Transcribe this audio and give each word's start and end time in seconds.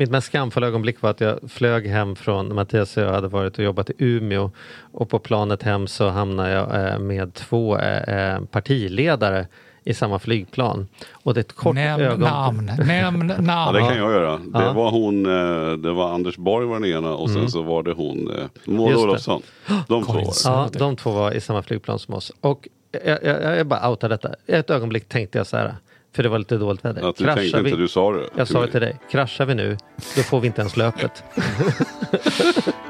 mitt 0.00 0.10
mest 0.10 0.26
skamfulla 0.32 0.66
ögonblick 0.66 1.02
var 1.02 1.10
att 1.10 1.20
jag 1.20 1.38
flög 1.48 1.86
hem 1.86 2.16
från 2.16 2.54
Mattias 2.54 2.96
och 2.96 3.02
jag 3.02 3.12
hade 3.12 3.28
varit 3.28 3.58
och 3.58 3.64
jobbat 3.64 3.90
i 3.90 3.94
Umeå 3.98 4.50
och 4.92 5.08
på 5.10 5.18
planet 5.18 5.62
hem 5.62 5.86
så 5.86 6.08
hamnade 6.08 6.50
jag 6.50 6.88
eh, 6.92 6.98
med 6.98 7.34
två 7.34 7.78
eh, 7.78 8.32
eh, 8.34 8.40
partiledare 8.44 9.46
i 9.84 9.94
samma 9.94 10.18
flygplan. 10.18 10.88
Och 11.12 11.34
det 11.34 11.38
är 11.40 11.44
ett 11.44 11.52
kort 11.56 11.74
Nämn 11.74 12.02
ögon... 12.02 12.20
namn, 12.20 12.70
nämn 12.86 13.26
namn. 13.38 13.46
Ja, 13.48 13.72
det 13.72 13.78
kan 13.80 13.96
jag 13.98 14.12
göra. 14.12 14.36
Det 14.36 14.62
Ja. 14.64 14.72
var 14.72 14.90
hon, 14.90 15.26
eh, 15.26 15.72
det 15.76 15.92
var 15.92 16.14
Anders 16.14 16.36
Borg 16.36 16.66
var 16.66 16.80
den 16.80 16.90
ena 16.90 17.14
och 17.14 17.30
sen 17.30 17.50
så 17.50 17.62
var 17.62 17.82
det 17.82 17.92
hon 17.92 18.30
eh, 18.30 18.44
Maud. 18.72 18.96
Olofsson. 18.96 19.42
De 19.88 20.04
två 20.04 20.12
var. 20.12 20.32
Ja, 20.44 20.68
de 20.72 20.96
två 20.96 21.10
var 21.10 21.32
i 21.32 21.40
samma 21.40 21.62
flygplan 21.62 21.98
som 21.98 22.14
oss. 22.14 22.32
Och 22.40 22.68
jag, 23.04 23.18
jag, 23.24 23.58
jag 23.58 23.66
bara 23.66 23.90
outar 23.90 24.08
detta. 24.08 24.30
Ett 24.46 24.70
ögonblick 24.70 25.08
tänkte 25.08 25.38
jag 25.38 25.46
så 25.46 25.56
här, 25.56 25.74
för 26.12 26.22
det 26.22 26.28
var 26.28 26.38
lite 26.38 26.56
dåligt 26.56 26.84
väder. 26.84 27.08
Att 27.08 27.16
du 27.16 27.24
tänkte 27.24 27.58
inte, 27.58 27.76
du 27.76 27.88
sa 27.88 28.12
det. 28.12 28.28
Jag 28.36 28.48
sa 28.48 28.60
det 28.60 28.70
till 28.70 28.80
dig. 28.80 28.98
Kraschar 29.10 29.46
vi 29.46 29.54
nu, 29.54 29.76
då 30.16 30.22
får 30.22 30.40
vi 30.40 30.46
inte 30.46 30.60
ens 30.60 30.76
löpet. 30.76 31.24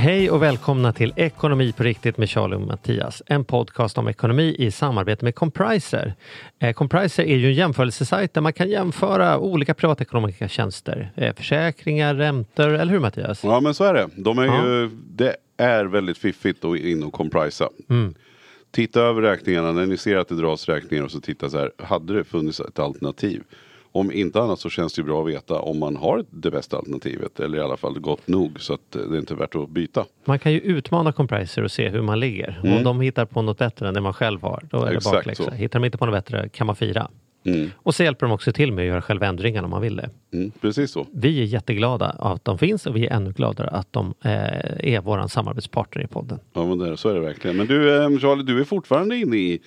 Hej 0.00 0.30
och 0.30 0.42
välkomna 0.42 0.92
till 0.92 1.12
Ekonomi 1.16 1.72
på 1.76 1.82
riktigt 1.82 2.18
med 2.18 2.28
Charlie 2.30 2.54
och 2.56 2.60
Mattias. 2.60 3.22
En 3.26 3.44
podcast 3.44 3.98
om 3.98 4.08
ekonomi 4.08 4.56
i 4.58 4.70
samarbete 4.70 5.24
med 5.24 5.34
Compriser. 5.34 6.14
Eh, 6.58 6.72
Compriser 6.72 7.22
är 7.22 7.36
ju 7.36 7.46
en 7.46 7.54
jämförelsesajt 7.54 8.34
där 8.34 8.40
man 8.40 8.52
kan 8.52 8.70
jämföra 8.70 9.38
olika 9.38 9.74
privatekonomiska 9.74 10.48
tjänster. 10.48 11.12
Eh, 11.16 11.34
försäkringar, 11.34 12.14
räntor, 12.14 12.68
eller 12.74 12.92
hur 12.92 12.98
Mattias? 12.98 13.44
Ja 13.44 13.60
men 13.60 13.74
så 13.74 13.84
är 13.84 13.94
det. 13.94 14.08
De 14.16 14.38
är 14.38 14.46
Ja. 14.46 14.66
ju, 14.66 14.90
det 15.14 15.36
är 15.56 15.84
väldigt 15.84 16.18
fiffigt 16.18 16.64
att 16.64 16.78
in 16.78 17.02
och 17.04 17.12
comprisa. 17.12 17.68
Mm. 17.90 18.14
Titta 18.70 19.00
över 19.00 19.22
räkningarna 19.22 19.72
när 19.72 19.86
ni 19.86 19.96
ser 19.96 20.16
att 20.16 20.28
det 20.28 20.34
dras 20.36 20.68
räkningar 20.68 21.04
och 21.04 21.10
så 21.10 21.20
titta 21.20 21.50
så 21.50 21.58
här. 21.58 21.70
Hade 21.78 22.14
det 22.14 22.24
funnits 22.24 22.60
ett 22.60 22.78
alternativ? 22.78 23.42
Om 23.92 24.12
inte 24.12 24.40
annat 24.40 24.58
så 24.60 24.70
känns 24.70 24.92
det 24.94 25.00
ju 25.00 25.06
bra 25.06 25.22
att 25.22 25.28
veta 25.28 25.60
om 25.60 25.78
man 25.78 25.96
har 25.96 26.24
det 26.30 26.50
bästa 26.50 26.76
alternativet. 26.76 27.40
Eller 27.40 27.58
i 27.58 27.60
alla 27.60 27.76
fall 27.76 27.98
gott 28.00 28.28
nog 28.28 28.60
så 28.60 28.74
att 28.74 28.96
eh, 28.96 29.02
det 29.02 29.16
är 29.16 29.18
inte 29.20 29.34
värt 29.34 29.54
att 29.54 29.68
byta. 29.70 30.04
Man 30.24 30.38
kan 30.38 30.52
ju 30.52 30.60
utmana 30.60 31.12
Compriser 31.12 31.62
och 31.64 31.70
se 31.70 31.88
hur 31.88 32.02
man 32.02 32.20
ligger. 32.20 32.60
Om 32.64 32.84
de 32.84 33.00
hittar 33.00 33.24
på 33.24 33.42
något 33.42 33.58
bättre 33.58 33.88
än 33.88 33.94
det 33.94 34.00
man 34.00 34.12
själv 34.12 34.42
har, 34.42 34.62
då 34.70 34.76
är 34.76 34.80
det 34.80 34.86
Mm. 34.86 34.96
Exakt 34.96 35.14
bakläxa. 35.16 35.44
så. 35.44 35.50
Hittar 35.50 35.78
de 35.80 35.84
inte 35.86 35.98
på 35.98 36.06
något 36.06 36.14
bättre 36.14 36.48
kan 36.48 36.66
man 36.66 36.76
fira. 36.76 37.08
Mm. 37.44 37.70
Och 37.76 37.94
så 37.94 38.02
hjälper 38.02 38.26
de 38.26 38.32
också 38.32 38.52
till 38.52 38.72
med 38.72 38.82
att 38.82 38.88
göra 38.88 39.02
själva 39.02 39.26
ändringarna 39.26 39.64
om 39.64 39.70
man 39.70 39.82
vill 39.82 39.96
det. 39.96 40.10
Mm, 40.32 40.50
precis 40.60 40.90
så. 40.90 41.06
Vi 41.12 41.40
är 41.40 41.44
jätteglada 41.44 42.06
att 42.06 42.44
de 42.44 42.58
finns 42.58 42.86
och 42.86 42.96
vi 42.96 43.06
är 43.06 43.12
ännu 43.12 43.32
gladare 43.32 43.68
att 43.68 43.92
de 43.92 44.14
eh, 44.24 44.32
är 44.94 45.00
vår 45.00 45.28
samarbetspartner 45.28 46.02
i 46.02 46.06
podden. 46.06 46.38
Ja 46.52 46.66
men 46.66 46.78
det, 46.78 46.96
så 46.96 47.08
är 47.08 47.14
det 47.14 47.20
verkligen. 47.20 47.56
Men 47.56 47.66
du 47.66 47.96
eh, 48.02 48.18
Charlie, 48.18 48.42
du 48.42 48.60
är 48.60 48.64
fortfarande 48.64 49.16
inne 49.16 49.36
i 49.36 49.60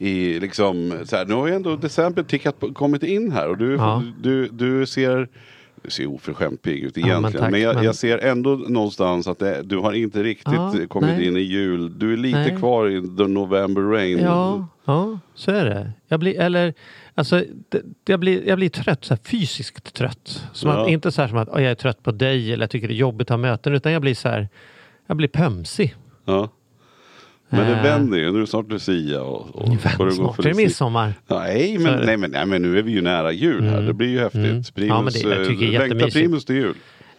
i 0.00 0.40
liksom, 0.40 0.92
så 1.04 1.16
här, 1.16 1.26
nu 1.26 1.34
har 1.34 1.46
ju 1.46 1.54
ändå 1.54 1.76
december 1.76 2.22
tickat 2.22 2.60
på, 2.60 2.74
kommit 2.74 3.02
in 3.02 3.32
här 3.32 3.48
och 3.48 3.58
du, 3.58 3.72
Ja. 3.74 4.02
du, 4.22 4.48
du 4.48 4.86
ser 4.86 5.28
ser 5.88 6.06
oförskämt 6.06 6.62
pigg 6.62 6.82
ut 6.84 6.96
Ja, 6.96 7.02
men 7.02 7.10
egentligen. 7.10 7.42
tack, 7.42 7.50
men 7.50 7.60
jag, 7.60 7.74
men- 7.74 7.84
jag 7.84 7.94
ser 7.94 8.18
ändå 8.18 8.50
någonstans 8.50 9.28
att 9.28 9.38
det, 9.38 9.62
du 9.62 9.78
har 9.78 9.92
inte 9.92 10.22
riktigt 10.22 10.52
Ja, 10.54 10.74
kommit 10.88 11.10
nej. 11.10 11.26
in 11.26 11.36
i 11.36 11.40
jul. 11.40 11.98
Du 11.98 12.12
är 12.12 12.16
lite 12.16 12.38
Nej. 12.38 12.56
kvar 12.58 12.88
i 12.88 13.00
the 13.16 13.26
November 13.26 13.82
rain. 13.82 14.18
Ja, 14.18 14.66
ja, 14.84 15.18
så 15.34 15.50
är 15.50 15.64
det. 15.64 15.92
Jag 16.08 16.20
blir, 16.20 16.40
eller, 16.40 16.74
alltså, 17.14 17.44
det, 17.68 17.82
jag, 18.06 18.20
blir, 18.20 18.48
jag 18.48 18.58
blir 18.58 18.68
trött, 18.68 19.04
så 19.04 19.14
här, 19.14 19.20
fysiskt 19.24 19.94
trött. 19.94 20.44
Som 20.52 20.70
Ja. 20.70 20.82
att, 20.82 20.88
inte 20.90 21.12
så 21.12 21.20
här 21.22 21.28
som 21.28 21.38
att 21.38 21.48
"Åh, 21.48 21.62
jag 21.62 21.70
är 21.70 21.74
trött 21.74 22.02
på 22.02 22.10
dig 22.12 22.52
eller 22.52 22.62
jag 22.62 22.70
tycker 22.70 22.88
det 22.88 22.94
är 22.94 22.96
jobbigt 22.96 23.26
att 23.26 23.28
ha 23.30 23.36
möten, 23.36 23.74
utan 23.74 23.92
jag 23.92 24.02
blir 24.02 24.14
så 24.14 24.28
här, 24.28 24.48
jag 25.06 25.16
blir 25.16 25.28
pömsig. 25.28 25.94
Ja. 26.24 26.48
Men 27.50 27.66
det 27.70 27.76
Eh. 27.76 27.82
vänder 27.82 28.18
ju, 28.18 28.30
nu 28.32 28.36
är 28.36 28.40
det 28.40 28.46
snart 28.46 28.68
Lucia 28.70 29.22
och, 29.22 29.56
och 29.56 29.80
Snart 30.12 30.38
är 30.38 30.42
det 30.42 30.54
midsommar. 30.54 31.12
Nej 31.26 31.78
men, 31.78 32.06
nej, 32.06 32.16
men, 32.16 32.30
nej 32.30 32.46
men 32.46 32.62
nu 32.62 32.78
är 32.78 32.82
vi 32.82 32.92
ju 32.92 33.02
nära 33.02 33.32
jul 33.32 33.64
här. 33.64 33.82
Det 33.82 33.92
blir 33.94 34.08
ju 34.08 34.18
häftigt. 34.18 34.40
Mm. 34.44 34.62
Primus, 34.74 34.88
Ja, 34.88 35.02
men 35.02 35.12
det- 35.12 35.36
jag 35.36 35.48
tycker 35.48 35.66
är 35.82 35.88
längtar. 35.88 36.10
Primus 36.10 36.44
till 36.44 36.56
jul. 36.56 36.74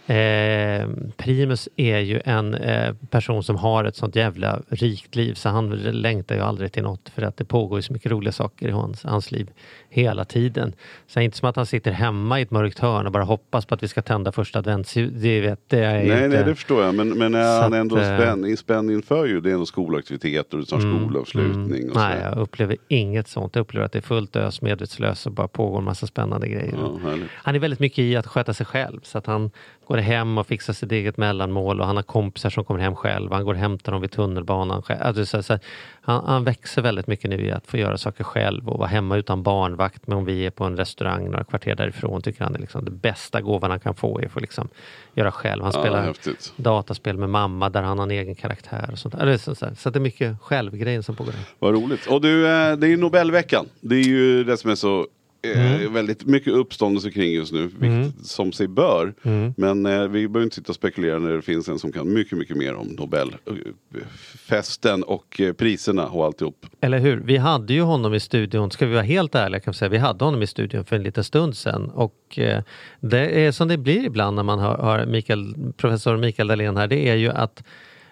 Eh, 0.10 0.90
Primus 1.18 1.70
är 1.76 2.00
ju 2.00 2.22
en 2.26 2.54
eh, 2.54 2.94
person 3.10 3.44
som 3.44 3.56
har 3.56 3.84
ett 3.84 3.96
sånt 3.96 4.16
jävla 4.16 4.62
rikt 4.70 5.16
liv 5.16 5.34
så 5.34 5.50
han 5.50 5.70
längtar 5.80 6.36
ju 6.36 6.42
aldrig 6.42 6.72
till 6.72 6.84
något 6.84 7.10
för 7.10 7.22
att 7.22 7.38
det 7.38 7.46
pågår 7.46 7.82
så 7.82 7.94
mycket 7.94 8.12
roliga 8.12 8.32
saker 8.32 8.68
i 8.68 8.72
hans, 8.72 9.04
hans 9.04 9.32
liv 9.32 9.50
hela 9.90 10.26
tiden. 10.26 10.74
Så 11.08 11.20
det 11.20 11.24
är 11.24 11.26
inte 11.26 11.38
som 11.38 11.50
att 11.50 11.56
han 11.56 11.66
sitter 11.66 11.92
hemma 11.92 12.40
i 12.40 12.42
ett 12.42 12.52
mörkt 12.52 12.80
hörn 12.80 13.06
och 13.06 13.12
bara 13.12 13.24
hoppas 13.24 13.66
på 13.66 13.76
att 13.76 13.84
vi 13.84 13.88
ska 13.88 14.02
tända 14.02 14.32
första 14.32 14.60
adventsljus. 14.60 15.12
Det, 15.14 15.42
vet, 15.42 15.60
det 15.68 15.80
är 15.80 15.94
Nej, 15.94 16.04
inte... 16.04 16.28
nej, 16.28 16.44
det 16.44 16.56
förstår 16.56 16.84
jag. 16.84 16.96
Men, 16.96 17.10
men 17.10 17.36
är 17.36 17.62
han 17.62 17.74
ändå 17.74 17.98
eh, 17.98 18.18
spänn, 18.18 18.58
spänd 18.58 18.92
inför 18.92 19.26
ju? 19.26 19.42
Det 19.42 19.50
är 19.50 19.54
ändå 19.54 19.66
skolaktiviteter 19.66 20.60
och 20.60 20.68
snart 20.68 20.82
skolavslutning. 20.82 21.90
Och. 21.90 21.98
Mm. 21.98 22.10
Nej, 22.10 22.22
jag 22.24 22.38
upplever 22.38 22.78
inget 22.88 23.28
sånt. 23.28 23.56
Jag 23.56 23.62
upplever 23.62 23.86
att 23.86 23.92
det 23.92 24.00
är 24.00 24.02
fullt 24.02 24.36
ös, 24.36 24.62
medvetslös 24.62 25.26
och 25.26 25.32
bara 25.32 25.48
pågår 25.48 25.78
en 25.78 25.84
massa 25.84 26.08
spännande 26.08 26.48
grejer. 26.48 26.76
Ja. 27.04 27.18
Han 27.34 27.56
är 27.56 27.60
väldigt 27.60 27.80
mycket 27.80 28.00
i 28.00 28.16
att 28.16 28.28
sköta 28.28 28.54
sig 28.54 28.66
själv. 28.66 29.00
Så 29.04 29.18
att 29.18 29.26
han 29.26 29.52
går 29.90 29.98
hem 29.98 30.38
och 30.38 30.48
fixar 30.48 30.74
sitt 30.74 30.92
eget 30.92 31.18
mellanmål 31.18 31.80
och 31.82 31.88
han 31.88 31.96
har 31.96 32.04
kompisar 32.04 32.50
som 32.50 32.66
kommer 32.66 32.80
hem 32.80 32.96
själv. 32.96 33.32
Han 33.32 33.44
går 33.46 33.54
och 33.54 33.60
hämtar 33.60 33.92
dem 33.92 34.02
vid 34.02 34.12
tunnelbanan. 34.12 34.84
Alltså, 35.02 35.44
så, 35.44 35.60
han, 36.02 36.24
han 36.26 36.44
växer 36.44 36.82
väldigt 36.82 37.08
mycket 37.08 37.30
nu 37.30 37.46
i 37.46 37.52
att 37.52 37.68
få 37.68 37.78
göra 37.78 37.98
saker 37.98 38.24
själv 38.24 38.70
och 38.70 38.80
vara 38.80 38.88
hemma 38.88 39.18
utan 39.18 39.44
barnvakt. 39.44 40.08
Men 40.08 40.18
om 40.18 40.26
vi 40.26 40.46
är 40.46 40.50
på 40.50 40.64
en 40.64 40.78
restaurang 40.78 41.26
några 41.26 41.44
kvarter 41.44 41.76
därifrån 41.76 42.22
tycker 42.22 42.44
han 42.44 42.56
är 42.56 42.60
liksom 42.60 42.86
det 42.86 42.92
bästa 42.92 43.42
gåvan 43.42 43.72
han 43.72 43.80
kan 43.80 43.96
få 43.96 44.20
är 44.22 44.26
att 44.26 44.32
få 44.32 44.40
liksom 44.40 44.68
göra 45.14 45.32
själv. 45.32 45.64
Han 45.64 45.72
Ja, 45.76 45.82
spelar 45.82 46.02
häftigt. 46.04 46.54
dataspel 46.56 47.18
med 47.18 47.30
mamma 47.30 47.70
där 47.70 47.82
han 47.82 47.98
har 48.00 48.06
en 48.06 48.12
egen 48.12 48.36
karaktär. 48.36 48.90
Och 48.92 49.00
sånt. 49.00 49.16
Eller 49.16 49.38
Så, 49.38 49.56
så, 49.56 49.90
det 49.90 50.00
är 50.00 50.02
mycket 50.02 50.42
självgrejen 50.42 51.04
som 51.04 51.16
pågår. 51.16 51.34
Vad 51.60 51.74
roligt. 51.74 52.08
Och 52.08 52.22
du, 52.22 52.48
eh, 52.48 52.76
det 52.78 52.88
är 52.88 52.98
Nobelveckan. 52.98 53.66
Det 53.82 53.96
är 53.96 54.04
ju 54.04 54.44
det 54.44 54.58
som 54.58 54.72
är 54.72 54.76
så 54.76 55.08
Mm. 55.42 55.94
väldigt 55.94 56.26
mycket 56.26 56.54
uppståndelse 56.54 57.12
kring 57.12 57.34
just 57.34 57.54
nu. 57.54 57.70
Vilket 57.80 58.26
som 58.26 58.52
sig 58.52 58.68
bör. 58.68 59.14
Mm. 59.24 59.54
Men 59.58 59.86
eh, 59.86 60.08
vi 60.08 60.28
behöver 60.28 60.44
inte 60.44 60.56
sitta 60.56 60.72
och 60.72 60.76
spekulera 60.76 61.20
när 61.20 61.32
det 61.32 61.42
finns 61.42 61.68
en 61.68 61.80
som 61.80 61.92
kan 61.92 62.14
mycket, 62.14 62.38
mycket 62.38 62.58
mer 62.58 62.76
om 62.76 62.88
Nobelfesten 62.88 65.04
och 65.04 65.42
eh, 65.42 65.54
priserna 65.54 66.08
och 66.08 66.26
alltihop. 66.26 66.66
Eller 66.82 67.00
hur? 67.00 67.18
Vi 67.18 67.38
hade 67.38 67.74
ju 67.74 67.82
honom 67.82 68.14
i 68.14 68.20
studion, 68.20 68.72
ska 68.72 68.86
vi 68.86 68.94
vara 68.94 69.04
helt 69.04 69.36
ärliga 69.36 69.60
kan 69.60 69.72
vi 69.72 69.78
säga, 69.78 69.90
vi 69.90 69.98
hade 69.98 70.26
honom 70.26 70.42
i 70.42 70.48
studion 70.48 70.86
för 70.86 70.96
en 70.96 71.04
liten 71.04 71.24
stund 71.24 71.58
sedan 71.58 71.90
och 71.90 72.40
eh, 72.40 72.64
det 73.00 73.46
är 73.46 73.52
som 73.52 73.68
det 73.68 73.78
blir 73.78 74.06
ibland 74.06 74.36
när 74.36 74.44
man 74.44 74.60
har, 74.60 74.78
har 74.78 75.06
Mikael, 75.06 75.56
professor 75.78 76.18
Mikael 76.18 76.48
Dahlén 76.48 76.78
här, 76.78 76.88
det 76.88 77.10
är 77.10 77.16
ju 77.16 77.30
att 77.30 77.64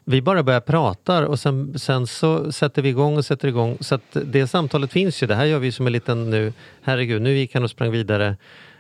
vi 0.09 0.21
bara 0.21 0.43
börjar 0.43 0.59
prata 0.61 1.27
och 1.27 1.39
sen, 1.39 1.79
sen 1.79 2.07
så 2.07 2.51
sätter 2.51 2.81
vi 2.81 2.89
igång 2.89 3.17
och 3.17 3.25
sätter 3.25 3.47
igång. 3.47 3.77
Så 3.79 3.95
att 3.95 4.17
det 4.25 4.47
samtalet 4.47 4.91
finns 4.91 5.23
ju. 5.23 5.27
Det 5.27 5.35
här 5.35 5.45
gör 5.45 5.59
vi 5.59 5.71
som 5.71 5.87
en 5.87 5.93
liten 5.93 6.29
nu, 6.29 6.53
herregud, 6.81 7.21
nu 7.21 7.37
gick 7.37 7.53
han 7.53 7.63
och 7.63 7.69
sprang 7.69 7.91
vidare 7.91 8.37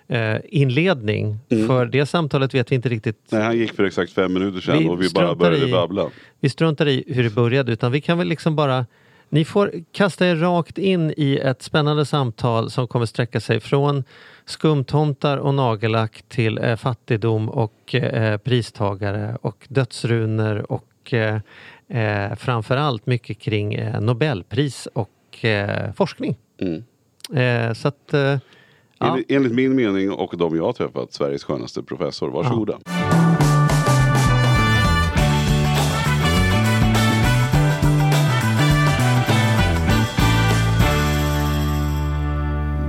eh, 0.07 0.35
inledning. 0.49 1.39
För 1.67 1.85
det 1.85 2.05
samtalet 2.05 2.53
vet 2.53 2.71
vi 2.71 2.75
inte 2.75 2.89
riktigt 2.89 3.17
Nej, 3.29 3.41
han 3.43 3.57
gick 3.57 3.73
för 3.73 3.83
exakt 3.83 4.13
fem 4.13 4.33
minuter 4.33 4.61
sedan 4.61 4.77
Vi 4.79 4.87
och 4.89 5.01
vi 5.01 5.09
bara 5.09 5.35
började 5.35 5.67
i- 5.67 5.71
babbla. 5.71 6.09
vi 6.39 6.49
struntar 6.49 6.87
i 6.87 7.03
hur 7.07 7.23
det 7.23 7.29
började 7.35 7.71
utan 7.71 7.91
vi 7.91 8.01
kan 8.01 8.17
väl 8.17 8.27
liksom 8.27 8.55
bara 8.55 8.85
ni 9.29 9.45
får 9.45 9.71
kasta 9.91 10.27
er 10.27 10.35
rakt 10.35 10.77
in 10.77 11.13
i 11.17 11.37
ett 11.43 11.61
spännande 11.61 12.05
samtal 12.05 12.69
som 12.71 12.87
kommer 12.87 13.05
sträcka 13.05 13.39
sig 13.39 13.59
från 13.59 14.03
skumtomtar 14.45 15.37
och 15.37 15.53
nagellack 15.53 16.23
till 16.27 16.57
eh, 16.57 16.75
fattigdom 16.75 17.49
och 17.49 17.95
eh, 17.95 18.37
pristagare 18.37 19.37
och 19.41 19.65
dödsrunor 19.69 20.71
och 20.71 20.83
eh, 21.13 21.39
eh, 21.87 22.35
framförallt 22.35 23.05
mycket 23.05 23.39
kring 23.39 23.73
eh, 23.73 24.01
Nobelpris 24.01 24.87
och 24.93 25.45
eh, 25.45 25.93
forskning. 25.93 26.35
Mm. 26.61 26.83
Eh, 27.33 27.73
så 27.73 27.87
att, 27.87 28.13
eh, 28.13 28.19
ja. 28.19 28.39
Enligt, 28.99 29.31
enligt 29.31 29.53
min 29.53 29.75
mening 29.75 30.11
och 30.11 30.37
de 30.37 30.55
jag 30.55 30.63
har 30.63 30.73
träffat, 30.73 31.13
Sveriges 31.13 31.43
skönaste 31.43 31.83
professor. 31.83 32.29
Varsågoda. 32.29 32.79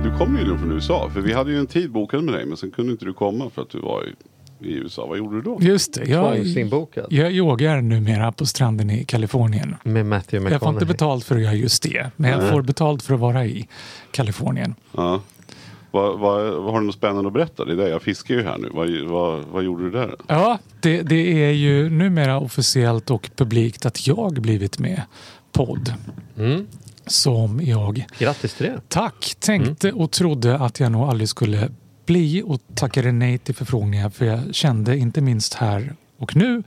Du 0.03 0.17
kom 0.17 0.37
ju 0.37 0.57
från 0.57 0.71
USA, 0.71 1.09
för 1.13 1.21
vi 1.21 1.33
hade 1.33 1.51
ju 1.51 1.57
en 1.57 1.67
tid 1.67 1.91
bokad 1.91 2.23
med 2.23 2.33
dig, 2.33 2.45
men 2.45 2.57
sen 2.57 2.71
kunde 2.71 2.91
inte 2.91 3.05
du 3.05 3.13
komma 3.13 3.49
för 3.49 3.61
att 3.61 3.69
du 3.69 3.79
var 3.79 4.03
i, 4.07 4.13
i 4.61 4.73
USA. 4.73 5.05
Vad 5.05 5.17
gjorde 5.17 5.35
du 5.35 5.41
då? 5.41 5.57
Just 5.61 5.93
det, 5.93 6.05
jag, 6.05 6.37
jag 7.09 7.31
yogar 7.31 7.81
numera 7.81 8.31
på 8.31 8.45
stranden 8.45 8.89
i 8.89 9.03
Kalifornien. 9.05 9.75
Med 9.83 10.05
Matthew 10.05 10.51
Jag 10.51 10.59
får 10.61 10.69
inte 10.69 10.85
McConaughey. 10.85 10.93
betalt 10.93 11.23
för 11.25 11.35
att 11.35 11.41
göra 11.41 11.53
just 11.53 11.83
det, 11.83 12.11
men 12.15 12.31
jag 12.31 12.49
får 12.49 12.61
betalt 12.61 13.03
för 13.03 13.13
att 13.13 13.19
vara 13.19 13.45
i 13.45 13.67
Kalifornien. 14.11 14.75
Ja. 14.97 15.21
Vad, 15.91 16.19
vad, 16.19 16.53
vad 16.63 16.73
har 16.73 16.79
du 16.79 16.85
något 16.85 16.95
spännande 16.95 17.27
att 17.27 17.33
berätta? 17.33 17.65
Det 17.65 17.71
är 17.71 17.75
det, 17.75 17.89
jag 17.89 18.01
fiskar 18.01 18.35
ju 18.35 18.43
här 18.43 18.57
nu. 18.57 18.69
Vad, 18.73 18.89
vad, 19.09 19.43
vad 19.51 19.63
gjorde 19.63 19.83
du 19.83 19.91
där? 19.91 20.15
Ja, 20.27 20.59
det, 20.79 21.01
det 21.01 21.43
är 21.45 21.51
ju 21.51 21.89
numera 21.89 22.39
officiellt 22.39 23.09
och 23.11 23.29
publikt 23.35 23.85
att 23.85 24.07
jag 24.07 24.33
blivit 24.41 24.79
med 24.79 25.01
podd. 25.51 25.93
Mm. 26.37 26.67
Som 27.05 27.61
jag, 27.63 28.05
Grattis 28.19 28.53
till 28.53 28.65
det. 28.65 28.81
tack, 28.87 29.35
tänkte 29.39 29.89
Mm. 29.89 30.01
och 30.01 30.11
trodde 30.11 30.55
att 30.57 30.79
jag 30.79 30.91
nog 30.91 31.01
aldrig 31.09 31.29
skulle 31.29 31.69
bli 32.09 32.43
och 32.45 32.59
tackade 32.75 33.11
nej 33.11 33.37
till 33.37 33.55
förfrågningar 33.55 34.09
för 34.09 34.25
jag 34.25 34.55
kände 34.55 34.97
inte 34.97 35.21
minst 35.21 35.53
här 35.53 35.95
och 36.17 36.35
nu 36.35 36.63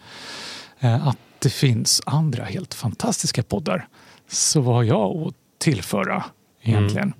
eh, 0.81 1.09
att 1.09 1.17
det 1.39 1.51
finns 1.51 2.03
andra 2.07 2.45
helt 2.45 2.75
fantastiska 2.75 3.43
poddar. 3.43 3.89
Så 4.31 4.61
vad 4.61 4.75
har 4.75 4.83
jag 4.83 5.17
att 5.29 5.35
tillföra 5.59 6.25
egentligen? 6.63 7.13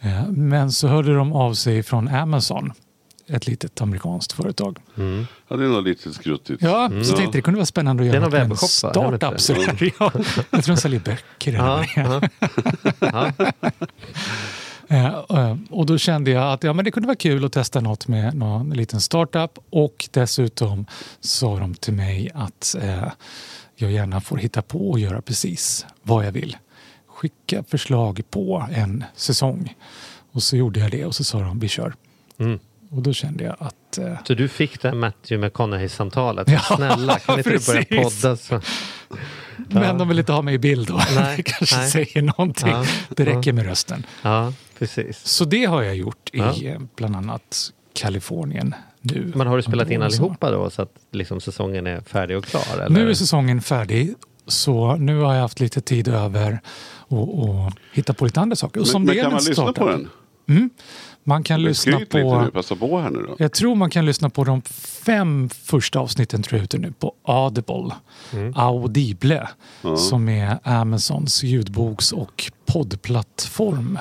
Eh, 0.00 0.26
Men 0.28 0.72
så 0.72 0.88
hörde 0.88 1.14
de 1.14 1.32
av 1.32 1.54
sig 1.54 1.82
från 1.82 2.08
Amazon, 2.08 2.72
ett 3.26 3.46
litet 3.46 3.80
amerikanskt 3.80 4.32
företag. 4.32 4.78
Mm. 4.96 5.26
Ja, 5.48 5.56
det 5.56 5.64
är 5.64 5.68
nog 5.68 5.82
lite 5.84 6.12
skruttigt. 6.12 6.62
Ja, 6.62 6.88
så 6.88 7.12
Ja. 7.12 7.16
tänkte 7.16 7.38
det 7.38 7.42
kunde 7.42 7.58
vara 7.58 7.66
spännande 7.66 8.02
att 8.02 8.10
Det 8.12 8.16
är 8.18 8.30
göra 8.30 8.40
en 8.42 8.56
startup. 8.56 9.40
Så. 9.40 9.52
Ja, 9.52 10.12
jag 10.50 10.64
tror 10.64 10.74
de 10.74 10.76
säljer 10.76 11.00
böcker. 11.00 11.54
eller 11.54 12.30
ja. 13.00 13.32
Eh, 14.88 15.06
eh, 15.06 15.56
Och 15.70 15.86
då 15.86 15.98
kände 15.98 16.30
jag 16.30 16.52
att 16.52 16.62
ja, 16.64 16.72
men 16.72 16.84
det 16.84 16.90
kunde 16.90 17.06
vara 17.06 17.16
kul 17.16 17.44
att 17.44 17.52
testa 17.52 17.80
något 17.80 18.08
med 18.08 18.34
någon 18.36 18.70
liten 18.70 19.00
startup 19.00 19.58
och 19.70 20.08
dessutom 20.10 20.86
sa 21.20 21.58
de 21.58 21.74
till 21.74 21.94
mig 21.94 22.30
att 22.34 22.76
eh, 22.82 23.08
jag 23.76 23.92
gärna 23.92 24.20
får 24.20 24.36
hitta 24.36 24.62
på 24.62 24.90
och 24.90 24.98
göra 24.98 25.22
precis 25.22 25.86
vad 26.02 26.26
jag 26.26 26.32
vill. 26.32 26.56
Skicka 27.06 27.64
förslag 27.68 28.22
på 28.30 28.66
en 28.74 29.04
säsong. 29.16 29.74
Och 30.32 30.42
så 30.42 30.56
gjorde 30.56 30.80
jag 30.80 30.90
det 30.90 31.04
och 31.04 31.14
så 31.14 31.24
sa 31.24 31.40
de 31.40 31.58
vi 31.58 31.68
kör. 31.68 31.94
Mm. 32.38 32.58
Och 32.90 33.02
då 33.02 33.12
kände 33.12 33.44
jag 33.44 33.56
att 33.58 33.98
eh, 33.98 34.18
Så 34.26 34.34
du 34.34 34.48
fick 34.48 34.82
det 34.82 34.88
här 34.88 34.96
Matthew 34.96 35.46
McConaughey-samtalet? 35.46 36.48
Ja, 36.50 36.60
Snälla, 36.76 37.18
kan 37.18 37.38
inte 37.38 37.50
du 37.50 37.58
börja 37.66 38.02
podda? 38.02 38.36
Så? 38.36 38.60
Men 39.68 39.98
de 39.98 40.08
vill 40.08 40.18
inte 40.18 40.32
ha 40.32 40.42
mig 40.42 40.54
i 40.54 40.58
bild 40.58 40.88
då. 40.88 41.00
Nej, 41.14 41.36
det 41.36 41.42
kanske 41.46 41.76
nej. 41.76 41.90
säger 41.90 42.22
någonting. 42.22 42.68
Ja, 42.68 42.84
Det 43.10 43.24
räcker 43.24 43.50
ja. 43.50 43.52
med 43.52 43.66
rösten. 43.66 44.06
Ja, 44.22 44.52
precis. 44.78 45.26
Så 45.26 45.44
det 45.44 45.64
har 45.64 45.82
jag 45.82 45.96
gjort 45.96 46.30
i 46.32 46.38
Ja. 46.38 46.62
eh, 46.62 46.80
bland 46.96 47.16
annat 47.16 47.70
Kalifornien 47.94 48.74
nu. 49.00 49.32
Men 49.34 49.46
har 49.46 49.56
du 49.56 49.62
spelat 49.62 49.90
in 49.90 50.02
allihopa 50.02 50.50
då 50.50 50.70
så 50.70 50.82
att 50.82 50.92
liksom 51.12 51.40
säsongen 51.40 51.86
är 51.86 52.00
färdig 52.00 52.36
och 52.36 52.44
klar? 52.44 52.62
Eller? 52.74 52.88
Nu 52.88 53.10
är 53.10 53.14
säsongen 53.14 53.62
färdig. 53.62 54.14
Så 54.46 54.96
nu 54.96 55.18
har 55.18 55.34
jag 55.34 55.40
haft 55.40 55.60
lite 55.60 55.80
tid 55.80 56.08
över 56.08 56.60
och, 56.86 57.38
och 57.48 57.72
hitta 57.92 58.14
på 58.14 58.24
lite 58.24 58.40
andra 58.40 58.56
saker. 58.56 58.80
Och 58.80 58.86
Men, 58.86 58.92
som 58.92 59.04
men 59.04 59.14
kan 59.14 59.32
man 59.32 59.44
lyssna 59.44 59.54
startup- 59.64 59.74
på 59.78 59.88
den? 59.88 60.08
Mm. 60.48 60.70
Man 61.24 61.42
kan 61.42 61.62
lyssna 61.62 61.92
Skryt 61.92 62.14
lite 62.14 62.22
på... 62.22 62.42
nu, 62.42 62.50
passa 62.50 62.76
på 62.76 63.00
här 63.00 63.10
nu 63.10 63.22
då. 63.28 63.36
Jag 63.38 63.52
tror 63.52 63.74
man 63.74 63.90
kan 63.90 64.06
lyssna 64.06 64.30
på 64.30 64.44
de 64.44 64.62
fem 65.04 65.48
första 65.48 65.98
avsnitten 65.98 66.42
tror 66.42 66.58
jag 66.58 66.64
ute 66.64 66.78
nu 66.78 66.92
på 66.92 67.14
Audible. 67.22 67.94
Audible. 68.54 69.48
Ja. 69.82 69.96
Som 69.96 70.28
är 70.28 70.58
Amazons 70.62 71.42
ljudboks 71.42 72.12
och 72.12 72.52
poddplattform. 72.66 73.98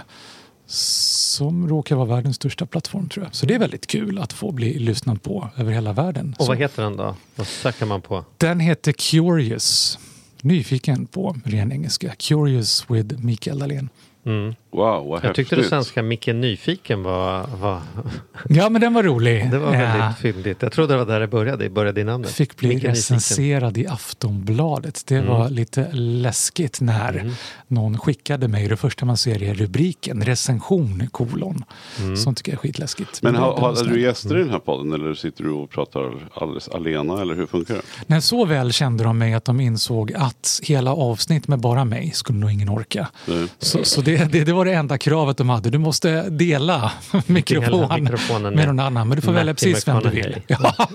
Som 0.66 1.70
råkar 1.70 1.96
vara 1.96 2.06
världens 2.06 2.36
största 2.36 2.66
plattform 2.66 3.10
tror 3.10 3.26
jag. 3.26 3.36
Så 3.36 3.46
det 3.46 3.56
är 3.56 3.60
väldigt 3.60 3.88
kul 3.88 4.20
att 4.20 4.34
få 4.34 4.52
bli 4.52 4.80
lyssnad 4.80 5.24
på 5.24 5.50
över 5.58 5.72
hela 5.72 5.94
världen. 5.94 6.36
Och 6.40 6.48
vad 6.48 6.58
heter 6.58 6.84
den 6.84 6.98
då? 6.98 7.16
Vad 7.36 7.48
söker 7.48 7.86
man 7.86 8.02
på? 8.02 8.26
den 8.38 8.60
heter 8.60 8.92
Curious. 8.92 10.00
Nyfiken 10.42 11.06
på 11.06 11.36
ren 11.46 11.72
engelska. 11.72 12.12
Curious 12.18 12.86
with 12.90 13.20
Mikael 13.20 13.60
Dahlén. 13.60 13.90
Mm. 14.26 14.56
Wow, 14.74 15.08
vad 15.08 15.24
Jag 15.24 15.36
tyckte 15.36 15.56
det 15.56 15.64
svenska 15.64 16.04
Micke 16.04 16.28
Nyfiken 16.28 17.04
var, 17.04 17.48
var, 17.62 17.82
Ja, 18.50 18.70
men 18.70 18.82
den 18.82 18.94
var 18.94 19.04
rolig. 19.04 19.52
det 19.52 19.60
var 19.60 19.72
väldigt 19.72 20.18
fyndigt. 20.18 20.58
Jag 20.62 20.72
trodde 20.72 20.94
det 20.94 20.98
var 20.98 21.06
där 21.06 21.20
det 21.20 21.28
började, 21.28 21.70
började 21.70 22.02
i 22.02 22.04
namnet. 22.04 22.32
fick 22.32 22.58
bli 22.58 22.68
Micke 22.70 22.76
Nyfiken. 22.76 22.96
recenserad 22.96 23.78
i 23.78 23.88
Aftonbladet. 23.88 25.04
Det 25.08 25.16
Mm. 25.16 25.30
var 25.30 25.50
lite 25.50 25.88
läskigt 25.94 26.82
när 26.82 27.14
Mm. 27.14 27.34
någon 27.68 27.98
skickade 27.98 28.48
mig, 28.48 28.68
det 28.68 28.78
första 28.78 29.06
man 29.06 29.18
ser 29.18 29.44
är 29.44 29.54
rubriken, 29.54 30.22
recension 30.26 31.08
kolon. 31.12 31.64
Mm. 32.00 32.18
Sånt 32.18 32.38
tycker 32.38 32.52
jag 32.52 32.58
är 32.58 32.62
skitläskigt. 32.62 33.22
Men 33.24 33.34
det 33.34 33.40
har, 33.40 33.56
det 33.56 33.62
hade 33.62 33.90
du 33.90 34.02
gäster 34.02 34.36
i 34.38 34.40
den 34.40 34.50
här 34.50 34.60
podden 34.60 34.94
eller 34.94 35.14
sitter 35.14 35.44
du 35.44 35.50
och 35.50 35.70
pratar 35.70 36.12
alldeles 36.34 36.70
alena 36.70 37.22
eller 37.22 37.36
hur 37.36 37.46
funkar 37.46 37.74
det? 37.76 37.82
Men 38.08 38.22
så 38.22 38.46
väl 38.46 38.72
kände 38.74 39.04
de 39.04 39.18
mig 39.18 39.34
att 39.34 39.46
de 39.46 39.60
insåg 39.60 40.14
att 40.14 40.60
hela 40.64 40.94
avsnitt 40.94 41.48
med 41.48 41.60
bara 41.60 41.86
mig 41.86 42.12
skulle 42.16 42.40
nog 42.40 42.52
ingen 42.52 42.70
orka. 42.70 43.08
Nej. 43.28 43.48
Så, 43.60 43.84
så 43.84 44.02
det, 44.02 44.32
det, 44.32 44.44
det 44.44 44.54
var 44.54 44.63
det 44.66 44.74
enda 44.74 44.98
kravet 44.98 45.38
de 45.38 45.50
hade. 45.50 45.70
Du 45.70 45.78
måste 45.78 46.30
dela 46.30 46.92
mikrofon 47.26 48.04
mikrofonen 48.04 48.56
med 48.56 48.68
någon 48.68 48.80
annan. 48.80 49.08
Men 49.08 49.16
du 49.16 49.22
får 49.22 49.32
välja 49.32 49.54
precis 49.54 49.88
vem 49.88 50.00
du 50.00 50.10
vill. 50.10 50.42
Ja, 50.48 50.74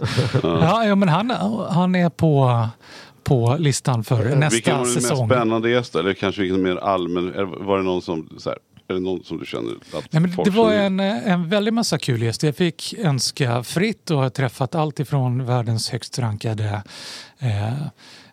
ja, 0.42 0.84
ja 0.84 0.94
men 0.94 1.08
han, 1.08 1.30
han 1.70 1.94
är 1.94 2.08
på, 2.08 2.68
på 3.24 3.56
listan 3.58 4.04
för 4.04 4.16
Vilken 4.22 4.40
nästa 4.40 4.70
var 4.70 4.78
den 4.78 4.94
mest 4.94 5.02
säsong. 5.02 5.28
spännande 5.28 5.70
gäst? 5.70 5.94
Eller 5.94 6.14
kanske 6.14 6.42
vilken 6.42 6.62
mer 6.62 6.76
allmän? 6.76 7.32
Var 7.66 7.76
det 7.78 7.84
någon 7.84 8.02
som, 8.02 8.28
så 8.38 8.50
här, 8.50 8.58
är 8.88 8.94
det 8.94 9.00
någon 9.00 9.24
som 9.24 9.38
du 9.38 9.46
känner 9.46 9.72
att 9.72 10.12
Nej, 10.12 10.22
men 10.22 10.32
folk 10.32 10.48
det 10.48 10.56
var 10.56 10.70
känner? 10.70 11.16
en, 11.16 11.22
en 11.32 11.48
väldigt 11.48 11.74
massa 11.74 11.98
kul 11.98 12.22
gäster. 12.22 12.48
Jag 12.48 12.56
fick 12.56 12.94
önska 12.98 13.62
fritt 13.62 14.10
och 14.10 14.18
har 14.18 14.30
träffat 14.30 14.74
allt 14.74 15.00
ifrån 15.00 15.44
världens 15.46 15.90
högst 15.90 16.18
rankade 16.18 16.82
eh, 17.38 17.72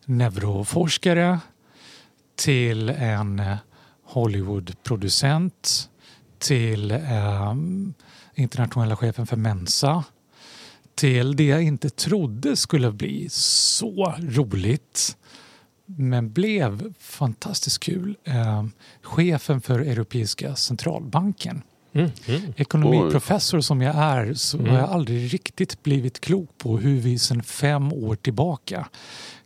neuroforskare 0.06 1.40
till 2.36 2.90
en 2.90 3.40
eh, 3.40 3.56
Hollywoodproducent 4.16 5.90
till 6.38 6.92
eh, 6.92 7.56
internationella 8.36 8.96
chefen 8.96 9.28
för 9.28 9.36
Mensa 9.38 10.04
till 10.96 11.36
det 11.36 11.46
jag 11.46 11.64
inte 11.64 11.90
trodde 11.90 12.56
skulle 12.56 12.92
bli 12.92 13.28
så 13.30 14.14
roligt 14.20 15.18
men 15.86 16.32
blev 16.32 16.94
fantastiskt 17.00 17.80
kul. 17.80 18.18
Eh, 18.24 18.66
chefen 19.02 19.62
för 19.62 19.80
Europeiska 19.80 20.56
centralbanken. 20.56 21.62
Mm. 21.94 22.12
Mm. 22.26 22.42
Ekonomiprofessor 22.58 23.62
som 23.62 23.82
jag 23.82 23.96
är 23.96 24.34
så 24.34 24.58
Mm. 24.58 24.72
har 24.72 24.80
jag 24.80 24.90
aldrig 24.90 25.34
riktigt 25.34 25.84
blivit 25.84 26.20
klok 26.20 26.50
på 26.58 26.78
hur 26.78 27.00
vi 27.00 27.20
sedan 27.20 27.44
fem 27.44 27.94
år 27.94 28.16
tillbaka 28.16 28.88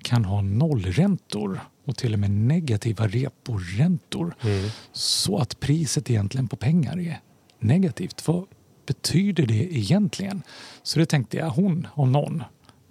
kan 0.01 0.25
ha 0.25 0.41
nollräntor 0.41 1.59
och 1.89 1.97
till 1.97 2.13
och 2.13 2.19
med 2.19 2.31
negativa 2.31 3.07
reporäntor 3.07 4.35
Mm. 4.41 4.69
så 4.91 5.37
att 5.37 5.59
priset 5.59 6.09
egentligen 6.09 6.47
på 6.47 6.55
pengar 6.55 6.99
är 6.99 7.19
negativt. 7.59 8.27
Vad 8.27 8.45
betyder 8.87 9.45
det 9.45 9.77
egentligen? 9.77 10.41
Så 10.83 10.99
det 10.99 11.05
tänkte 11.05 11.37
jag, 11.37 11.49
hon 11.49 11.87
om 11.93 12.11
någon 12.11 12.43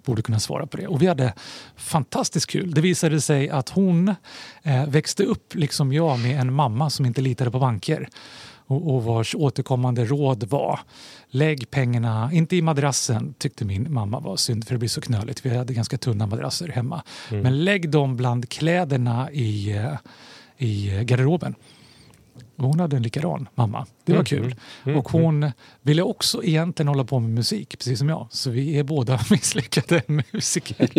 borde 0.05 0.21
kunna 0.21 0.39
svara 0.39 0.67
på 0.67 0.77
det. 0.77 0.87
Och 0.87 1.01
vi 1.01 1.07
hade 1.07 1.33
fantastiskt 1.75 2.47
kul. 2.49 2.71
Det 2.73 2.81
visade 2.81 3.21
sig 3.21 3.49
att 3.49 3.69
hon 3.69 4.15
eh, 4.63 4.85
växte 4.87 5.23
upp, 5.23 5.55
liksom 5.55 5.93
jag, 5.93 6.19
med 6.19 6.39
en 6.41 6.53
mamma 6.53 6.89
som 6.89 7.05
inte 7.05 7.21
litade 7.21 7.51
på 7.51 7.59
banker 7.59 8.09
och, 8.69 8.95
och 8.95 9.03
vars 9.03 9.35
återkommande 9.35 10.05
råd 10.05 10.43
var 10.43 10.79
lägg 11.29 11.71
pengarna, 11.71 12.29
inte 12.33 12.55
i 12.55 12.61
madrassen 12.61 13.33
tyckte 13.37 13.65
min 13.65 13.93
mamma 13.93 14.19
var 14.19 14.35
synd 14.37 14.65
för 14.67 14.73
det 14.73 14.79
blir 14.79 14.89
så 14.89 15.01
knöligt. 15.01 15.45
Vi 15.45 15.57
hade 15.57 15.73
ganska 15.73 15.97
tunna 15.97 16.27
madrasser 16.27 16.67
hemma. 16.67 17.03
Men 17.29 17.63
lägg 17.63 17.89
dem 17.89 18.15
bland 18.17 18.49
kläderna 18.49 19.31
i, 19.31 19.71
eh, 19.77 19.93
i 20.57 21.03
garderoben. 21.03 21.55
Och 22.55 22.65
hon 22.65 22.79
hade 22.79 22.95
en 22.95 23.03
likadan 23.03 23.49
mamma. 23.55 23.85
Det 24.05 24.11
var 24.11 24.17
Mm, 24.19 24.25
kul. 24.25 24.55
mm, 24.85 24.97
och 24.99 25.09
hon 25.09 25.51
ville 25.81 26.01
också 26.01 26.43
egentligen 26.43 26.87
hålla 26.87 27.03
på 27.03 27.19
med 27.19 27.29
musik, 27.29 27.77
precis 27.77 27.99
som 27.99 28.09
jag. 28.09 28.27
Så 28.31 28.49
vi 28.49 28.79
är 28.79 28.83
båda 28.83 29.19
misslyckade 29.31 30.01
musiker. 30.07 30.89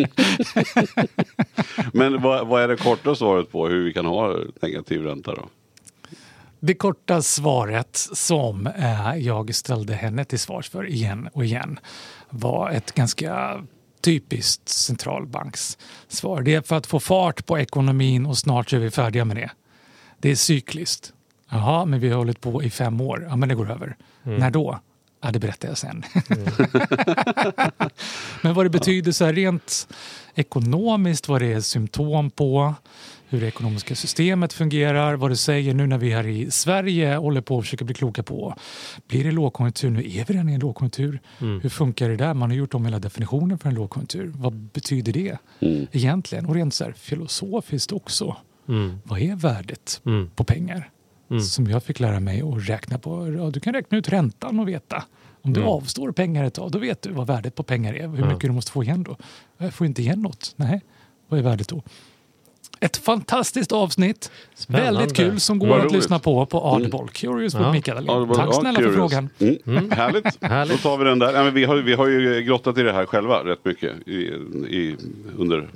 Men 1.97 2.23
vad, 2.23 2.47
vad 2.47 2.63
är 2.63 2.69
det 2.69 2.77
korta 2.77 3.15
svaret 3.15 3.53
på 3.53 3.69
hur 3.69 3.85
vi 3.85 3.93
kan 3.93 4.07
ha 4.07 4.37
negativ 4.63 5.03
ränta 5.03 5.35
då? 5.35 5.49
Det 6.61 6.75
korta 6.75 7.23
svaret 7.23 7.97
som 8.13 8.67
eh, 8.67 9.15
jag 9.17 9.55
ställde 9.55 9.95
henne 9.95 10.25
till 10.25 10.39
svars 10.39 10.71
för 10.71 10.87
igen 10.87 11.29
och 11.33 11.45
igen 11.45 11.79
var 12.31 12.71
ett 12.71 12.93
ganska 12.93 13.63
typiskt 14.01 14.69
centralbankssvar. 14.69 16.43
Det 16.43 16.55
är 16.55 16.63
för 16.63 16.77
att 16.77 16.87
få 16.87 17.01
fart 17.01 17.47
på 17.47 17.59
ekonomin 17.59 18.27
och 18.27 18.39
snart 18.39 18.73
är 18.73 18.79
vi 18.79 18.91
färdiga 18.91 19.25
med 19.25 19.37
det. 19.37 19.51
Det 20.19 20.31
är 20.31 20.35
cykliskt. 20.35 21.13
Jaha, 21.51 21.85
men 21.85 22.01
vi 22.01 22.09
har 22.09 22.17
hållit 22.17 22.41
på 22.41 22.63
i 22.63 22.71
fem 22.71 23.01
år. 23.01 23.27
Ja, 23.29 23.37
men 23.37 23.49
det 23.49 23.55
går 23.55 23.71
över. 23.71 23.97
När 24.23 24.51
då? 24.51 24.81
Ja, 25.23 25.31
det 25.31 25.39
berättar 25.39 25.69
jag 25.69 25.79
sen. 25.79 26.05
men 28.43 28.55
vad 28.55 28.67
det 28.67 28.71
betyder 28.71 29.13
så 29.13 29.25
här 29.25 29.33
rent 29.33 29.89
ekonomiskt, 30.35 31.29
vad 31.29 31.41
det 31.41 31.53
är 31.53 31.61
symptom 31.61 32.31
på, 32.31 32.75
hur 33.31 33.41
det 33.41 33.47
ekonomiska 33.47 33.95
systemet 33.95 34.53
fungerar, 34.53 35.15
vad 35.17 35.31
det 35.31 35.37
säger 35.37 35.75
nu 35.75 35.87
när 35.87 35.99
vi 35.99 36.11
här 36.13 36.27
i 36.27 36.51
Sverige 36.51 37.17
håller 37.17 37.41
på 37.41 37.59
att 37.59 37.65
försöka 37.65 37.85
bli 37.85 37.95
kloka 37.95 38.23
på. 38.23 38.55
Blir 39.09 39.25
det 39.25 39.31
lågkonjunktur? 39.33 39.91
Nu 39.91 39.99
är 40.01 40.25
vi 40.25 40.35
redan 40.35 40.49
i 40.49 40.55
en 40.55 40.61
lågkonjunktur. 40.61 41.21
Mm. 41.41 41.61
Hur 41.61 41.69
funkar 41.71 42.09
det 42.09 42.17
där? 42.17 42.35
Man 42.35 42.51
har 42.51 42.57
gjort 42.57 42.75
om 42.75 42.85
hela 42.85 42.99
definitionen 42.99 43.59
för 43.59 43.69
en 43.69 43.75
lågkonjunktur. 43.75 44.33
Vad 44.37 44.53
betyder 44.53 45.13
det 45.13 45.37
Mm. 45.61 45.87
egentligen? 45.93 46.47
Och 46.47 46.55
rent 46.55 46.75
så 46.75 46.85
här 46.85 46.93
filosofiskt 46.93 47.93
också. 47.93 48.37
Mm. 48.69 48.99
Vad 49.05 49.21
är 49.21 49.37
värdet 49.37 50.01
Mm. 50.07 50.31
på 50.37 50.45
pengar? 50.45 50.91
Mm. 51.31 51.43
Som 51.43 51.67
jag 51.67 51.83
fick 51.83 52.01
lära 52.01 52.21
mig 52.21 52.43
att 52.43 52.69
räkna 52.69 52.99
på. 52.99 53.33
Ja, 53.39 53.51
du 53.51 53.61
kan 53.61 53.75
räkna 53.75 53.99
ut 53.99 54.09
räntan 54.09 54.61
och 54.61 54.69
veta. 54.69 55.05
Om 55.43 55.53
du 55.53 55.61
Mm. 55.61 55.73
avstår 55.73 56.13
pengar 56.13 56.45
ett 56.45 56.55
tag, 56.55 56.71
då 56.71 56.79
vet 56.79 57.03
du 57.03 57.13
vad 57.13 57.27
värdet 57.27 57.55
på 57.55 57.63
pengar 57.63 57.95
är. 57.95 58.09
Hur 58.09 58.19
Ja. 58.19 58.27
mycket 58.27 58.41
du 58.43 58.53
måste 58.53 58.71
få 58.73 58.83
igen 58.83 59.03
då. 59.03 59.17
Jag 59.59 59.75
får 59.75 59.87
inte 59.87 60.03
igen 60.03 60.23
något. 60.23 60.53
Nej, 60.57 60.81
vad 61.29 61.39
är 61.39 61.45
värdet 61.45 61.69
då? 61.69 61.83
Ett 62.81 62.97
fantastiskt 62.97 63.73
avsnitt. 63.73 64.31
Spännande. 64.55 64.93
Väldigt 64.99 65.17
kul 65.17 65.41
som 65.41 65.59
går 65.59 65.67
Vad 65.69 65.79
att 65.79 65.85
roligt. 65.85 65.95
lyssna 65.97 66.19
på 66.19 66.47
på 66.47 66.59
Audible. 66.59 66.99
Curious 67.13 67.55
with 67.55 67.63
Ja. 67.63 67.73
Mikael 67.73 68.07
Dahlén. 68.07 68.35
Tack 68.35 68.49
ja, 68.49 68.53
snälla 68.53 68.79
för 68.81 68.83
curious. 68.91 68.97
frågan. 69.13 69.29
Mm. 69.67 69.91
Härligt. 69.91 70.27
Härligt. 70.41 70.83
Då 70.83 70.89
tar 70.91 70.99
vi 70.99 71.05
den 71.05 71.19
där. 71.19 71.33
Men 71.45 71.55
vi, 71.55 71.65
har, 71.65 71.77
vi 71.77 71.95
har 71.95 72.07
ju 72.07 72.43
grottat 72.43 72.79
i 72.79 72.83
det 72.83 72.93
här 72.93 73.07
själva 73.07 73.45
rätt 73.45 73.65
mycket 73.65 74.09
i, 74.09 74.13
i, 74.69 74.97
under 75.39 75.69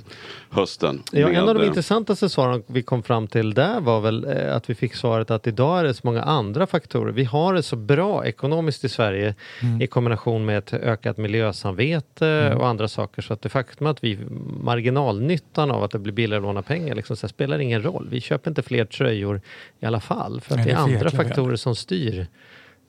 hösten. 0.55 1.03
Ja, 1.11 1.27
med, 1.27 1.37
en 1.37 1.49
av 1.49 1.55
de 1.55 1.65
intressantaste 1.65 2.29
svaren 2.29 2.63
vi 2.67 2.81
kom 2.83 3.03
fram 3.03 3.27
till 3.27 3.53
där 3.53 3.81
var 3.81 4.01
väl 4.01 4.25
eh, 4.25 4.55
att 4.55 4.69
vi 4.69 4.75
fick 4.75 4.95
svaret 4.95 5.31
att 5.31 5.47
idag 5.47 5.79
är 5.79 5.83
det 5.83 5.93
så 5.93 6.01
många 6.03 6.21
andra 6.21 6.67
faktorer. 6.67 7.11
Vi 7.11 7.23
har 7.23 7.53
det 7.53 7.63
så 7.63 7.75
bra 7.75 8.25
ekonomiskt 8.25 8.83
i 8.83 8.89
Sverige 8.89 9.35
i 9.81 9.87
kombination 9.87 10.45
med 10.45 10.57
ett 10.57 10.73
ökat 10.73 11.17
miljösamvete 11.17 12.55
och 12.57 12.67
andra 12.67 12.87
saker 12.87 13.21
så 13.21 13.33
att 13.33 13.41
det 13.41 13.49
faktum 13.49 13.87
att 13.87 14.03
vi 14.03 14.19
marginalnyttan 14.61 15.71
av 15.71 15.83
att 15.83 15.91
det 15.91 15.99
blir 15.99 16.13
billigare 16.13 16.39
att 16.39 16.43
låna 16.43 16.61
pengar 16.61 16.95
liksom, 16.95 17.15
så 17.15 17.27
spelar 17.27 17.59
ingen 17.59 17.83
roll. 17.83 18.07
Vi 18.11 18.21
köper 18.21 18.51
inte 18.51 18.61
fler 18.61 18.85
tröjor 18.85 19.41
i 19.79 19.85
alla 19.85 19.99
fall 19.99 20.41
för 20.41 20.51
att 20.51 20.57
Nej, 20.57 20.65
det 20.65 20.71
är 20.71 20.75
det 20.75 20.93
är 20.93 20.97
för 20.99 21.05
andra 21.05 21.23
faktorer 21.23 21.55
som 21.55 21.75
styr 21.75 22.27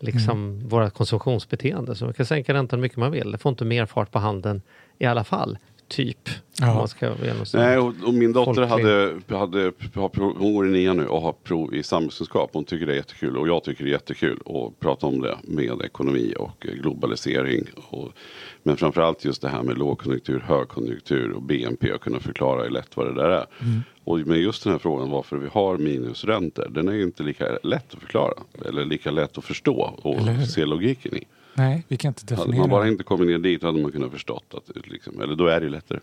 liksom 0.00 0.68
våra 0.68 0.90
konsumtionsbeteende. 0.90 1.94
Så 1.94 2.04
man 2.04 2.14
kan 2.14 2.26
sänka 2.26 2.54
räntan 2.54 2.78
hur 2.78 2.82
mycket 2.82 2.99
man 2.99 3.12
vill. 3.12 3.32
Det 3.32 3.38
får 3.38 3.50
inte 3.50 3.64
mer 3.64 3.87
fart 3.87 4.11
på 4.11 4.18
handeln 4.18 4.62
i 4.99 5.06
alla 5.06 5.25
fall. 5.25 5.58
Typ. 5.88 6.28
Ja. 6.61 6.87
Nej, 7.55 7.78
och, 7.78 7.95
och 8.07 8.14
min 8.14 8.33
dotter 8.33 8.69
folklig. 8.69 8.88
hade, 8.88 9.38
hade, 9.38 9.73
hon 9.95 10.52
går 10.52 10.66
i 10.66 10.71
nian 10.71 10.97
nu 10.97 11.07
och 11.07 11.23
har 11.23 11.33
prov 11.33 11.75
i 11.75 11.83
samhällskunskap. 11.83 12.50
Hon 12.52 12.64
tycker 12.64 12.87
det 12.87 12.93
är 12.93 12.97
jättekul 12.97 13.37
och 13.37 13.49
jag 13.49 13.64
tycker 13.64 13.85
det 13.85 13.90
är 13.90 13.93
jättekul 13.93 14.38
att 14.47 14.81
prata 14.81 15.07
om 15.07 15.21
det 15.21 15.37
med 15.43 15.83
ekonomi 15.85 16.35
och 16.38 16.61
globalisering. 16.61 17.64
Och, 17.76 18.12
men 18.62 18.76
framförallt 18.76 19.25
just 19.25 19.43
det 19.43 19.49
här 19.49 19.62
med 19.62 19.78
lågkonjunktur, 19.78 20.40
högkonjunktur 20.40 21.33
och 21.33 21.43
BNP 21.43 21.93
och 21.93 22.00
kunna 22.00 22.21
förklara 22.21 22.69
lätt 22.69 22.97
vad 22.97 23.07
det 23.07 23.23
där 23.23 23.31
är. 23.31 23.47
Mm. 23.61 23.83
Och 24.05 24.19
med 24.19 24.38
just 24.38 24.64
den 24.64 24.73
här 24.73 24.78
frågan 24.78 25.11
varför 25.11 25.37
vi 25.37 25.49
har 25.52 25.78
minusräntor, 25.78 26.69
den 26.71 26.88
är 26.88 26.93
ju 26.93 27.02
inte 27.02 27.23
lika 27.23 27.59
lätt 27.62 27.95
att 27.95 28.00
förklara. 28.00 28.35
Eller 28.64 28.85
lika 28.85 29.11
lätt 29.11 29.38
att 29.38 29.45
förstå 29.45 29.95
och 30.02 30.49
se 30.49 30.64
logiken 30.64 31.16
i. 31.16 31.25
Nej, 31.56 31.84
vi 31.88 31.96
kan 31.96 32.08
inte 32.08 32.34
Hade 32.34 32.42
definiera. 32.42 32.60
man 32.62 32.70
bara 32.70 32.88
inte 32.88 33.04
kommit 33.04 33.26
ner 33.28 33.38
dit 33.38 33.62
hade 33.62 33.82
man 33.82 33.92
kunnat 33.92 34.10
förstått 34.12 34.44
att 34.54 34.75
det 34.75 34.86
liksom, 34.86 35.20
eller 35.20 35.34
då 35.34 35.46
är 35.46 35.60
det 35.60 35.64
ju 35.66 35.70
lättare. 35.70 35.98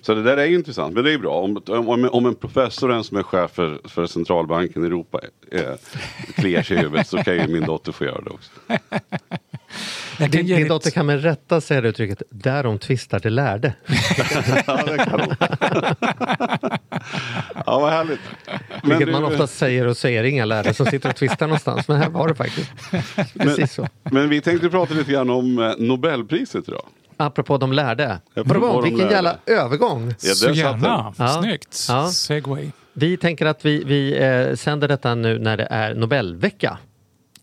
Så 0.00 0.14
det 0.14 0.22
där 0.22 0.36
är 0.36 0.46
ju 0.46 0.54
intressant, 0.54 0.94
men 0.94 1.04
det 1.04 1.12
är 1.12 1.18
bra. 1.18 1.40
Om, 1.40 1.62
om, 1.66 2.08
om 2.12 2.26
en 2.26 2.34
professor 2.34 2.88
och 2.90 2.96
en 2.96 3.04
som 3.04 3.16
är 3.16 3.22
chef 3.22 3.50
för, 3.50 3.80
för 3.84 4.06
centralbanken 4.06 4.82
i 4.84 4.86
Europa 4.86 5.20
eh, 5.50 5.62
kliar 6.34 6.62
sig 6.62 6.76
i 6.76 6.80
huvudet 6.80 7.08
så 7.08 7.18
kan 7.18 7.34
ju 7.36 7.46
min 7.48 7.64
dotter 7.66 7.92
få 7.92 8.04
göra 8.04 8.20
det 8.20 8.30
också. 8.30 8.50
Jag 10.18 10.32
kan 10.32 10.46
Din, 10.46 10.46
din 10.46 10.62
ett- 10.62 10.68
dotter 10.68 10.90
kan 10.90 11.06
med 11.06 11.22
rätta 11.22 11.60
säga 11.60 11.80
det 11.80 11.88
uttrycket, 11.88 12.22
därom 12.30 12.78
tvistar 12.78 13.20
de 13.20 13.30
lärde. 13.30 13.72
ja, 14.66 14.80
det 14.86 14.96
kan 14.98 15.20
hon. 15.20 15.34
ja, 17.66 17.78
vad 17.80 17.90
härligt. 17.92 18.20
Men 18.46 18.90
Vilket 18.90 19.06
du- 19.06 19.12
man 19.12 19.24
ofta 19.24 19.46
säger 19.46 19.86
och 19.86 19.96
säger 19.96 20.24
inga 20.24 20.44
lärde 20.44 20.74
som 20.74 20.86
sitter 20.86 21.08
och 21.08 21.16
tvistar 21.16 21.46
någonstans. 21.46 21.88
Men 21.88 21.96
här 21.96 22.08
var 22.10 22.28
det 22.28 22.34
faktiskt 22.34 22.70
precis 23.38 23.72
så. 23.74 23.88
Men 24.02 24.28
vi 24.28 24.40
tänkte 24.40 24.68
prata 24.70 24.94
lite 24.94 25.12
grann 25.12 25.30
om 25.30 25.58
eh, 25.58 25.72
Nobelpriset 25.78 26.68
idag. 26.68 26.86
Apropå 27.16 27.58
de 27.58 27.72
lärde. 27.72 28.18
Apropå 28.36 28.60
Bra, 28.60 28.72
de 28.72 28.82
vilken 28.82 28.98
lärde. 28.98 29.14
jävla 29.14 29.36
övergång. 29.46 30.14
Ja, 30.22 30.34
Så 30.34 30.50
gärna. 30.50 31.14
Ja. 31.18 31.28
Snyggt. 31.42 31.86
Ja. 31.88 32.08
Segway. 32.08 32.70
Vi 32.92 33.16
tänker 33.16 33.46
att 33.46 33.64
vi, 33.64 33.84
vi 33.84 34.16
eh, 34.22 34.54
sänder 34.56 34.88
detta 34.88 35.14
nu 35.14 35.38
när 35.38 35.56
det 35.56 35.66
är 35.70 35.94
Nobelvecka. 35.94 36.78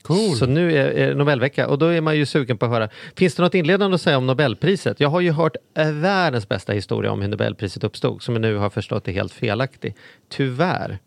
Cool. 0.02 0.36
Så 0.36 0.46
nu 0.46 0.78
är, 0.78 0.86
är 0.86 1.16
Nobelvecka 1.16 1.68
och 1.68 1.78
då 1.78 1.86
är 1.86 2.02
man 2.02 2.18
ju 2.18 2.26
sugen 2.26 2.58
på 2.58 2.66
att 2.66 2.72
höra. 2.72 2.90
Finns 3.16 3.36
det 3.36 3.44
något 3.44 3.54
inledande 3.54 3.96
att 3.96 4.02
säga 4.02 4.18
om 4.18 4.28
Nobelpriset? 4.28 5.00
Jag 5.00 5.10
har 5.10 5.22
ju 5.22 5.32
hört 5.32 5.56
eh, 5.78 5.92
världens 5.92 6.50
bästa 6.50 6.74
historia 6.74 7.12
om 7.12 7.22
hur 7.22 7.28
Nobelpriset 7.28 7.84
uppstod 7.84 8.24
som 8.24 8.34
jag 8.34 8.42
nu 8.42 8.56
har 8.56 8.70
förstått 8.70 9.08
är 9.08 9.12
helt 9.12 9.34
felaktig. 9.34 9.96
Tyvärr. 10.30 11.00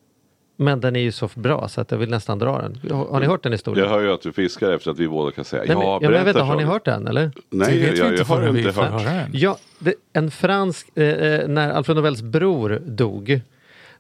Men 0.57 0.81
den 0.81 0.97
är 0.97 1.01
ju 1.01 1.13
så 1.13 1.29
bra 1.35 1.69
så 1.69 1.81
att 1.81 1.91
jag 1.91 1.99
vill 1.99 2.11
nästan 2.11 2.39
dra 2.39 2.59
den. 2.59 2.91
Har, 2.91 3.07
har 3.07 3.21
ni 3.21 3.27
hört 3.27 3.43
den 3.43 3.53
historien? 3.53 3.85
Jag 3.85 3.93
hör 3.93 4.01
ju 4.01 4.13
att 4.13 4.23
du 4.23 4.33
fiskar 4.33 4.71
efter 4.71 4.91
att 4.91 4.99
vi 4.99 5.09
båda 5.09 5.31
kan 5.31 5.45
säga 5.45 5.65
Nej, 5.67 5.77
men, 5.77 5.87
ja, 5.87 5.99
men 6.01 6.03
jag 6.03 6.11
vet 6.11 6.25
berätta 6.25 6.41
inte, 6.41 6.53
har 6.53 6.57
ni 6.57 6.65
hört 6.65 6.85
den 6.85 7.07
eller? 7.07 7.31
Nej, 7.51 7.79
det 7.79 7.91
vet 7.91 7.99
jag, 7.99 8.05
vi 8.05 8.11
inte 8.11 8.23
jag 8.23 8.27
har 8.27 8.37
förrän 8.37 8.55
vi 8.55 8.69
inte 8.69 8.81
hört. 8.81 9.29
Ja, 9.33 9.59
det, 9.79 9.95
en 10.13 10.31
fransk, 10.31 10.99
eh, 10.99 11.05
eh, 11.05 11.49
när 11.49 11.71
Alfred 11.71 11.97
Nobels 11.97 12.23
bror 12.23 12.83
dog 12.87 13.41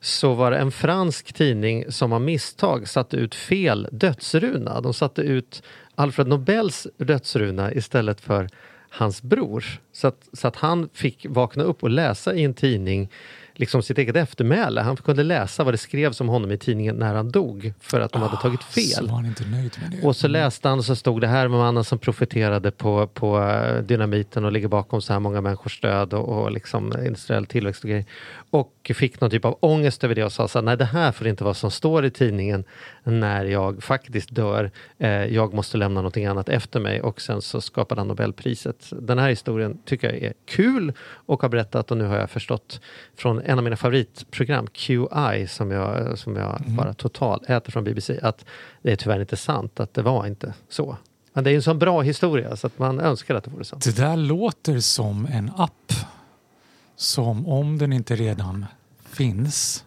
så 0.02 0.34
var 0.34 0.50
det 0.50 0.58
en 0.58 0.72
fransk 0.72 1.32
tidning 1.32 1.92
som 1.92 2.12
av 2.12 2.20
misstag 2.20 2.88
satte 2.88 3.16
ut 3.16 3.34
fel 3.34 3.88
dödsruna. 3.92 4.80
De 4.80 4.94
satte 4.94 5.22
ut 5.22 5.62
Alfred 5.94 6.28
Nobels 6.28 6.86
dödsruna 6.96 7.72
istället 7.72 8.20
för 8.20 8.48
hans 8.88 9.22
brors. 9.22 9.80
Så 9.92 10.08
att, 10.08 10.28
så 10.32 10.48
att 10.48 10.56
han 10.56 10.88
fick 10.92 11.26
vakna 11.28 11.62
upp 11.62 11.82
och 11.82 11.90
läsa 11.90 12.34
i 12.34 12.44
en 12.44 12.54
tidning 12.54 13.10
liksom 13.54 13.82
sitt 13.82 13.98
eget 13.98 14.16
eftermäle. 14.16 14.80
Han 14.80 14.96
kunde 14.96 15.22
läsa 15.22 15.64
vad 15.64 15.74
det 15.74 15.78
skrevs 15.78 16.20
om 16.20 16.28
honom 16.28 16.50
i 16.52 16.58
tidningen 16.58 16.96
när 16.96 17.14
han 17.14 17.30
dog 17.30 17.72
för 17.80 18.00
att 18.00 18.12
de 18.12 18.22
hade 18.22 18.36
tagit 18.36 18.62
fel. 18.62 18.84
Så 18.84 19.06
var 19.06 19.12
han 19.12 19.26
inte 19.26 19.44
nöjd 19.44 19.78
med 19.82 19.90
det. 19.90 20.06
Och 20.06 20.16
så 20.16 20.28
läste 20.28 20.68
han 20.68 20.78
och 20.78 20.84
så 20.84 20.96
stod 20.96 21.20
det 21.20 21.26
här 21.26 21.48
med 21.48 21.58
mannen 21.58 21.84
som 21.84 21.98
profiterade 21.98 22.70
på, 22.70 23.06
på 23.06 23.40
eh, 23.40 23.82
dynamiten 23.82 24.44
och 24.44 24.52
ligger 24.52 24.68
bakom 24.68 25.02
så 25.02 25.12
här 25.12 25.20
många 25.20 25.40
människors 25.40 25.80
död 25.80 26.14
och, 26.14 26.28
och 26.28 26.52
liksom 26.52 26.92
industriell 27.06 27.46
tillväxt 27.46 27.84
och 27.84 27.90
grejer. 27.90 28.04
Och 28.50 28.90
fick 28.94 29.20
någon 29.20 29.30
typ 29.30 29.44
av 29.44 29.58
ångest 29.60 30.04
över 30.04 30.14
det 30.14 30.24
och 30.24 30.32
sa 30.32 30.48
så 30.48 30.58
här, 30.58 30.64
nej 30.64 30.76
det 30.76 30.84
här 30.84 31.12
får 31.12 31.26
inte 31.26 31.44
vara 31.44 31.54
som 31.54 31.70
står 31.70 32.04
i 32.04 32.10
tidningen 32.10 32.64
när 33.04 33.44
jag 33.44 33.82
faktiskt 33.82 34.34
dör. 34.34 34.70
Eh, 34.98 35.10
jag 35.10 35.54
måste 35.54 35.76
lämna 35.76 36.00
någonting 36.00 36.26
annat 36.26 36.48
efter 36.48 36.80
mig 36.80 37.00
och 37.02 37.20
sen 37.20 37.42
så 37.42 37.60
skapade 37.60 38.00
han 38.00 38.08
Nobelpriset. 38.08 38.92
Den 39.00 39.18
här 39.18 39.28
historien 39.28 39.78
tycker 39.84 40.12
jag 40.12 40.22
är 40.22 40.32
kul 40.46 40.92
och 41.00 41.42
har 41.42 41.48
berättat 41.48 41.90
och 41.90 41.96
nu 41.96 42.04
har 42.04 42.16
jag 42.16 42.30
förstått 42.30 42.80
från 43.16 43.41
en 43.44 43.58
av 43.58 43.64
mina 43.64 43.76
favoritprogram, 43.76 44.66
QI, 44.72 45.46
som 45.48 45.70
jag, 45.70 46.18
som 46.18 46.36
jag 46.36 46.60
bara 46.66 46.94
total 46.94 47.44
äter 47.48 47.72
från 47.72 47.84
BBC, 47.84 48.18
att 48.22 48.44
det 48.82 48.92
är 48.92 48.96
tyvärr 48.96 49.20
inte 49.20 49.36
sant 49.36 49.80
att 49.80 49.94
det 49.94 50.02
var 50.02 50.26
inte 50.26 50.54
så. 50.68 50.96
Men 51.32 51.44
det 51.44 51.50
är 51.50 51.54
en 51.54 51.62
sån 51.62 51.78
bra 51.78 52.00
historia 52.02 52.56
så 52.56 52.66
att 52.66 52.78
man 52.78 53.00
önskar 53.00 53.34
att 53.34 53.44
det 53.44 53.50
vore 53.50 53.64
sant. 53.64 53.84
Det 53.84 53.96
där 53.96 54.16
låter 54.16 54.80
som 54.80 55.26
en 55.32 55.50
app 55.56 55.92
som 56.96 57.46
om 57.48 57.78
den 57.78 57.92
inte 57.92 58.16
redan 58.16 58.66
finns 59.08 59.84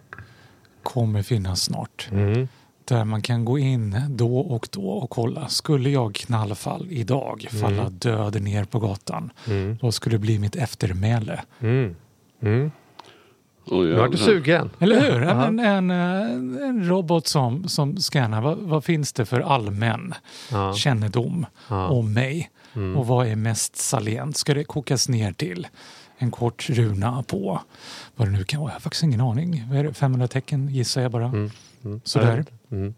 kommer 0.83 1.23
finnas 1.23 1.61
snart. 1.63 2.07
Mm. 2.11 2.47
Där 2.85 3.05
man 3.05 3.21
kan 3.21 3.45
gå 3.45 3.59
in 3.59 4.01
då 4.09 4.39
och 4.39 4.67
då 4.71 4.89
och 4.89 5.09
kolla. 5.09 5.47
Skulle 5.47 5.89
jag 5.89 6.15
knallfall 6.15 6.87
idag 6.89 7.47
falla 7.61 7.89
död 7.89 8.41
ner 8.41 8.63
på 8.63 8.79
gatan, 8.79 9.31
Mm. 9.47 9.77
vad 9.81 9.93
skulle 9.93 10.17
bli 10.17 10.39
mitt 10.39 10.55
eftermäle? 10.55 11.41
Mm. 11.59 11.95
Oj, 13.65 13.85
Nu 13.87 13.93
vart 13.95 14.11
du 14.11 14.17
sugen. 14.17 14.69
Eller 14.79 15.11
hur? 15.11 15.21
Ja. 15.21 15.45
En, 15.45 15.59
en, 15.59 15.91
en, 15.91 16.63
en 16.63 16.87
robot 16.89 17.27
som, 17.27 17.67
som 17.67 17.97
scannar. 17.97 18.41
Vad, 18.41 18.57
vad 18.57 18.83
finns 18.83 19.13
det 19.13 19.25
för 19.25 19.39
allmän 19.39 20.13
Ja. 20.51 20.73
kännedom 20.73 21.45
Ja. 21.69 21.87
om 21.87 22.13
mig? 22.13 22.49
Mm. 22.75 22.97
Och 22.97 23.07
vad 23.07 23.27
är 23.27 23.35
mest 23.35 23.75
salient? 23.75 24.37
Ska 24.37 24.53
det 24.53 24.63
kokas 24.63 25.09
ner 25.09 25.33
till 25.33 25.67
en 26.17 26.31
kort 26.31 26.69
runa 26.69 27.23
på 27.23 27.61
vad 28.15 28.27
det 28.27 28.31
nu 28.31 28.43
kan 28.43 28.59
vara? 28.59 28.69
Jag 28.71 28.75
har 28.75 28.79
faktiskt 28.79 29.03
ingen 29.03 29.21
aning. 29.21 29.63
Vad 29.69 29.77
är 29.79 29.83
det? 29.83 29.93
500 29.93 30.27
tecken 30.27 30.69
gissar 30.69 31.01
jag 31.01 31.11
bara. 31.11 31.25
Mm. 31.25 31.51
Mm. 31.85 32.01
Sådär. 32.03 32.45
Mm. 32.71 32.93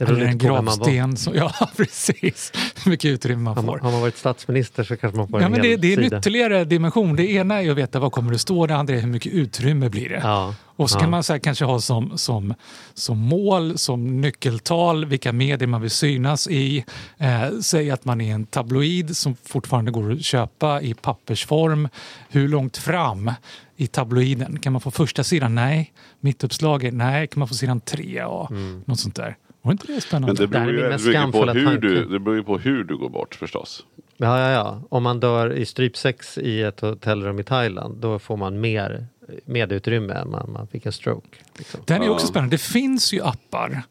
Det 0.00 0.06
beror 0.06 0.18
Eller 0.18 0.30
en 0.30 0.38
gravsten. 0.38 1.16
Som, 1.16 1.34
ja, 1.36 1.52
precis. 1.76 2.52
Hur 2.84 2.90
mycket 2.90 3.08
utrymme 3.08 3.42
man 3.42 3.54
får. 3.64 3.78
har 3.78 3.90
man 3.92 4.00
varit 4.00 4.16
statsminister 4.16 4.84
så 4.84 4.96
kanske 4.96 5.16
man 5.18 5.28
får 5.28 5.40
Ja, 5.40 5.46
en 5.46 5.52
men 5.52 5.62
det, 5.62 5.76
det 5.76 5.92
är 5.92 5.98
en 5.98 6.04
sida. 6.04 6.18
ytterligare 6.18 6.64
dimension. 6.64 7.16
Det 7.16 7.30
ena 7.32 7.62
är 7.62 7.70
att 7.70 7.76
veta 7.76 7.98
vad 7.98 8.12
kommer 8.12 8.32
det 8.32 8.38
stå, 8.38 8.66
det 8.66 8.76
andra 8.76 8.94
är 8.94 9.00
hur 9.00 9.08
mycket 9.08 9.32
utrymme 9.32 9.88
blir 9.88 10.08
det. 10.08 10.20
Ja. 10.22 10.54
Och 10.76 10.90
så 10.90 10.96
ja. 10.96 11.00
kan 11.00 11.10
man 11.10 11.22
så 11.22 11.38
kanske 11.40 11.64
ha 11.64 11.80
som, 11.80 12.18
som, 12.18 12.54
som 12.94 13.18
mål, 13.18 13.78
som 13.78 14.20
nyckeltal, 14.20 15.04
vilka 15.04 15.32
medier 15.32 15.66
man 15.68 15.80
vill 15.80 15.90
synas 15.90 16.48
i. 16.48 16.84
Eh, 17.18 17.50
säg 17.62 17.90
att 17.90 18.04
man 18.04 18.20
är 18.20 18.34
en 18.34 18.46
tabloid 18.46 19.16
som 19.16 19.36
fortfarande 19.44 19.90
går 19.90 20.12
att 20.12 20.24
köpa 20.24 20.80
i 20.82 20.94
pappersform. 20.94 21.88
Hur 22.28 22.48
långt 22.48 22.76
fram 22.76 23.32
i 23.76 23.86
tabloiden? 23.86 24.58
Kan 24.58 24.72
man 24.72 24.80
få 24.80 24.90
första 24.90 25.24
sidan? 25.24 25.54
Nej. 25.54 25.92
Mittuppslaget? 26.20 26.94
Nej. 26.94 27.26
Kan 27.26 27.38
man 27.38 27.48
få 27.48 27.54
sidan 27.54 27.80
tre? 27.80 28.14
Ja. 28.16 28.46
Mm. 28.50 28.82
Något 28.86 29.00
sånt 29.00 29.16
där. 29.16 29.36
Var 29.62 29.72
inte 29.72 29.86
det 29.86 29.92
Men 29.92 30.00
spännande? 30.00 30.34
det 30.34 30.42
Det 30.42 30.48
beror 30.48 30.72
ju 30.72 30.88
mest 30.88 31.06
mycket 31.06 31.32
på 31.32 31.44
hur 31.44 31.78
du, 31.78 32.04
det 32.04 32.18
beror 32.18 32.36
ju 32.36 32.42
på 32.42 32.58
hur 32.58 32.84
du 32.84 32.96
går 32.96 33.08
bort 33.08 33.34
förstås. 33.34 33.84
Ja, 34.16 34.38
ja, 34.40 34.50
ja. 34.50 34.82
Om 34.88 35.02
man 35.02 35.20
dör 35.20 35.52
i 35.52 35.66
strypsex 35.66 36.38
i 36.38 36.62
ett 36.62 36.80
hotellrum 36.80 37.38
i 37.38 37.44
Thailand 37.44 37.96
då 37.96 38.18
får 38.18 38.36
man 38.36 38.60
mer 38.60 39.06
medutrymme 39.44 40.14
än 40.14 40.30
man, 40.30 40.52
man 40.52 40.66
fick 40.66 40.86
en 40.86 40.92
stroke. 40.92 41.38
Liksom. 41.58 41.80
Den 41.86 42.02
är 42.02 42.08
också 42.08 42.26
spännande. 42.26 42.54
Det 42.54 42.60
finns 42.62 43.12
ju 43.12 43.22
appar 43.22 43.82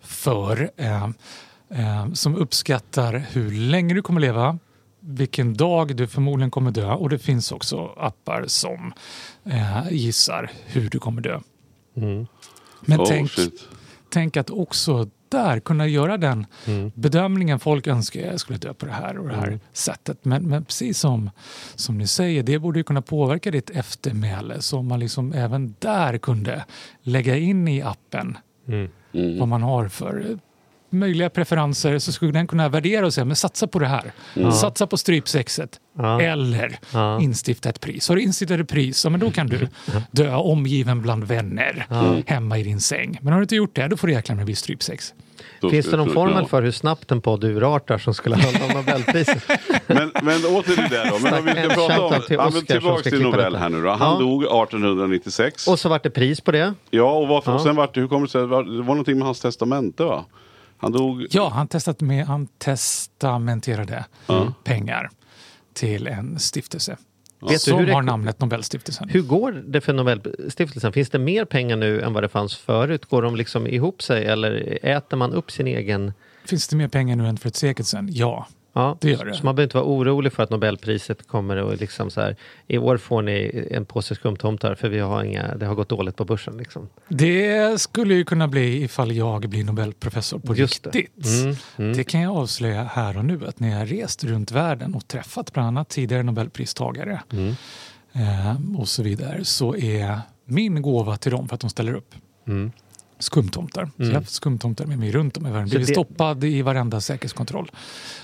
för 0.00 0.70
eh, 0.76 1.04
eh, 1.70 2.12
som 2.12 2.36
uppskattar 2.36 3.26
hur 3.32 3.50
länge 3.50 3.94
du 3.94 4.02
kommer 4.02 4.20
leva, 4.20 4.58
vilken 5.00 5.54
dag 5.54 5.96
du 5.96 6.06
förmodligen 6.06 6.50
kommer 6.50 6.70
dö 6.70 6.92
och 6.92 7.08
det 7.10 7.18
finns 7.18 7.52
också 7.52 7.94
appar 7.96 8.44
som 8.46 8.92
eh, 9.44 9.90
gissar 9.90 10.50
hur 10.66 10.90
du 10.90 10.98
kommer 10.98 11.22
dö. 11.22 11.40
Mm. 11.96 12.26
Men 12.80 13.00
Oh, 13.00 13.06
tänk, 13.08 13.30
shit. 13.30 13.68
tänk 14.10 14.36
att 14.36 14.50
också 14.50 15.08
där 15.30 15.60
kunna 15.60 15.86
göra 15.86 16.16
den 16.16 16.46
Mm. 16.66 16.92
bedömningen. 16.94 17.58
Folk 17.58 17.86
önskar 17.86 18.20
jag 18.20 18.40
skulle 18.40 18.58
dö 18.58 18.74
på 18.74 18.86
det 18.86 18.92
här 18.92 19.18
och 19.18 19.28
det 19.28 19.34
här 19.36 19.46
Mm. 19.46 19.60
sättet. 19.72 20.24
Men, 20.24 20.48
men 20.48 20.64
precis 20.64 20.98
som, 20.98 21.30
som 21.74 21.98
ni 21.98 22.06
säger, 22.06 22.42
det 22.42 22.58
borde 22.58 22.78
ju 22.80 22.84
kunna 22.84 23.02
påverka 23.02 23.50
ditt 23.50 23.70
eftermäle. 23.70 24.62
Så 24.62 24.78
om 24.78 24.86
man 24.88 25.00
liksom 25.00 25.32
även 25.32 25.74
där 25.78 26.18
kunde 26.18 26.64
lägga 27.02 27.36
in 27.36 27.68
i 27.68 27.82
appen 27.82 28.38
Mm. 28.68 28.88
Mm. 29.12 29.38
vad 29.38 29.48
man 29.48 29.62
har 29.62 29.88
för 29.88 30.38
möjliga 30.90 31.30
preferenser 31.30 31.98
så 31.98 32.12
skulle 32.12 32.32
den 32.32 32.46
kunna 32.46 32.68
värdera 32.68 33.06
och 33.06 33.14
säga 33.14 33.24
men 33.24 33.36
satsa 33.36 33.66
på 33.66 33.78
det 33.78 33.86
här. 33.86 34.12
Satsa 34.52 34.86
på 34.86 34.96
strypsexet. 34.96 35.80
Ja. 35.98 36.20
Eller 36.22 36.78
Ja. 36.92 37.20
instifta 37.20 37.68
ett 37.68 37.80
pris. 37.80 38.08
Har 38.08 38.16
du 38.16 38.22
instiftat 38.22 38.60
ett 38.60 38.68
pris, 38.68 39.04
ja, 39.04 39.10
men 39.10 39.20
då 39.20 39.30
kan 39.30 39.46
du 39.46 39.68
dö 40.10 40.34
omgiven 40.34 41.02
bland 41.02 41.24
vänner 41.24 41.86
hemma 42.26 42.58
i 42.58 42.62
din 42.62 42.80
säng. 42.80 43.18
Men 43.22 43.32
har 43.32 43.40
du 43.40 43.44
inte 43.44 43.56
gjort 43.56 43.76
det, 43.76 43.88
då 43.88 43.96
får 43.96 44.06
du 44.06 44.12
jäkla 44.12 44.34
med 44.34 44.44
bli 44.44 44.54
strypsex. 44.54 45.14
Så 45.60 45.70
Finns 45.70 45.90
det 45.90 45.96
någon 45.96 46.12
formel 46.12 46.46
för 46.46 46.62
hur 46.62 46.70
snabbt 46.70 47.10
en 47.10 47.20
podd 47.20 47.44
urartar 47.44 47.98
som 47.98 48.14
skulle 48.14 48.36
handla 48.36 48.64
om 48.66 48.70
Nobelpriset? 48.72 49.42
Men, 49.86 50.10
men 50.22 50.46
åter 50.46 50.62
till 50.74 50.88
det 50.90 51.08
då. 51.10 51.18
Men 51.18 51.34
om 51.34 51.44
vi 51.44 51.50
ska 51.52 51.68
prata 51.74 52.00
om, 52.16 52.52
till 52.52 52.78
ja, 52.82 52.96
ska 52.98 53.10
till 53.10 53.22
Nobel 53.22 53.56
här 53.56 53.68
nu 53.68 53.82
då. 53.82 53.90
Han 53.90 54.12
Ja. 54.12 54.18
dog 54.18 54.42
1896. 54.44 55.68
Och 55.68 55.78
så 55.80 55.88
vart 55.88 56.02
det 56.02 56.10
pris 56.10 56.40
på 56.40 56.52
det. 56.52 56.74
ja, 56.90 57.12
och, 57.12 57.28
varför, 57.28 57.52
och 57.54 57.60
Ja. 57.60 57.64
sen 57.64 57.76
vart 57.76 57.94
det, 57.94 58.00
hur 58.00 58.08
kommer 58.08 58.26
det 58.26 58.32
sig, 58.32 58.40
det 58.40 58.46
var 58.46 58.62
någonting 58.84 59.18
med 59.18 59.26
hans 59.26 59.40
testamente 59.40 60.04
va? 60.04 60.24
Han 60.78 60.92
dog, 60.92 61.26
Ja, 61.30 61.48
han, 61.48 61.68
testat 61.68 62.00
med, 62.00 62.26
han 62.26 62.46
testamenterade 62.58 64.04
pengar 64.64 65.10
till 65.72 66.06
en 66.06 66.38
stiftelse. 66.38 66.96
Vet 67.40 67.50
du 67.52 67.58
som 67.58 67.78
hur 67.78 67.86
det- 67.86 67.92
har 67.92 68.02
namnet 68.02 68.40
Nobelstiftelsen. 68.40 69.08
Hur 69.08 69.22
går 69.22 69.52
det 69.52 69.80
för 69.80 69.92
Nobelstiftelsen? 69.92 70.92
Finns 70.92 71.10
det 71.10 71.18
mer 71.18 71.44
pengar 71.44 71.76
nu 71.76 72.00
än 72.00 72.12
vad 72.12 72.22
det 72.24 72.28
fanns 72.28 72.56
förut? 72.56 73.04
Går 73.06 73.22
de 73.22 73.36
liksom 73.36 73.66
ihop 73.66 74.02
sig 74.02 74.24
eller 74.24 74.78
äter 74.86 75.16
man 75.16 75.32
upp 75.32 75.50
sin 75.50 75.66
egen? 75.66 76.12
Finns 76.44 76.68
det 76.68 76.76
mer 76.76 76.88
pengar 76.88 77.16
nu 77.16 77.26
än 77.28 77.36
för 77.36 77.48
ett 77.48 77.56
sekel 77.56 77.84
sedan? 77.84 78.08
Ja. 78.12 78.46
Ja, 78.72 78.96
Det 79.00 79.10
gör 79.10 79.24
det. 79.24 79.34
Så 79.34 79.44
man 79.44 79.54
behöver 79.54 79.66
inte 79.66 79.76
vara 79.76 79.86
orolig 79.86 80.32
för 80.32 80.42
att 80.42 80.50
Nobelpriset 80.50 81.26
kommer 81.28 81.56
och 81.56 81.76
liksom 81.76 82.10
så 82.10 82.20
här, 82.20 82.36
i 82.66 82.78
år 82.78 82.96
får 82.96 83.22
ni 83.22 83.68
en 83.70 83.84
påse 83.84 84.14
skumtomtar 84.14 84.74
för 84.74 84.88
vi 84.88 84.98
har 84.98 85.24
inga, 85.24 85.54
det 85.56 85.66
har 85.66 85.74
gått 85.74 85.88
dåligt 85.88 86.16
på 86.16 86.24
börsen. 86.24 86.56
Liksom. 86.56 86.88
Det 87.08 87.80
skulle 87.80 88.14
ju 88.14 88.24
kunna 88.24 88.48
bli 88.48 88.82
ifall 88.82 89.12
jag 89.12 89.48
blir 89.48 89.64
Nobelprofessor 89.64 90.38
på 90.38 90.54
Just 90.54 90.82
det. 90.82 90.90
riktigt. 90.90 91.26
Mm, 91.26 91.56
mm. 91.76 91.96
Det 91.96 92.04
kan 92.04 92.20
jag 92.20 92.36
avslöja 92.36 92.82
här 92.84 93.18
och 93.18 93.24
nu 93.24 93.46
att 93.46 93.60
när 93.60 93.78
jag 93.78 93.92
rest 93.92 94.24
runt 94.24 94.50
världen 94.52 94.94
och 94.94 95.08
träffat 95.08 95.52
bland 95.52 95.68
annat 95.68 95.88
tidigare 95.88 96.22
Nobelpristagare 96.22 97.20
Mm. 97.32 97.54
eh, 98.12 98.80
och 98.80 98.88
så 98.88 99.02
vidare 99.02 99.44
så 99.44 99.76
är 99.76 100.20
min 100.44 100.82
gåva 100.82 101.16
till 101.16 101.32
dem 101.32 101.48
för 101.48 101.54
att 101.54 101.60
de 101.60 101.70
ställer 101.70 101.94
upp 101.94 102.14
Mm. 103.18 103.22
skumtomtar. 103.22 103.90
Så 103.96 104.02
jag 104.04 104.28
skumtomtar 104.28 104.86
med 104.86 104.98
mig 104.98 105.12
runt 105.12 105.36
om 105.36 105.46
i 105.46 105.50
världen. 105.50 105.68
Blivit 105.68 105.86
det- 105.86 105.92
stoppad 105.94 106.44
i 106.44 106.62
varenda 106.62 107.00
säkerhetskontroll 107.00 107.70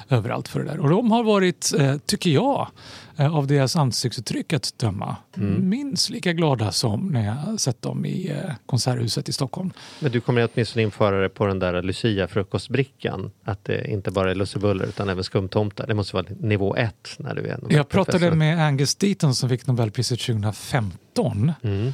överallt 0.09 0.49
för 0.49 0.61
det 0.61 0.67
där. 0.71 0.81
Och 0.81 0.89
de 0.91 1.11
har 1.11 1.25
varit, 1.25 1.73
eh, 1.79 1.97
tycker 2.07 2.31
jag, 2.31 2.69
eh, 3.17 3.35
av 3.37 3.47
deras 3.47 3.77
ansiktsuttryck 3.77 4.53
att 4.53 4.79
döma, 4.79 5.17
Mm. 5.37 5.69
minst 5.69 6.11
lika 6.11 6.33
glada 6.33 6.73
som 6.73 7.07
när 7.09 7.27
jag 7.49 7.61
sett 7.61 7.83
dem 7.83 8.05
i 8.07 8.31
eh, 8.31 8.53
Konserthuset 8.67 9.29
i 9.29 9.33
Stockholm. 9.33 9.71
Men 10.01 10.13
du 10.13 10.21
kommer 10.21 10.49
åtminstone 10.55 10.83
införa 10.83 11.21
det 11.23 11.29
på 11.29 11.47
den 11.47 11.59
där 11.59 11.83
Lucia-frukostbrickan. 11.83 13.31
Att 13.45 13.65
det 13.65 13.91
inte 13.91 14.11
bara 14.11 14.31
är 14.31 14.35
lussebuller 14.35 14.85
utan 14.85 15.09
även 15.09 15.25
skumtomtar. 15.25 15.87
Det 15.87 15.95
måste 15.95 16.17
vara 16.17 16.27
nivå 16.41 16.77
ett 16.77 17.09
när 17.19 17.35
du 17.35 17.41
är 17.43 17.49
Jag 17.49 17.63
Nobelprofessor. 17.63 18.13
pratade 18.19 18.37
med 18.37 18.67
Angus 18.67 18.95
Deaton 18.95 19.35
som 19.35 19.49
fick 19.49 19.67
Nobelpriset 19.67 20.21
2015 20.21 21.53
Mm 21.63 21.93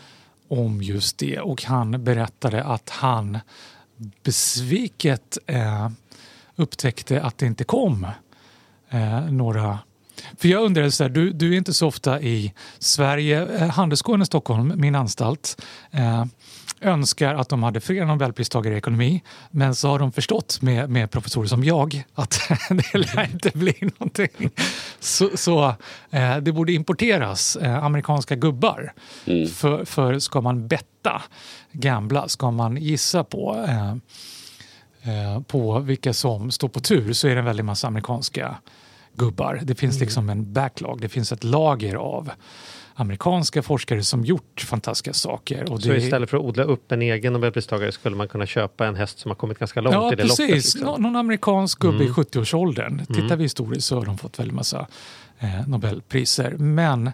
om 0.51 0.83
just 0.83 1.19
det 1.19 1.41
och 1.41 1.63
han 1.63 2.05
berättade 2.05 2.65
att 2.65 2.91
han 2.91 3.39
besviket 4.23 5.39
eh, 5.47 5.89
upptäckte 6.57 7.23
att 7.23 7.39
det 7.39 7.47
inte 7.47 7.65
kom 7.65 8.07
eh, 8.91 9.31
några 9.31 9.79
för 10.39 10.49
jag 10.49 10.65
undrar, 10.65 10.91
så 10.91 11.05
här, 11.05 11.11
du, 11.11 11.33
du 11.33 11.53
är 11.53 11.59
inte 11.59 11.75
så 11.75 11.87
ofta 11.87 12.21
i 12.21 12.55
Sverige. 12.79 13.47
Eh, 13.57 13.69
Handelskåren 13.69 14.23
i 14.23 14.27
Stockholm, 14.27 14.73
min 14.77 14.95
anstalt, 14.95 15.63
eh, 15.91 16.25
önskar 16.81 17.35
att 17.35 17.49
de 17.49 17.63
hade 17.63 17.81
fler 17.81 18.05
Nobelpristagare 18.05 18.75
i 18.75 18.79
ekonomi. 18.79 19.23
Men 19.51 19.75
så 19.75 19.89
har 19.89 19.99
de 19.99 20.13
förstått 20.13 20.63
med, 20.63 20.91
med 20.91 21.11
professorer 21.11 21.47
som 21.47 21.65
jag 21.65 22.05
att 22.15 22.41
det 22.69 22.95
lär 22.99 23.31
inte 23.33 23.51
bli 23.55 23.75
någonting. 23.81 24.51
Så, 25.01 25.31
så 25.35 25.75
eh, 26.11 26.37
det 26.37 26.53
borde 26.53 26.73
importeras 26.73 27.57
eh, 27.57 27.85
amerikanska 27.85 28.37
gubbar. 28.37 28.93
För, 29.55 29.85
för 29.85 30.19
ska 30.19 30.41
man 30.41 30.69
betta, 30.69 31.23
gambla, 31.73 32.29
ska 32.29 32.51
man 32.51 32.77
gissa 32.77 33.25
på 33.25 33.65
eh, 33.69 33.95
eh, 35.03 35.41
på 35.43 35.79
vilka 35.79 36.13
som 36.13 36.51
står 36.51 36.69
på 36.69 36.81
tur 36.81 37.13
så 37.13 37.29
är 37.29 37.35
det 37.35 37.39
en 37.39 37.45
väldig 37.45 37.65
massa 37.65 37.87
amerikanska 37.87 38.57
gubbar. 39.15 39.61
Det 39.63 39.75
finns 39.75 40.01
liksom 40.01 40.31
en 40.31 40.53
backlog, 40.53 41.01
det 41.01 41.09
finns 41.09 41.33
ett 41.33 41.45
lager 41.45 41.95
av 41.95 42.31
amerikanska 43.01 43.63
forskare 43.63 44.03
som 44.03 44.25
gjort 44.25 44.61
fantastiska 44.69 45.13
saker. 45.13 45.73
Och 45.73 45.83
Så 45.83 45.89
det, 45.89 45.97
istället 45.97 46.31
för 46.31 46.37
att 46.37 46.43
odla 46.43 46.63
upp 46.63 46.93
en 46.93 47.03
egen 47.03 47.33
Nobelpristagare 47.33 47.93
skulle 47.93 48.17
man 48.17 48.29
kunna 48.29 48.47
köpa 48.47 48.87
en 48.87 48.95
häst 48.97 49.19
som 49.19 49.31
har 49.31 49.37
kommit 49.37 49.59
ganska 49.59 49.81
långt 49.81 49.95
Ja, 49.95 50.13
i 50.13 50.17
det 50.17 50.23
loppet? 50.23 50.37
precis. 50.37 50.75
Liksom. 50.75 50.81
Nå- 50.81 50.97
Någon 50.97 51.17
amerikansk 51.17 51.79
gubbe 51.79 51.97
Mm. 51.97 52.09
i 52.09 52.11
70-årsåldern. 52.11 53.07
Tittar 53.07 53.37
vi 53.37 53.43
historiskt 53.43 53.87
så 53.87 53.99
har 53.99 54.05
de 54.07 54.19
fått 54.19 54.39
väldigt 54.39 54.55
massa 54.55 54.87
eh, 55.39 55.67
Nobelpriser. 55.69 56.51
Men 56.59 57.07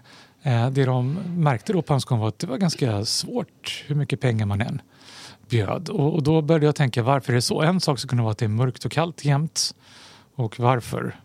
eh, 0.43 0.69
det 0.69 0.85
de 0.85 1.13
märkte 1.37 1.73
då 1.73 1.81
på 1.81 1.93
Hanscom 1.93 2.19
var 2.19 2.27
att 2.27 2.39
det 2.39 2.47
var 2.47 2.57
ganska 2.57 3.05
svårt 3.05 3.83
hur 3.87 3.95
mycket 3.95 4.21
pengar 4.21 4.45
man 4.45 4.61
än 4.61 4.81
bjöd. 5.49 5.89
Och, 5.89 6.13
och 6.15 6.23
då 6.23 6.41
började 6.41 6.65
jag 6.65 6.75
tänka 6.75 7.03
varför 7.03 7.33
är 7.33 7.35
det 7.35 7.41
så? 7.41 7.61
En 7.61 7.79
sak 7.81 7.99
skulle 7.99 8.09
kunna 8.09 8.23
vara 8.23 8.31
att 8.31 8.37
det 8.37 8.45
är 8.45 8.49
mörkt 8.49 8.85
och 8.85 8.91
kallt 8.91 9.25
jämt. 9.25 9.75
Och 10.35 10.59
varför? 10.59 11.19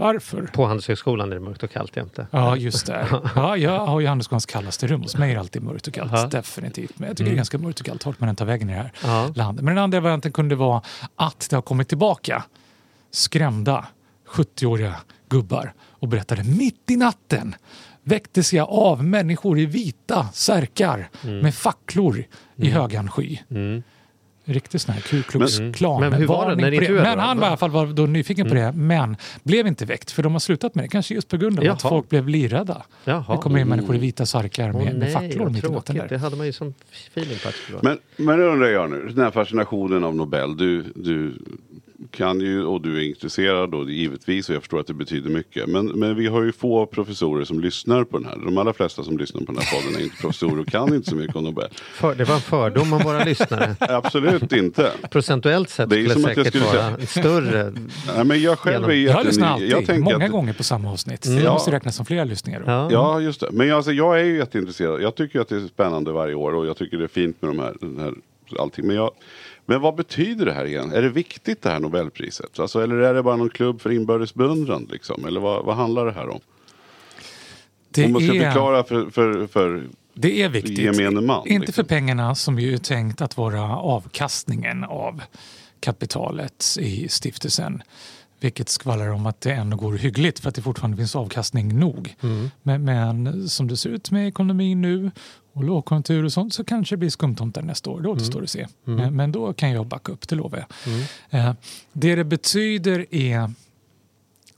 Varför? 0.00 0.42
På 0.42 0.66
Handelshögskolan 0.66 1.30
är 1.30 1.34
det 1.34 1.40
mörkt 1.40 1.62
och 1.62 1.70
kallt 1.70 1.96
jämte. 1.96 2.26
Ja, 2.30 2.56
just 2.56 2.86
det. 2.86 3.06
Ja, 3.34 3.56
jag 3.56 3.86
har 3.86 4.00
ju 4.00 4.06
Handelsskolans 4.06 4.46
kallaste 4.46 4.86
rum. 4.86 5.02
Hos 5.02 5.16
mig 5.16 5.30
är 5.30 5.34
det 5.34 5.40
alltid 5.40 5.62
mörkt 5.62 5.86
och 5.86 5.94
kallt. 5.94 6.12
Aha. 6.12 6.26
Definitivt. 6.26 6.98
Men 6.98 7.08
jag 7.08 7.16
tycker 7.16 7.30
det 7.30 7.34
är 7.34 7.36
ganska 7.36 7.58
mörkt 7.58 7.80
och 7.80 7.86
kallt 7.86 8.06
vart 8.06 8.20
man 8.20 8.28
än 8.28 8.36
tar 8.36 8.44
vägen 8.46 8.70
i 8.70 8.72
det 8.72 8.78
här 8.78 8.92
Ja. 9.04 9.32
landet. 9.34 9.64
Men 9.64 9.74
den 9.74 9.84
andra 9.84 10.00
varianten 10.00 10.32
kunde 10.32 10.54
vara 10.54 10.82
att 11.16 11.46
det 11.50 11.56
har 11.56 11.62
kommit 11.62 11.88
tillbaka 11.88 12.44
skrämda 13.10 13.86
70-åriga 14.28 14.94
gubbar 15.28 15.72
och 15.90 16.08
berättade 16.08 16.44
mitt 16.44 16.90
i 16.90 16.96
natten 16.96 17.54
väcktes 18.02 18.52
jag 18.52 18.68
av 18.70 19.04
människor 19.04 19.58
i 19.58 19.66
vita 19.66 20.28
särkar 20.32 21.08
med 21.42 21.54
facklor 21.54 22.24
i 22.56 22.70
högan 22.70 23.10
sky. 23.10 23.38
Mm. 23.50 23.82
Riktigt 24.44 24.82
sån 24.82 24.94
här 24.94 25.00
Ku 25.00 25.22
Klux 25.22 25.58
Men- 25.60 25.72
Klan. 25.72 26.00
men 26.00 26.12
hur 26.12 26.26
var 26.26 26.50
det 26.50 26.56
när 26.56 26.70
ni 26.70 26.88
Men 26.88 27.18
han 27.18 27.38
var 27.38 27.46
i 27.46 27.48
alla 27.48 27.56
fall 27.56 27.70
var 27.70 27.86
då 27.86 28.02
nyfiken 28.06 28.48
på 28.48 28.54
det, 28.54 28.72
men 28.72 29.16
blev 29.42 29.66
inte 29.66 29.84
väckt 29.84 30.10
för 30.10 30.22
de 30.22 30.32
har 30.32 30.40
slutat 30.40 30.74
med 30.74 30.84
det. 30.84 30.88
Kanske 30.88 31.14
just 31.14 31.28
på 31.28 31.36
grund 31.36 31.58
av 31.58 31.62
att 31.62 31.82
Jaha. 31.82 31.90
folk 31.90 32.08
blev 32.08 32.28
livrädda. 32.28 32.82
Jaha. 33.04 33.24
Det 33.36 33.42
kommer 33.42 33.58
in 33.58 33.68
människor 33.68 33.96
i 33.96 33.98
vita 33.98 34.26
sarkar 34.26 34.72
med, 34.72 34.98
med 34.98 35.12
facklor 35.12 35.48
mitt 35.48 35.64
i 35.64 35.68
natten 35.68 35.82
tråkigt. 35.94 36.08
Det 36.08 36.08
där. 36.08 36.18
hade 36.18 36.36
man 36.36 36.46
ju 36.46 36.52
som 36.52 36.74
feeling 37.06 37.38
på 37.42 37.48
att. 37.48 37.82
Men, 37.82 37.98
men 38.16 38.40
undrar 38.40 38.68
jag 38.68 38.90
nu, 38.90 39.08
den 39.08 39.24
här 39.24 39.30
fascinationen 39.30 40.04
av 40.04 40.16
Nobel. 40.16 40.56
Du, 40.56 40.82
du 40.94 41.34
kan 42.10 42.40
ju 42.40 42.64
och 42.64 42.80
du 42.80 42.96
är 42.98 43.08
intresserad 43.08 43.74
och 43.74 43.90
givetvis 43.90 44.48
och 44.48 44.54
jag 44.54 44.62
förstår 44.62 44.80
att 44.80 44.86
det 44.86 44.94
betyder 44.94 45.30
mycket. 45.30 45.66
Men, 45.68 45.86
men 45.86 46.16
vi 46.16 46.26
har 46.26 46.42
ju 46.42 46.52
få 46.52 46.86
professorer 46.86 47.44
som 47.44 47.60
lyssnar 47.60 48.04
på 48.04 48.18
den 48.18 48.26
här. 48.26 48.36
De 48.44 48.58
allra 48.58 48.72
flesta 48.72 49.02
som 49.04 49.18
lyssnar 49.18 49.40
på 49.40 49.52
den 49.52 49.62
här 49.62 49.80
podden 49.80 50.00
är 50.00 50.04
inte 50.04 50.16
professorer 50.16 50.60
och 50.60 50.66
kan 50.68 50.94
inte 50.94 51.10
så 51.10 51.16
mycket 51.16 51.36
om 51.36 51.44
Nobel. 51.44 51.68
För, 51.92 52.14
det 52.14 52.24
var 52.24 52.34
en 52.34 52.40
fördom 52.40 52.92
om 52.92 52.98
våra 52.98 53.24
lyssnare. 53.24 53.76
Absolut 53.80 54.52
inte. 54.52 54.90
Procentuellt 55.10 55.70
sett 55.70 55.90
Det 55.90 55.96
är 56.00 56.08
skulle 56.08 56.14
som 56.14 56.30
att 56.30 56.36
jag 56.36 56.46
säkert 56.46 56.62
skulle 56.62 56.78
vara 56.82 56.96
säga- 56.96 57.06
större. 57.06 57.72
Nej, 58.16 58.24
men 58.24 58.42
jag 58.42 58.58
själv 58.58 58.84
är 58.90 58.92
Jag 58.94 59.26
lyssnar 59.26 59.48
alltid, 59.48 59.70
tänker 59.72 59.98
många 59.98 60.24
att- 60.24 60.30
gånger 60.30 60.52
på 60.52 60.62
samma 60.64 60.92
avsnitt. 60.92 61.26
Mm. 61.26 61.38
Det 61.38 61.44
Ja. 61.44 61.52
måste 61.52 61.70
räknas 61.72 61.96
som 61.96 62.06
flera 62.06 62.24
lyssningar. 62.24 62.60
då. 62.60 62.66
Ja. 62.70 62.88
Ja, 62.92 63.20
just 63.20 63.40
det. 63.40 63.48
Men 63.52 63.72
alltså, 63.72 63.92
jag 63.92 64.20
är 64.20 64.24
ju 64.24 64.36
jätteintresserad. 64.36 65.02
Jag 65.02 65.14
tycker 65.14 65.40
att 65.40 65.48
det 65.48 65.56
är 65.56 65.68
spännande 65.68 66.12
varje 66.12 66.34
år 66.34 66.54
och 66.54 66.66
jag 66.66 66.76
tycker 66.76 66.96
det 66.96 67.04
är 67.04 67.08
fint 67.08 67.42
med 67.42 67.50
de 67.50 67.58
här, 67.58 67.74
den 67.80 67.98
här 67.98 68.14
allting. 68.58 68.86
Men, 68.86 68.96
jag, 68.96 69.10
men 69.70 69.80
vad 69.80 69.94
betyder 69.94 70.46
det 70.46 70.52
här 70.52 70.64
igen? 70.64 70.92
Är 70.92 71.02
det 71.02 71.08
viktigt 71.08 71.62
det 71.62 71.70
här 71.70 71.80
Nobelpriset? 71.80 72.58
Alltså, 72.58 72.82
eller 72.82 72.96
är 72.96 73.14
det 73.14 73.22
bara 73.22 73.36
någon 73.36 73.50
klubb 73.50 73.80
för 73.80 73.92
inbördes 73.92 74.34
beundran? 74.34 74.88
Liksom? 74.92 75.24
Eller 75.24 75.40
vad, 75.40 75.64
vad 75.64 75.76
handlar 75.76 76.06
det 76.06 76.12
här 76.12 76.28
om? 76.28 76.40
Det, 77.90 78.04
Om 78.04 78.12
man 78.12 78.22
ska 78.22 78.34
är, 78.34 78.44
förklara 78.44 78.84
för, 78.84 79.10
för, 79.10 79.46
för 79.46 79.88
det 80.14 80.42
är 80.42 80.48
viktigt. 80.48 80.78
gemene 80.78 81.20
man. 81.20 81.46
Inte 81.46 81.66
liksom. 81.66 81.84
för 81.84 81.88
pengarna 81.88 82.34
som 82.34 82.58
ju 82.58 82.74
är 82.74 82.78
tänkt 82.78 83.20
att 83.20 83.36
vara 83.36 83.76
avkastningen 83.76 84.84
av 84.84 85.22
kapitalet 85.80 86.76
i 86.80 87.08
stiftelsen. 87.08 87.82
Vilket 88.40 88.68
skvallrar 88.68 89.08
om 89.08 89.26
att 89.26 89.40
det 89.40 89.52
ändå 89.52 89.76
går 89.76 89.92
hyggligt 89.92 90.38
för 90.38 90.48
att 90.48 90.54
det 90.54 90.62
fortfarande 90.62 90.96
finns 90.96 91.16
avkastning 91.16 91.78
nog. 91.78 92.14
Mm. 92.22 92.50
Men, 92.62 92.84
men 92.84 93.48
som 93.48 93.68
det 93.68 93.76
ser 93.76 93.90
ut 93.90 94.10
med 94.10 94.28
ekonomin 94.28 94.82
nu 94.82 95.10
och 95.52 95.64
lågkonjunktur 95.64 96.24
och 96.24 96.32
sånt 96.32 96.54
så 96.54 96.64
kanske 96.64 96.94
det 96.94 96.98
blir 96.98 97.10
skumtomtar 97.10 97.62
nästa 97.62 97.90
år. 97.90 98.00
Det 98.00 98.08
återstår 98.08 98.42
att 98.42 98.50
se. 98.50 98.66
Men, 98.84 99.16
men 99.16 99.32
då 99.32 99.52
kan 99.52 99.70
jag 99.70 99.86
backa 99.86 100.12
upp, 100.12 100.28
det 100.28 100.34
lovar 100.36 100.58
jag. 100.58 101.40
Eh, 101.40 101.54
det 101.92 102.14
det 102.14 102.24
betyder 102.24 103.06
är 103.14 103.50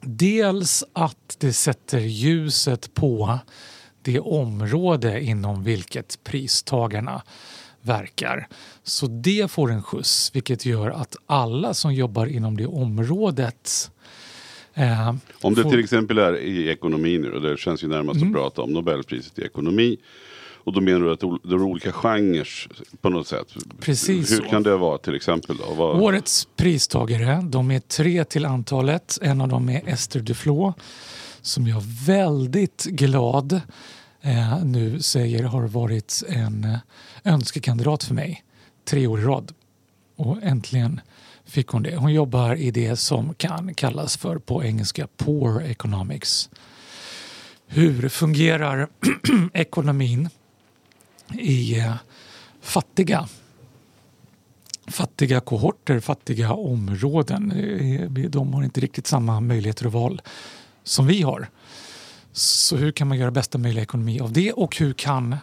dels 0.01 0.85
att 0.93 1.37
det 1.39 1.53
sätter 1.53 2.01
ljuset 2.01 2.95
på 2.95 3.39
det 4.03 4.21
område 4.21 5.21
inom 5.21 5.65
vilket 5.65 6.25
pristagarna 6.25 7.23
verkar. 7.83 8.49
Så 8.83 9.07
det 9.07 9.51
får 9.51 9.71
en 9.71 9.83
skjuts 9.83 10.31
vilket 10.35 10.67
gör 10.67 10.91
att 10.91 11.17
alla 11.27 11.75
som 11.75 11.95
jobbar 11.95 12.27
inom 12.27 12.57
det 12.57 12.67
området 12.67 13.91
eh, 14.75 15.15
Om 15.41 15.55
det 15.55 15.63
får... 15.63 15.71
till 15.71 15.81
exempel 15.81 16.19
är 16.19 16.37
i 16.37 16.69
ekonomi 16.69 17.19
nu, 17.19 17.33
och 17.33 17.43
det 17.43 17.59
känns 17.59 17.85
ju 17.85 17.89
närmast 17.89 18.17
mm. 18.17 18.29
att 18.29 18.35
prata 18.35 18.63
om 18.63 18.73
Nobelpriset 18.73 19.39
i 19.39 19.43
ekonomi. 19.43 19.97
Och 20.65 20.73
då 20.73 20.81
menar 20.81 21.01
du 21.01 21.13
att 21.13 21.21
det 21.21 21.55
är 21.55 21.63
olika 21.63 21.93
genrer 21.93 22.49
på 23.01 23.11
något 23.11 23.27
sätt? 23.27 23.47
Precis 23.81 24.33
Hur 24.33 24.37
så. 24.37 24.43
kan 24.43 24.63
det 24.63 24.77
vara 24.77 24.99
till 24.99 25.15
exempel? 25.15 25.57
Då? 25.57 25.75
Vad... 25.75 26.01
Årets 26.01 26.49
pristagare, 26.57 27.41
de 27.45 27.71
är 27.71 27.81
tre 27.81 28.25
till 28.25 28.47
antalet. 28.47 29.19
En 29.23 29.41
av 29.41 29.49
dem 29.49 29.69
är 29.69 29.83
Esther 29.87 30.21
Duflo 30.21 30.75
som 31.41 31.67
jag 31.67 31.83
väldigt 32.07 32.85
glad 32.85 33.61
eh, 34.21 34.65
nu 34.65 35.03
säger 35.03 35.45
har 35.45 35.63
varit 35.63 36.23
en 36.29 36.65
eh, 36.65 36.79
önskekandidat 37.25 38.05
för 38.05 38.15
mig 38.15 38.45
tre 38.85 39.07
år 39.07 39.21
i 39.21 39.23
rad. 39.23 39.53
Och 40.17 40.39
äntligen 40.43 41.01
fick 41.45 41.69
hon 41.69 41.83
det. 41.83 41.97
Hon 41.97 42.13
jobbar 42.13 42.55
i 42.55 42.71
det 42.71 42.97
som 42.97 43.35
kan 43.35 43.75
kallas 43.75 44.17
för 44.17 44.39
på 44.39 44.65
engelska 44.65 45.09
poor 45.17 45.63
economics. 45.63 46.51
Hur 47.67 48.09
fungerar 48.09 48.89
ekonomin 49.53 50.29
i 51.39 51.79
eh, 51.79 51.95
fattiga 52.61 53.29
fattiga 54.87 55.41
kohorter, 55.41 56.01
fattiga 56.01 56.53
områden. 56.53 57.53
Eh, 57.53 58.31
de 58.31 58.55
har 58.55 58.63
inte 58.63 58.81
riktigt 58.81 59.07
samma 59.07 59.41
möjligheter 59.41 59.87
och 59.87 59.93
val 59.93 60.23
som 60.85 61.07
vi 61.07 61.23
har. 61.23 61.49
Så 62.33 62.77
hur 62.77 62.93
kan 62.93 63.09
man 63.09 63.19
göra 63.19 63.31
bästa 63.31 63.59
möjliga 63.59 63.83
ekonomi 63.83 64.21
av 64.21 64.33
det 64.33 64.53
och 64.53 64.77
hur 64.77 64.93
kan 64.93 65.37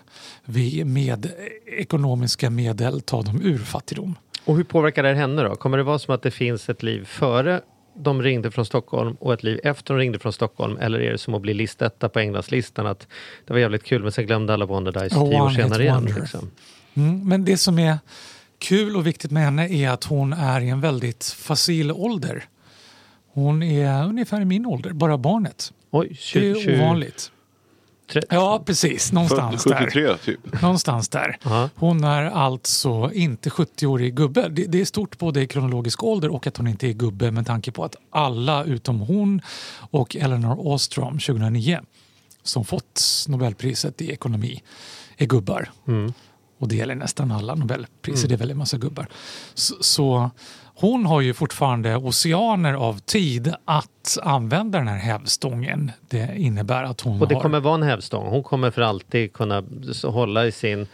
vi 0.45 0.83
med 0.83 1.31
ekonomiska 1.65 2.49
medel 2.49 3.01
ta 3.01 3.21
dem 3.21 3.41
ur 3.41 3.57
fattigdom? 3.57 4.15
Och 4.45 4.57
hur 4.57 4.63
påverkar 4.63 5.03
det 5.03 5.15
henne 5.15 5.43
då? 5.43 5.55
Kommer 5.55 5.77
det 5.77 5.83
vara 5.83 5.99
som 5.99 6.15
att 6.15 6.21
det 6.21 6.31
finns 6.31 6.69
ett 6.69 6.83
liv 6.83 7.05
före 7.05 7.61
de 7.99 8.21
ringde 8.21 8.51
från 8.51 8.65
Stockholm 8.65 9.15
och 9.19 9.33
ett 9.33 9.43
liv 9.43 9.59
efter 9.63 9.93
de 9.93 9.99
ringde 9.99 10.19
från 10.19 10.33
Stockholm? 10.33 10.77
Eller 10.77 10.99
är 10.99 11.11
det 11.11 11.17
som 11.17 11.33
att 11.33 11.41
bli 11.41 11.53
listetta 11.53 12.09
på 12.09 12.19
Englandslistan? 12.19 12.87
Att 12.87 13.07
det 13.45 13.53
var 13.53 13.59
jävligt 13.59 13.83
kul 13.83 14.03
men 14.03 14.11
sen 14.11 14.25
glömde 14.25 14.53
alla 14.53 14.65
Wonder 14.65 14.91
Dice 14.91 15.15
oh, 15.15 15.29
tio 15.29 15.41
år 15.41 15.49
senare 15.49 15.83
igen. 15.83 16.05
Liksom. 16.19 16.51
Mm, 16.93 17.27
men 17.27 17.45
det 17.45 17.57
som 17.57 17.79
är 17.79 17.97
kul 18.59 18.95
och 18.95 19.07
viktigt 19.07 19.31
med 19.31 19.43
henne 19.43 19.69
är 19.69 19.89
att 19.89 20.03
hon 20.03 20.33
är 20.33 20.61
i 20.61 20.69
en 20.69 20.81
väldigt 20.81 21.25
facil 21.25 21.91
ålder. 21.91 22.43
Hon 23.33 23.63
är 23.63 24.05
ungefär 24.05 24.41
i 24.41 24.45
min 24.45 24.65
ålder, 24.65 24.91
bara 24.93 25.17
barnet. 25.17 25.73
Oj, 25.91 26.15
20, 26.19 26.39
det 26.39 26.47
är 26.47 26.81
ovanligt. 26.81 27.31
30. 28.09 28.27
Ja, 28.29 28.63
precis. 28.65 29.11
Någonstans 29.11 29.63
73, 29.63 30.01
där. 30.01 30.17
Typ. 30.17 30.61
Någonstans 30.61 31.09
där. 31.09 31.37
Aha. 31.45 31.69
Hon 31.75 32.03
är 32.03 32.23
alltså 32.25 33.11
inte 33.13 33.49
70-årig 33.49 34.15
gubbe. 34.15 34.49
Det, 34.49 34.65
det, 34.65 34.81
är 34.81 34.85
stort 34.85 35.17
både 35.17 35.41
i 35.41 35.47
kronologisk 35.47 36.03
ålder 36.03 36.29
och 36.29 36.47
att 36.47 36.57
hon 36.57 36.67
inte 36.67 36.87
är 36.87 36.93
gubbe 36.93 37.31
med 37.31 37.45
tanke 37.45 37.71
på 37.71 37.83
att 37.83 37.95
alla 38.09 38.63
utom 38.63 38.99
hon 38.99 39.41
och 39.91 40.15
Eleanor 40.15 40.67
Ostrom 40.67 41.19
2009 41.19 41.79
som 42.43 42.65
fått 42.65 43.01
Nobelpriset 43.27 44.01
i 44.01 44.11
ekonomi 44.11 44.61
är 45.17 45.25
gubbar. 45.25 45.71
Mm. 45.87 46.13
Och 46.59 46.67
det 46.67 46.75
gäller 46.75 46.95
nästan 46.95 47.31
alla 47.31 47.55
Nobelpriser, 47.55 48.19
mm. 48.19 48.27
det 48.27 48.35
är 48.35 48.37
väldigt 48.37 48.57
massa 48.57 48.77
gubbar. 48.77 49.07
Så, 49.53 49.75
så 49.81 50.31
hon 50.79 51.05
har 51.05 51.21
ju 51.21 51.33
fortfarande 51.33 51.95
oceaner 51.95 52.73
av 52.73 52.99
tid 52.99 53.53
att 53.65 54.17
använda 54.23 54.77
den 54.77 54.87
här 54.87 54.97
hävstången. 54.97 55.91
Det 56.09 56.37
innebär 56.37 56.83
att 56.83 57.01
hon 57.01 57.21
Och 57.21 57.27
det 57.27 57.35
har... 57.35 57.41
kommer 57.41 57.59
vara 57.59 57.75
en 57.75 57.83
hävstång. 57.83 58.27
Hon 58.27 58.43
kommer 58.43 58.71
för 58.71 58.81
alltid 58.81 59.33
kunna 59.33 59.63
hålla 60.03 60.45
i 60.45 60.51
sin 60.51 60.81
eh, 60.81 60.87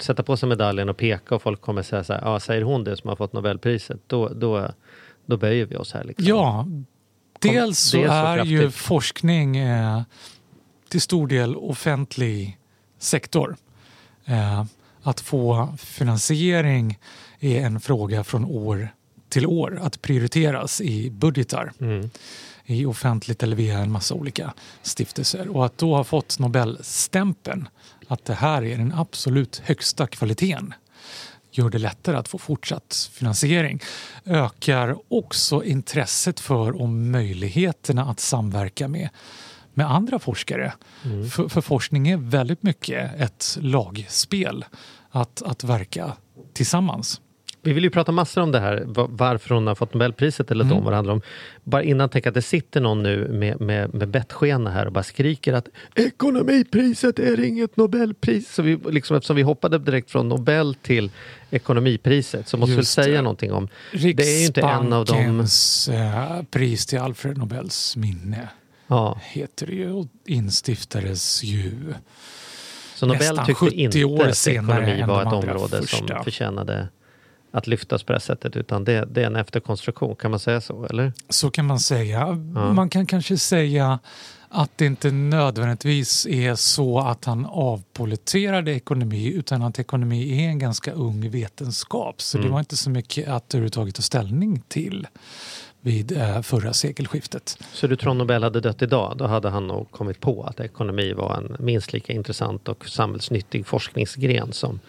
sätta 0.00 0.22
på 0.22 0.36
sig 0.36 0.48
medaljen 0.48 0.88
och 0.88 0.96
peka 0.96 1.34
och 1.34 1.42
folk 1.42 1.60
kommer 1.60 1.82
säga 1.82 2.04
så 2.04 2.12
här, 2.12 2.20
ja 2.24 2.40
säger 2.40 2.62
hon 2.62 2.84
det 2.84 2.96
som 2.96 3.08
har 3.08 3.16
fått 3.16 3.32
Nobelpriset, 3.32 4.00
då, 4.06 4.28
då, 4.28 4.68
då 5.26 5.36
böjer 5.36 5.66
vi 5.66 5.76
oss 5.76 5.92
här. 5.92 6.04
Liksom. 6.04 6.26
Ja, 6.26 6.66
dels 7.40 7.78
så 7.78 7.96
dels 7.96 8.10
är 8.10 8.38
så 8.38 8.44
ju 8.44 8.70
forskning 8.70 9.56
eh, 9.56 10.02
till 10.88 11.00
stor 11.00 11.26
del 11.26 11.56
offentlig 11.56 12.58
sektor. 12.98 13.56
Eh, 14.24 14.64
att 15.02 15.20
få 15.20 15.74
finansiering 15.78 16.98
är 17.40 17.66
en 17.66 17.80
fråga 17.80 18.24
från 18.24 18.44
år 18.44 18.88
till 19.32 19.46
år 19.46 19.80
att 19.82 20.02
prioriteras 20.02 20.80
i 20.80 21.10
budgetar. 21.10 21.72
Mm. 21.80 22.10
i 22.66 22.86
offentligt 22.86 23.42
eller 23.42 23.56
via 23.56 23.78
en 23.78 23.92
massa 23.92 24.14
olika 24.14 24.54
stiftelser. 24.82 25.56
Och 25.56 25.66
att 25.66 25.78
då 25.78 25.96
ha 25.96 26.04
fått 26.04 26.38
Nobelstämpeln 26.38 27.68
att 28.08 28.24
det 28.24 28.34
här 28.34 28.64
är 28.64 28.76
den 28.76 28.92
absolut 28.92 29.62
högsta 29.64 30.06
kvaliteten 30.06 30.74
gör 31.50 31.70
det 31.70 31.78
lättare 31.78 32.16
att 32.16 32.28
få 32.28 32.38
fortsatt 32.38 33.10
finansiering. 33.12 33.80
Ökar 34.24 34.96
också 35.08 35.64
intresset 35.64 36.40
för 36.40 36.80
och 36.80 36.88
möjligheterna 36.88 38.04
att 38.04 38.20
samverka 38.20 38.88
med, 38.88 39.08
med 39.74 39.90
andra 39.90 40.18
forskare. 40.18 40.72
Mm. 41.04 41.30
För, 41.30 41.48
för 41.48 41.60
forskning 41.60 42.08
är 42.08 42.16
väldigt 42.16 42.62
mycket 42.62 43.20
ett 43.20 43.58
lagspel, 43.60 44.64
att, 45.10 45.42
att 45.42 45.64
verka 45.64 46.12
tillsammans. 46.52 47.20
Vi 47.64 47.72
vill 47.72 47.84
ju 47.84 47.90
prata 47.90 48.12
massor 48.12 48.40
om 48.42 48.52
det 48.52 48.60
här, 48.60 48.84
varför 49.08 49.54
hon 49.54 49.66
har 49.66 49.74
fått 49.74 49.94
Nobelpriset 49.94 50.50
eller 50.50 50.64
mm. 50.64 50.84
vad 50.84 50.92
det 50.92 50.96
handlar 50.96 51.14
om. 51.14 51.22
Bara 51.64 51.82
innan 51.82 52.08
tänk 52.08 52.26
att 52.26 52.34
det 52.34 52.42
sitter 52.42 52.80
någon 52.80 53.02
nu 53.02 53.28
med, 53.28 53.60
med, 53.60 53.94
med 53.94 54.08
bettskena 54.08 54.70
här 54.70 54.86
och 54.86 54.92
bara 54.92 55.04
skriker 55.04 55.52
att 55.52 55.68
ekonomipriset 55.94 57.18
är 57.18 57.44
inget 57.44 57.76
Nobelpris. 57.76 58.54
Så 58.54 58.62
vi, 58.62 58.78
liksom, 58.90 59.16
eftersom 59.16 59.36
vi 59.36 59.42
hoppade 59.42 59.78
direkt 59.78 60.10
från 60.10 60.28
Nobel 60.28 60.74
till 60.74 61.10
ekonomipriset 61.50 62.48
så 62.48 62.56
måste 62.56 62.76
vi 62.76 62.84
säga 62.84 63.22
någonting 63.22 63.52
om. 63.52 63.68
Det 63.92 63.98
är 63.98 64.40
ju 64.40 64.46
inte 64.46 64.60
en 64.60 64.92
av 64.92 65.04
dem. 65.04 65.46
Eh, 65.90 66.42
pris 66.50 66.86
till 66.86 66.98
Alfred 66.98 67.38
Nobels 67.38 67.96
minne 67.96 68.48
ja. 68.86 69.20
heter 69.22 69.66
det 69.66 69.72
ju 69.72 69.92
och 69.92 70.06
instiftades 70.26 71.42
ju 71.44 71.94
så 72.94 73.06
Nobel 73.06 73.38
tyckte 73.38 73.76
inte 73.76 73.98
att 73.98 74.46
ekonomi 74.46 75.04
var 75.06 75.22
ett 75.22 75.32
område 75.32 75.80
första. 75.80 75.96
som 75.96 76.24
förtjänade 76.24 76.88
att 77.52 77.66
lyftas 77.66 78.02
på 78.02 78.12
det 78.12 78.20
sättet 78.20 78.56
utan 78.56 78.84
det, 78.84 79.04
det, 79.10 79.22
är 79.22 79.26
en 79.26 79.36
efterkonstruktion, 79.36 80.16
kan 80.16 80.30
man 80.30 80.40
säga 80.40 80.60
så? 80.60 80.86
eller? 80.90 81.12
Så 81.28 81.50
kan 81.50 81.66
man 81.66 81.80
säga. 81.80 82.18
Ja. 82.54 82.72
Man 82.72 82.90
kan 82.90 83.06
kanske 83.06 83.38
säga 83.38 83.98
att 84.48 84.70
det 84.78 84.86
inte 84.86 85.10
nödvändigtvis 85.10 86.26
är 86.26 86.54
så 86.54 86.98
att 86.98 87.24
han 87.24 87.46
avpoliterade 87.46 88.72
ekonomi 88.72 89.32
utan 89.32 89.62
att 89.62 89.78
ekonomi 89.78 90.44
är 90.44 90.48
en 90.48 90.58
ganska 90.58 90.92
ung 90.92 91.30
vetenskap. 91.30 92.22
Så 92.22 92.38
mm. 92.38 92.46
det 92.46 92.52
var 92.52 92.58
inte 92.58 92.76
så 92.76 92.90
mycket 92.90 93.28
att 93.28 93.54
överhuvudtaget 93.54 93.94
ta 93.94 94.02
ställning 94.02 94.62
till 94.68 95.06
vid 95.80 96.12
eh, 96.12 96.42
förra 96.42 96.72
sekelskiftet. 96.72 97.58
Så 97.72 97.86
du 97.86 97.96
tror 97.96 98.14
Nobel 98.14 98.42
hade 98.42 98.60
dött 98.60 98.82
idag, 98.82 99.14
då 99.18 99.26
hade 99.26 99.50
han 99.50 99.66
nog 99.66 99.90
kommit 99.90 100.20
på 100.20 100.42
att 100.42 100.60
ekonomi 100.60 101.12
var 101.12 101.36
en 101.36 101.56
minst 101.58 101.92
lika 101.92 102.12
intressant 102.12 102.68
och 102.68 102.88
samhällsnyttig 102.88 103.66
forskningsgren 103.66 104.52
som 104.52 104.80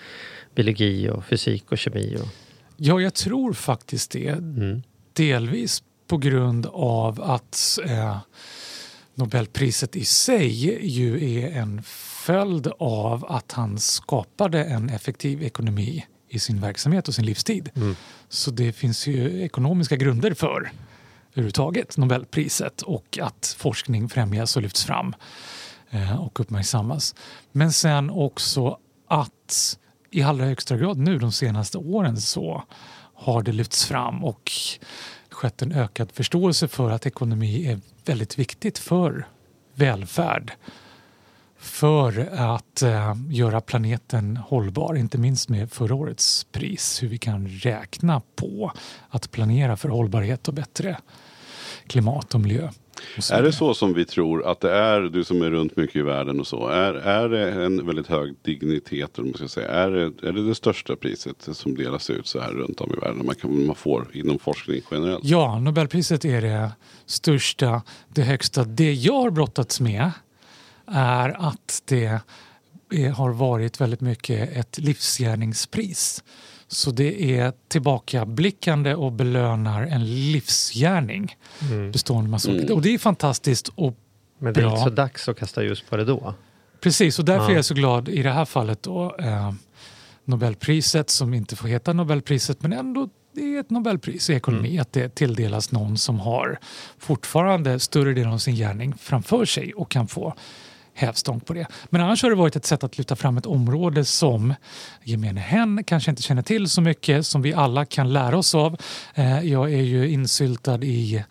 biologi 0.55 1.09
och 1.09 1.25
fysik 1.25 1.71
och 1.71 1.77
kemi? 1.77 2.17
Och... 2.21 2.42
Ja, 2.85 3.01
jag 3.01 3.13
tror 3.13 3.53
faktiskt 3.53 4.11
det. 4.11 4.27
Mm. 4.27 4.83
Delvis 5.13 5.83
på 6.07 6.17
grund 6.17 6.65
av 6.73 7.21
att 7.21 7.79
eh, 7.85 8.17
Nobelpriset 9.15 9.95
i 9.95 10.05
sig 10.05 10.47
ju 10.87 11.39
är 11.39 11.51
en 11.51 11.83
följd 12.25 12.67
av 12.79 13.25
att 13.25 13.51
han 13.51 13.79
skapade 13.79 14.63
en 14.63 14.89
effektiv 14.89 15.43
ekonomi 15.43 16.05
i 16.29 16.39
sin 16.39 16.61
verksamhet 16.61 17.07
och 17.07 17.15
sin 17.15 17.25
livstid. 17.25 17.69
Mm. 17.75 17.95
Så 18.29 18.51
det 18.51 18.73
finns 18.73 19.07
ju 19.07 19.43
ekonomiska 19.43 19.95
grunder 19.95 20.33
för 20.33 20.71
överhuvudtaget 21.31 21.97
Nobelpriset 21.97 22.81
och 22.81 23.19
att 23.21 23.55
forskning 23.57 24.09
främjas 24.09 24.55
och 24.55 24.61
lyfts 24.61 24.85
fram 24.85 25.15
eh, 25.89 26.21
och 26.21 26.39
uppmärksammas. 26.39 27.15
Men 27.51 27.73
sen 27.73 28.09
också 28.09 28.77
att 29.07 29.77
i 30.13 30.23
allra 30.23 30.45
högsta 30.45 30.77
grad 30.77 30.97
nu 30.97 31.19
de 31.19 31.31
senaste 31.31 31.77
åren 31.77 32.17
så 32.17 32.63
har 33.13 33.41
det 33.41 33.51
lyfts 33.51 33.85
fram 33.85 34.23
och 34.23 34.51
skett 35.29 35.61
en 35.61 35.71
ökad 35.71 36.11
förståelse 36.11 36.67
för 36.67 36.91
att 36.91 37.05
ekonomi 37.05 37.67
är 37.67 37.79
väldigt 38.05 38.39
viktigt 38.39 38.77
för 38.77 39.27
välfärd. 39.73 40.51
För 41.57 42.29
att 42.33 42.81
eh, 42.81 43.15
göra 43.29 43.61
planeten 43.61 44.37
hållbar, 44.37 44.95
inte 44.95 45.17
minst 45.17 45.49
med 45.49 45.71
förra 45.71 45.95
årets 45.95 46.43
pris. 46.43 47.03
Hur 47.03 47.07
vi 47.07 47.17
kan 47.17 47.47
räkna 47.47 48.21
på 48.35 48.71
att 49.09 49.31
planera 49.31 49.77
för 49.77 49.89
hållbarhet 49.89 50.47
och 50.47 50.53
bättre 50.53 50.97
klimat 51.87 52.33
och 52.33 52.41
miljö. 52.41 52.69
Är 53.31 53.43
det 53.43 53.51
så 53.51 53.73
som 53.73 53.93
vi 53.93 54.05
tror 54.05 54.51
att 54.51 54.59
det 54.59 54.71
är, 54.71 55.01
du 55.01 55.23
som 55.23 55.41
är 55.41 55.51
runt 55.51 55.75
mycket 55.75 55.95
i 55.95 56.01
världen 56.01 56.39
och 56.39 56.47
så, 56.47 56.67
är, 56.67 56.93
är 56.93 57.29
det 57.29 57.51
en 57.51 57.85
väldigt 57.85 58.07
hög 58.07 58.35
dignitet, 58.41 59.17
man 59.17 59.33
ska 59.33 59.47
säga. 59.47 59.67
Är, 59.67 59.91
det, 59.91 60.27
är 60.27 60.31
det 60.31 60.47
det 60.47 60.55
största 60.55 60.95
priset 60.95 61.49
som 61.51 61.75
delas 61.75 62.09
ut 62.09 62.27
så 62.27 62.39
här 62.39 62.51
runt 62.51 62.81
om 62.81 62.91
i 62.97 62.99
världen, 62.99 63.25
man, 63.25 63.35
kan, 63.35 63.65
man 63.65 63.75
får 63.75 64.07
inom 64.13 64.39
forskning 64.39 64.81
generellt? 64.91 65.23
Ja, 65.23 65.59
Nobelpriset 65.59 66.25
är 66.25 66.41
det 66.41 66.71
största, 67.05 67.81
det 68.07 68.21
högsta. 68.21 68.63
Det 68.63 68.93
jag 68.93 69.21
har 69.21 69.29
brottats 69.29 69.79
med 69.79 70.11
är 70.87 71.49
att 71.49 71.81
det 71.85 72.19
är, 72.89 73.09
har 73.09 73.33
varit 73.33 73.81
väldigt 73.81 74.01
mycket 74.01 74.57
ett 74.57 74.77
livsgärningspris. 74.77 76.23
Så 76.73 76.91
det 76.91 77.37
är 77.39 77.53
tillbakablickande 77.67 78.95
och 78.95 79.11
belönar 79.11 79.81
en 79.83 80.31
livsgärning. 80.31 81.35
Bestående 81.93 82.29
massa 82.29 82.51
olika- 82.51 82.73
Och 82.73 82.81
det 82.81 82.93
är 82.93 82.97
fantastiskt 82.97 83.67
och 83.75 83.97
Men 84.39 84.53
det 84.53 84.59
är 84.59 84.61
Bra. 84.63 84.71
inte 84.71 84.83
så 84.83 84.89
dags 84.89 85.29
att 85.29 85.39
kasta 85.39 85.63
ljus 85.63 85.83
på 85.89 85.97
det 85.97 86.05
då. 86.05 86.33
Precis, 86.81 87.19
och 87.19 87.25
därför 87.25 87.45
Ja. 87.45 87.51
är 87.51 87.55
jag 87.55 87.65
så 87.65 87.73
glad 87.73 88.09
i 88.09 88.23
det 88.23 88.31
här 88.31 88.45
fallet 88.45 88.83
då. 88.83 89.15
Eh, 89.19 89.51
Nobelpriset 90.25 91.09
som 91.09 91.33
inte 91.33 91.55
får 91.55 91.67
heta 91.67 91.93
Nobelpriset 91.93 92.61
men 92.61 92.73
ändå 92.73 93.09
det 93.35 93.55
är 93.55 93.59
ett 93.59 93.69
Nobelpris 93.69 94.29
i 94.29 94.33
ekonomi 94.33 94.69
Mm. 94.69 94.81
att 94.81 94.93
det 94.93 95.15
tilldelas 95.15 95.71
någon 95.71 95.97
som 95.97 96.19
har 96.19 96.59
fortfarande 96.97 97.79
större 97.79 98.13
delen 98.13 98.33
av 98.33 98.37
sin 98.37 98.55
gärning 98.55 98.93
framför 98.97 99.45
sig 99.45 99.73
och 99.73 99.91
kan 99.91 100.07
få 100.07 100.33
hävstång 100.93 101.39
på 101.39 101.53
det. 101.53 101.67
Men 101.89 102.01
annars 102.01 102.23
har 102.23 102.29
det 102.29 102.35
varit 102.35 102.55
ett 102.55 102.65
sätt 102.65 102.83
att 102.83 102.97
lyfta 102.97 103.15
fram 103.15 103.37
ett 103.37 103.45
område 103.45 104.05
som 104.05 104.53
gemene 105.03 105.39
hen 105.39 105.83
kanske 105.83 106.09
inte 106.11 106.21
känner 106.23 106.41
till 106.41 106.69
så 106.69 106.81
mycket 106.81 107.25
som 107.25 107.41
vi 107.41 107.53
alla 107.53 107.85
kan 107.85 108.13
lära 108.13 108.37
oss 108.37 108.55
av. 108.55 108.77
Eh, 109.15 109.39
Jag 109.41 109.73
är 109.73 109.81
ju 109.81 110.09
insyltad 110.09 110.83
i 110.83 111.23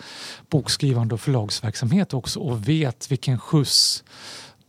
bokskrivande 0.50 1.14
och 1.14 1.20
förlagsverksamhet 1.20 2.14
också 2.14 2.40
och 2.40 2.68
vet 2.68 3.10
vilken 3.10 3.38
skjuts 3.38 4.04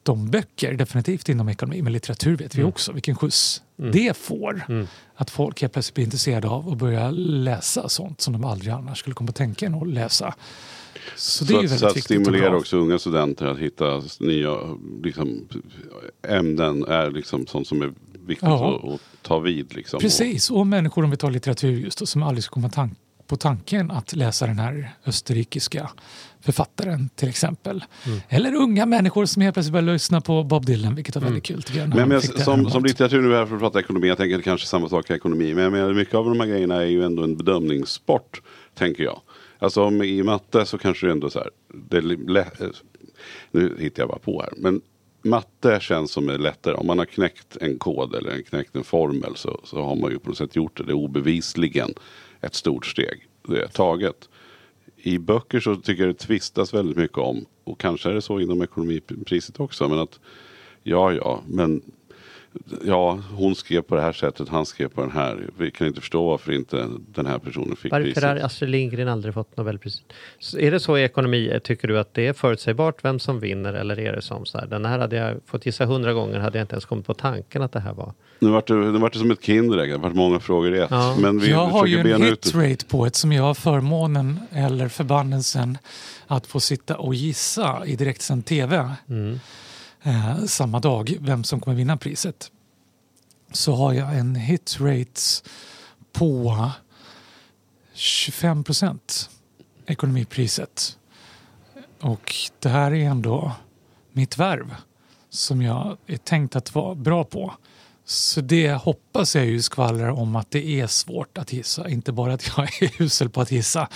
de 0.03 0.29
böcker, 0.29 0.73
definitivt 0.73 1.29
inom 1.29 1.49
ekonomi, 1.49 1.82
men 1.82 1.93
litteratur 1.93 2.38
vet 2.38 2.56
vi 2.56 2.60
Mm. 2.62 2.69
också 2.69 2.91
vilken 2.91 3.15
skjuts 3.15 3.62
det 3.75 4.17
får. 4.17 4.86
Att 5.15 5.29
folk 5.29 5.62
helt 5.62 5.73
plötsligt 5.73 5.95
blir 5.95 6.06
intresserade 6.06 6.47
av 6.47 6.69
att 6.69 6.77
börja 6.77 7.12
läsa 7.12 7.89
sånt 7.89 8.21
som 8.21 8.34
de 8.34 8.45
aldrig 8.45 8.73
annars 8.73 8.99
skulle 8.99 9.13
komma 9.13 9.27
på 9.27 9.34
tänken 9.34 9.75
att 9.75 9.88
läsa. 9.88 10.34
Så 11.15 11.45
det 11.45 11.53
är 11.53 11.57
Så 11.57 11.61
ju 11.63 11.73
att, 11.73 11.79
så 11.79 11.87
att 11.87 12.03
stimulera 12.03 12.57
också 12.57 12.77
unga 12.77 12.99
studenter 12.99 13.45
att 13.45 13.59
hitta 13.59 14.03
nya 14.19 14.57
liksom, 15.03 15.47
ämnen 16.27 16.83
är 16.83 17.11
liksom 17.11 17.47
sånt 17.47 17.67
som 17.67 17.81
är 17.81 17.93
viktigt 18.27 18.47
Ja. 18.49 18.75
att, 18.83 18.93
att 18.93 19.01
ta 19.21 19.39
vid. 19.39 19.75
Liksom. 19.75 19.99
Precis, 19.99 20.51
och 20.51 20.67
människor 20.67 21.03
om 21.03 21.11
vi 21.11 21.17
tar 21.17 21.31
litteratur 21.31 21.71
just 21.71 21.99
då, 21.99 22.05
som 22.05 22.23
aldrig 22.23 22.43
skulle 22.43 22.53
komma 22.53 22.69
tan- 22.69 22.95
på 23.27 23.35
tanken 23.37 23.91
att 23.91 24.15
läsa 24.15 24.47
den 24.47 24.59
här 24.59 24.91
österrikiska 25.05 25.89
författaren 26.41 27.09
till 27.15 27.29
exempel. 27.29 27.83
Mm. 28.05 28.19
Eller 28.29 28.55
unga 28.55 28.85
människor 28.85 29.25
som 29.25 29.41
helt 29.41 29.53
plötsligt 29.53 29.73
börjar 29.73 29.93
lyssna 29.93 30.21
på 30.21 30.43
Bob 30.43 30.65
Dylan, 30.65 30.95
vilket 30.95 31.15
var 31.15 31.21
väldigt 31.23 31.43
kul 31.43 31.63
jag. 31.75 31.95
Men, 31.95 32.09
men 32.09 32.21
som, 32.21 32.69
som 32.69 32.85
litteratur 32.85 33.21
nu 33.21 33.33
är 33.33 33.37
här 33.37 33.45
för 33.45 33.55
att 33.55 33.61
prata 33.61 33.79
ekonomi, 33.79 34.07
jag 34.07 34.17
tänker 34.17 34.41
kanske 34.41 34.67
samma 34.67 34.89
sak 34.89 35.09
i 35.09 35.13
ekonomi. 35.13 35.53
Men 35.53 35.63
jag 35.63 35.73
menar, 35.73 35.93
mycket 35.93 36.15
av 36.15 36.25
de 36.25 36.39
här 36.39 36.47
grejerna 36.47 36.75
är 36.75 36.85
ju 36.85 37.03
ändå 37.03 37.23
en 37.23 37.37
bedömningssport, 37.37 38.41
tänker 38.75 39.03
jag. 39.03 39.21
Alltså 39.63 39.84
om 39.84 40.02
i 40.04 40.23
matte 40.23 40.65
så 40.65 40.78
kanske 40.78 41.06
det 41.06 41.12
ändå 41.12 41.30
så 41.30 41.39
här, 41.39 41.49
det 41.73 42.02
lä- 42.02 42.52
nu 43.52 43.76
hittar 43.80 44.04
jag 44.04 44.10
bara 44.10 44.19
på 44.19 44.41
här. 44.41 44.54
Men 44.58 44.82
matte 45.23 45.78
känns 45.82 46.12
som 46.12 46.30
är 46.30 46.38
lättare. 46.38 46.76
Om 46.76 46.88
man 46.88 46.97
har 46.97 47.06
knäckt 47.06 47.58
en 47.62 47.78
kod 47.80 48.15
eller 48.15 48.41
knäckt 48.41 48.76
en 48.76 48.84
formel 48.84 49.36
så, 49.36 49.60
så 49.63 49.84
har 49.84 49.95
man 49.95 50.12
ju 50.12 50.19
på 50.19 50.30
något 50.30 50.38
sätt 50.38 50.56
gjort 50.56 50.78
det. 50.78 50.84
Det 50.84 50.91
är 50.91 50.95
obevisligen 50.95 51.93
ett 52.41 52.56
stort 52.56 52.86
steg. 52.86 53.28
Det 53.47 53.62
är 53.62 53.67
taget. 53.67 54.30
I 54.97 55.17
böcker 55.17 55.60
så 55.60 55.76
tycker 55.76 56.04
jag 56.04 56.15
det 56.15 56.19
tvistas 56.19 56.73
väldigt 56.73 56.97
mycket 56.97 57.17
om, 57.17 57.45
och 57.63 57.80
kanske 57.80 58.10
är 58.10 58.13
det 58.13 58.21
så 58.21 58.39
inom 58.39 58.62
ekonomipriset 58.62 59.60
också, 59.60 59.89
men 59.89 59.99
att 59.99 60.19
ja, 60.84 61.13
ja, 61.13 61.43
men 61.47 61.82
ja, 62.85 63.19
hon 63.35 63.55
skrev 63.55 63.81
på 63.81 63.95
det 63.95 64.01
här 64.01 64.11
sättet, 64.13 64.49
han 64.49 64.65
skrev 64.65 64.87
på 64.87 65.01
den 65.01 65.11
här. 65.11 65.49
Vi 65.57 65.71
kan 65.71 65.87
inte 65.87 66.01
förstå 66.01 66.29
varför 66.29 66.51
inte 66.51 66.89
den 67.15 67.25
här 67.25 67.39
personen 67.39 67.75
fick 67.75 67.91
Varför 67.91 68.05
priset. 68.05 68.23
har 68.23 68.35
Astrid 68.35 68.69
Lindgren 68.69 69.07
aldrig 69.07 69.33
fått 69.33 69.57
Nobelpriset? 69.57 70.03
Så 70.39 70.59
är 70.59 70.71
det 70.71 70.79
så 70.79 70.97
i 70.97 71.03
ekonomi, 71.03 71.59
tycker 71.63 71.87
du 71.87 71.99
att 71.99 72.13
det 72.13 72.27
är 72.27 72.33
förutsägbart 72.33 73.05
vem 73.05 73.19
som 73.19 73.39
vinner 73.39 73.73
eller 73.73 73.99
är 73.99 74.13
det 74.13 74.21
som 74.21 74.45
så 74.45 74.57
här, 74.57 74.67
den 74.67 74.85
här 74.85 74.99
hade 74.99 75.15
jag 75.15 75.37
fått 75.45 75.65
gissa 75.65 75.85
hundra 75.85 76.13
gånger 76.13 76.39
hade 76.39 76.57
jag 76.57 76.63
inte 76.63 76.73
ens 76.73 76.85
kommit 76.85 77.05
på 77.05 77.13
tanken 77.13 77.61
att 77.61 77.71
det 77.71 77.79
här 77.79 77.93
var. 77.93 78.13
Nu 78.39 78.49
vart 78.49 78.67
det, 78.67 78.73
nu 78.73 78.99
vart 78.99 79.13
det 79.13 79.19
som 79.19 79.31
ett 79.31 79.43
Kinderägg, 79.43 79.89
det 79.89 79.97
vart 79.97 80.13
många 80.13 80.39
frågor 80.39 80.75
i 80.75 80.79
ett. 80.79 80.87
Ja. 80.91 81.15
Men 81.19 81.39
vi 81.39 81.49
jag 81.49 81.65
har 81.65 81.85
ju 81.85 81.99
en 81.99 82.21
hitrate 82.21 82.85
på 82.85 83.05
ett 83.05 83.15
som 83.15 83.31
jag 83.31 83.43
har 83.43 83.53
förmånen 83.53 84.39
eller 84.51 84.87
förbannelsen 84.87 85.77
att 86.27 86.47
få 86.47 86.59
sitta 86.59 86.97
och 86.97 87.15
gissa 87.15 87.85
i 87.85 87.95
direktsänd 87.95 88.45
tv 88.45 88.89
Mm 89.09 89.39
eh, 90.03 90.45
samma 90.45 90.79
dag 90.79 91.17
vem 91.19 91.43
som 91.43 91.59
kommer 91.59 91.77
vinna 91.77 91.97
priset. 91.97 92.51
Så 93.51 93.75
har 93.75 93.93
jag 93.93 94.17
en 94.17 94.35
hit 94.35 94.77
rate 94.79 95.21
på 96.11 96.71
25 97.93 98.63
procent 98.63 99.29
ekonomipriset. 99.85 100.97
Och 102.01 102.35
det 102.59 102.69
här 102.69 102.91
är 102.93 103.09
ändå 103.09 103.51
mitt 104.11 104.37
värv 104.37 104.75
som 105.29 105.61
jag 105.61 105.97
är 106.07 106.17
tänkt 106.17 106.55
att 106.55 106.75
vara 106.75 106.95
bra 106.95 107.23
på. 107.23 107.53
Så 108.05 108.41
det 108.41 108.71
hoppas 108.73 109.35
jag 109.35 109.45
ju 109.45 109.61
skvallrar 109.61 110.09
om 110.09 110.35
att 110.35 110.51
det 110.51 110.81
är 110.81 110.87
svårt 110.87 111.37
att 111.37 111.53
gissa, 111.53 111.89
inte 111.89 112.11
bara 112.11 112.33
att 112.33 112.47
jag 112.57 112.65
är 112.81 113.01
usel 113.01 113.29
på 113.29 113.41
att 113.41 113.51
gissa. 113.51 113.87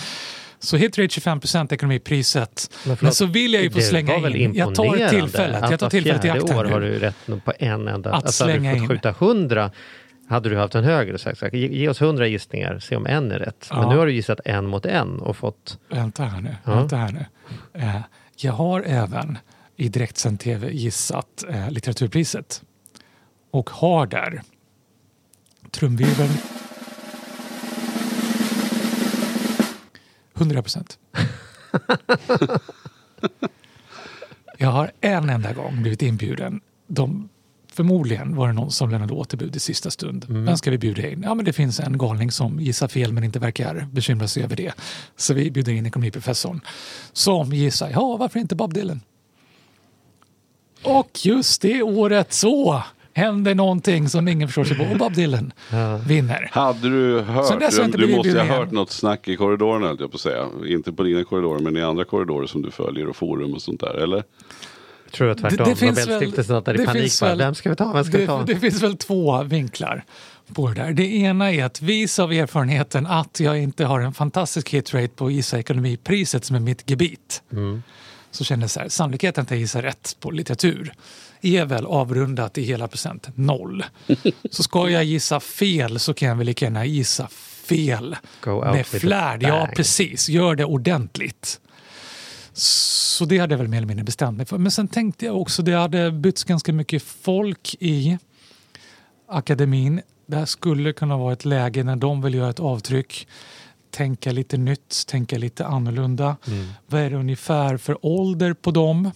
Så 0.60 0.76
hitrate 0.76 1.20
25% 1.20 1.72
ekonomipriset. 1.74 2.70
Men 2.84 2.88
Men, 2.88 2.96
förlåt, 2.96 3.14
så 3.14 3.26
vill 3.26 3.54
jag 3.54 3.62
ju 3.62 3.70
få 3.70 3.80
slänga 3.80 4.28
in. 4.28 4.54
Jag 4.54 4.74
tar 4.74 5.08
tillfället, 5.08 5.62
att 5.62 5.70
jag 5.70 5.80
tar 5.80 5.90
tillfället 5.90 6.18
i 6.24 6.28
fjärde 6.28 6.40
akt 6.40 6.50
här 6.50 6.58
år 6.58 6.64
har 6.64 6.80
du 6.80 6.98
rätt 6.98 7.14
på 7.44 7.52
en 7.58 7.88
enda. 7.88 8.12
Att 8.12 8.24
alltså, 8.24 8.44
hade 8.44 8.54
slänga 8.54 8.74
du 8.74 8.80
fått 8.80 8.88
skjuta 8.88 9.14
hundra 9.18 9.70
hade 10.28 10.48
du 10.48 10.56
haft 10.56 10.74
en 10.74 10.84
högre 10.84 11.18
sagt. 11.18 11.38
sagt, 11.38 11.54
Ge, 11.54 11.68
ge 11.68 11.88
oss 11.88 12.00
hundra 12.00 12.26
gissningar, 12.26 12.78
se 12.78 12.96
om 12.96 13.06
en 13.06 13.32
är 13.32 13.38
rätt. 13.38 13.68
Men 13.70 13.82
Ja. 13.82 13.90
nu 13.90 13.96
har 13.96 14.06
du 14.06 14.12
gissat 14.12 14.40
en 14.44 14.66
mot 14.66 14.86
en 14.86 15.18
och 15.18 15.36
fått... 15.36 15.78
Vänta 15.90 16.24
här 16.24 16.40
nu. 16.40 16.56
Ja. 16.64 16.74
Vänta 16.74 16.96
här 16.96 17.12
nu. 17.12 17.24
Eh, 17.80 18.00
jag 18.36 18.52
har 18.52 18.82
även 18.86 19.38
i 19.76 19.88
direktsänd 19.88 20.40
tv 20.40 20.70
gissat 20.70 21.44
eh, 21.48 21.70
litteraturpriset. 21.70 22.62
Och 23.50 23.70
har 23.70 24.06
där 24.06 24.42
trumvirveln 25.70 26.30
100 30.38 30.62
procent. 30.62 30.98
jag 34.58 34.68
har 34.68 34.90
en 35.00 35.30
enda 35.30 35.52
gång 35.52 35.82
blivit 35.82 36.02
inbjuden. 36.02 36.60
De, 36.86 37.28
förmodligen 37.72 38.36
var 38.36 38.46
det 38.46 38.52
någon 38.52 38.70
som 38.70 38.90
lämnade 38.90 39.14
återbud 39.14 39.56
i 39.56 39.60
sista 39.60 39.90
stund. 39.90 40.24
Vem 40.28 40.56
ska 40.56 40.70
vi 40.70 40.78
bjuda 40.78 41.08
in? 41.08 41.22
Ja, 41.22 41.34
men 41.34 41.44
det 41.44 41.52
finns 41.52 41.80
en 41.80 41.98
galning 41.98 42.30
som 42.30 42.60
gissar 42.60 42.88
fel 42.88 43.12
men 43.12 43.24
inte 43.24 43.38
verkar 43.38 43.88
bekymra 43.92 44.28
sig 44.28 44.44
över 44.44 44.56
det. 44.56 44.72
Så 45.16 45.34
vi 45.34 45.50
bjuder 45.50 45.72
in 45.72 45.86
ekonomiprofessorn 45.86 46.60
som 47.12 47.52
gissar, 47.52 47.90
ja 47.90 48.16
varför 48.16 48.40
inte 48.40 48.56
Bob 48.56 48.74
Dylan? 48.74 49.00
Och 50.82 51.10
just 51.24 51.62
det 51.62 51.82
året 51.82 52.32
så 52.32 52.82
händer 53.18 53.54
någonting 53.54 54.08
som 54.08 54.28
ingen 54.28 54.48
förstår 54.48 54.64
sig 54.64 54.76
på 54.76 54.84
och 54.84 54.98
Bob 54.98 55.14
Dylan 55.14 55.52
vinner. 56.06 56.48
Hade 56.52 56.88
du 56.88 57.20
hört, 57.20 57.60
du 57.70 57.88
blivit 57.98 58.16
måste 58.16 58.28
ju 58.28 58.38
ha 58.38 58.44
hört 58.44 58.70
något 58.70 58.90
snack 58.90 59.28
i 59.28 59.36
korridorerna 59.36 59.86
höll 59.86 59.96
jag 60.00 60.10
på 60.10 60.14
att 60.14 60.20
säga. 60.20 60.46
Inte 60.68 60.92
på 60.92 61.02
dina 61.02 61.24
korridorer 61.24 61.60
men 61.60 61.76
i 61.76 61.82
andra 61.82 62.04
korridorer 62.04 62.46
som 62.46 62.62
du 62.62 62.70
följer 62.70 63.08
och 63.08 63.16
forum 63.16 63.54
och 63.54 63.62
sånt 63.62 63.80
där, 63.80 63.94
eller? 64.02 64.16
Jag 65.04 65.12
tror 65.12 65.28
jag 65.28 65.38
tvärtom. 65.38 65.56
Det- 65.58 65.64
det 65.70 65.76
finns 65.76 65.98
Nobelstiftelsen 66.06 66.56
att 66.56 66.64
där 66.64 66.74
i 66.74 66.76
det 66.76 66.84
panik 66.86 67.22
väl- 67.22 67.38
vem 67.38 67.54
ska 67.54 67.70
vi 67.70 67.76
ta, 67.76 67.92
vem 67.92 68.04
ska 68.04 68.18
vi 68.18 68.26
ta? 68.26 68.38
Det, 68.42 68.54
det 68.54 68.60
finns 68.60 68.82
väl 68.82 68.96
två 68.96 69.42
vinklar 69.42 70.04
på 70.54 70.68
det 70.68 70.74
där. 70.74 70.92
Det 70.92 71.06
ena 71.16 71.52
är 71.52 71.64
att 71.64 71.82
vis 71.82 72.18
av 72.18 72.32
erfarenheten 72.32 73.06
att 73.06 73.40
jag 73.40 73.58
inte 73.62 73.84
har 73.84 74.00
en 74.00 74.12
fantastisk 74.14 74.70
hitrate 74.74 75.08
på 75.08 75.30
Gissa 75.30 75.58
ekonomipriset 75.58 76.44
som 76.44 76.56
är 76.56 76.60
mitt 76.60 76.90
gebit. 76.90 77.42
Mm. 77.52 77.82
Så 78.30 78.44
känner 78.44 78.62
jag 78.62 78.70
så 78.70 78.80
här, 78.80 78.88
sannolikheten 78.88 79.42
att 79.42 79.50
jag 79.50 79.60
gissar 79.60 79.82
rätt 79.82 80.16
på 80.20 80.30
litteratur 80.30 80.92
är 81.40 81.64
väl 81.64 81.86
avrundat 81.86 82.58
i 82.58 82.62
hela 82.62 82.88
procent 82.88 83.28
noll. 83.34 83.84
Så 84.50 84.62
ska 84.62 84.90
jag 84.90 85.04
gissa 85.04 85.40
fel 85.40 85.98
så 85.98 86.14
kan 86.14 86.28
jag 86.28 86.36
väl 86.36 86.46
lika 86.46 86.64
gärna 86.64 86.84
gissa 86.84 87.28
fel 87.68 88.16
med 88.72 88.86
flärd. 88.86 89.42
Ja, 89.42 89.68
precis. 89.76 90.28
Gör 90.28 90.54
det 90.54 90.64
ordentligt. 90.64 91.60
Så 92.52 93.24
det 93.24 93.38
hade 93.38 93.52
jag 93.52 93.58
väl 93.58 93.68
mer 93.68 93.76
eller 93.76 93.86
mindre 93.86 94.04
bestämt 94.04 94.36
mig 94.36 94.46
för. 94.46 94.58
Men 94.58 94.70
sen 94.70 94.88
tänkte 94.88 95.26
jag 95.26 95.40
också, 95.40 95.62
det 95.62 95.72
hade 95.72 96.12
bytts 96.12 96.44
ganska 96.44 96.72
mycket 96.72 97.02
folk 97.02 97.76
i 97.80 98.18
akademin. 99.28 100.00
Det 100.26 100.36
här 100.36 100.44
skulle 100.44 100.92
kunna 100.92 101.16
vara 101.16 101.32
ett 101.32 101.44
läge 101.44 101.84
när 101.84 101.96
de 101.96 102.22
vill 102.22 102.34
göra 102.34 102.50
ett 102.50 102.60
avtryck. 102.60 103.28
Tänka 103.90 104.32
lite 104.32 104.56
nytt, 104.56 105.06
tänka 105.06 105.38
lite 105.38 105.66
annorlunda. 105.66 106.36
Vad 106.86 107.00
är 107.00 107.10
det 107.10 107.16
ungefär 107.16 107.76
för 107.76 108.06
ålder 108.06 108.54
på 108.54 108.70
dem? 108.70 109.10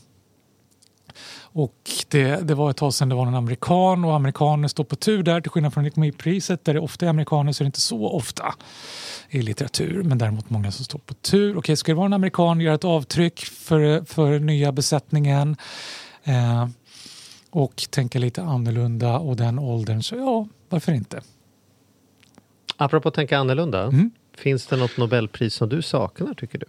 Och 1.54 1.90
det, 2.08 2.48
det 2.48 2.54
var 2.54 2.70
ett 2.70 2.76
tag 2.76 2.94
sedan 2.94 3.08
det 3.08 3.14
var 3.14 3.26
en 3.26 3.34
amerikan 3.34 4.04
och 4.04 4.14
amerikaner 4.16 4.68
står 4.68 4.84
på 4.84 4.96
tur 4.96 5.22
där 5.22 5.40
till 5.40 5.50
skillnad 5.50 5.74
från 5.74 5.86
ekonomipriset 5.86 6.64
där 6.64 6.74
det 6.74 6.80
ofta 6.80 7.06
är 7.06 7.10
amerikaner 7.10 7.52
så 7.52 7.62
är 7.62 7.64
det 7.64 7.68
inte 7.68 7.80
så 7.80 8.08
ofta 8.08 8.54
i 9.28 9.42
litteratur 9.42 10.02
men 10.02 10.18
däremot 10.18 10.50
många 10.50 10.72
som 10.72 10.84
står 10.84 10.98
på 10.98 11.14
tur. 11.14 11.56
Okej, 11.58 11.76
ska 11.76 11.92
det 11.92 11.96
vara 11.96 12.06
en 12.06 12.12
amerikan 12.12 12.60
göra 12.60 12.74
ett 12.74 12.84
avtryck 12.84 13.40
för, 13.40 14.04
för 14.04 14.38
nya 14.38 14.72
besättningen 14.72 15.56
eh, 16.24 16.68
och 17.50 17.84
tänka 17.90 18.18
lite 18.18 18.42
annorlunda 18.42 19.18
och 19.18 19.36
den 19.36 19.58
åldern 19.58 20.02
så 20.02 20.16
ja, 20.16 20.46
varför 20.68 20.92
inte? 20.92 21.22
Apropå 22.76 23.10
tänka 23.10 23.38
annorlunda. 23.38 23.82
Mm. 23.82 24.10
Finns 24.36 24.66
det 24.66 24.76
något 24.76 24.96
Nobelpris 24.96 25.54
som 25.54 25.68
du 25.68 25.82
saknar 25.82 26.34
tycker 26.34 26.58
du? 26.58 26.66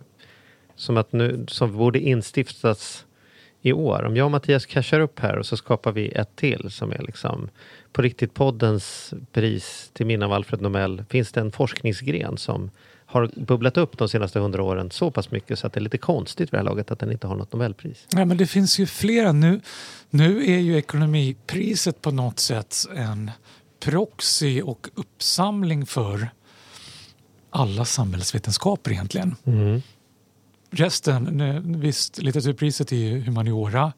Som, 0.76 0.98
att 0.98 1.14
nu, 1.14 1.46
som 1.48 1.78
borde 1.78 2.00
instiftas 2.00 3.06
i 3.62 3.74
år. 3.74 4.04
Om 4.04 4.16
jag 4.16 4.26
och 4.26 4.32
Mattias 4.32 4.66
cashar 4.66 5.00
upp 5.00 5.20
här 5.20 5.38
och 5.38 5.46
så 5.46 5.58
skapar 5.58 5.92
vi 5.92 6.08
ett 6.08 6.36
till 6.36 6.72
som 6.72 6.92
är 6.92 7.02
liksom 7.02 7.50
på 7.92 8.02
riktigt 8.02 8.34
poddens 8.34 9.14
pris 9.32 9.92
till 9.94 10.06
minne 10.06 10.26
av 10.26 10.34
Alfred 10.34 10.62
Nobel. 10.62 11.04
Finns 11.10 11.32
det 11.32 11.42
en 11.42 11.52
forskningsgren 11.52 12.38
som 12.38 12.72
har 13.06 13.32
bubblat 13.36 13.78
upp 13.78 13.98
de 13.98 14.10
senaste 14.10 14.40
hundra 14.40 14.64
åren 14.64 14.92
så 14.92 15.12
pass 15.12 15.32
mycket 15.32 15.60
så 15.60 15.68
att 15.68 15.74
det 15.74 15.80
är 15.80 15.82
lite 15.82 15.98
konstigt 15.98 16.50
vid 16.50 16.52
det 16.52 16.58
här 16.58 16.64
laget 16.64 16.92
att 16.92 17.00
den 17.00 17.12
inte 17.12 17.28
har 17.28 17.36
något 17.36 17.54
Nobelpris. 17.54 18.08
Ja, 18.12 18.26
men 18.26 18.38
det 18.38 18.48
finns 18.48 18.80
ju 18.80 18.86
flera. 18.86 19.32
Nu, 19.32 19.62
nu 20.10 20.52
är 20.52 20.60
ju 20.60 20.78
ekonomipriset 20.78 22.02
på 22.02 22.12
något 22.12 22.40
sätt 22.40 22.76
en 22.96 23.32
proxy 23.80 24.62
och 24.62 24.88
uppsamling 24.96 25.86
för 25.86 26.30
alla 27.54 27.86
samhällsvetenskaper 27.86 28.92
egentligen. 28.92 29.36
Mm. 29.46 29.82
Resten, 30.72 31.80
visst 31.80 32.18
litteraturpriset 32.18 32.92
är 32.92 32.96
ju 32.96 33.22
humaniora 33.22 33.94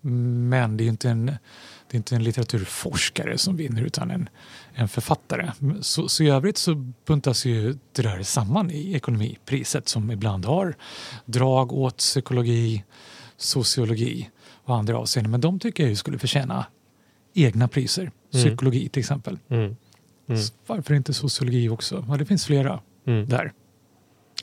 men 0.00 0.76
det 0.76 0.84
är 0.84 0.88
inte 0.88 1.10
en, 1.10 1.26
det 1.26 1.34
är 1.90 1.96
inte 1.96 2.14
en 2.14 2.24
litteraturforskare 2.24 3.38
som 3.38 3.56
vinner 3.56 3.82
utan 3.82 4.10
en, 4.10 4.28
en 4.74 4.88
författare. 4.88 5.52
Så, 5.80 6.08
så, 6.08 6.22
i 6.22 6.28
övrigt 6.28 6.58
så 6.58 6.74
buntas 7.06 7.44
ju 7.44 7.78
det 7.92 8.02
där 8.02 8.22
samman 8.22 8.70
i 8.70 8.92
ekonomipriset 8.94 9.88
som 9.88 10.10
ibland 10.10 10.44
har 10.44 10.74
drag 11.24 11.72
åt 11.72 11.96
psykologi, 11.96 12.84
sociologi 13.36 14.30
och 14.64 14.76
andra 14.76 14.98
avseenden. 14.98 15.30
Men 15.30 15.40
de 15.40 15.58
tycker 15.58 15.82
jag 15.82 15.90
ju 15.90 15.96
skulle 15.96 16.18
förtjäna 16.18 16.66
egna 17.34 17.68
priser. 17.68 18.02
Mm. 18.02 18.12
Psykologi 18.32 18.88
till 18.88 19.00
exempel. 19.00 19.38
Mm. 19.48 19.76
Mm. 20.30 20.42
Varför 20.66 20.94
inte 20.94 21.14
sociologi 21.14 21.68
också? 21.68 22.04
Ja, 22.08 22.16
det 22.16 22.24
finns 22.24 22.46
flera 22.46 22.80
mm. 23.06 23.28
där. 23.28 23.52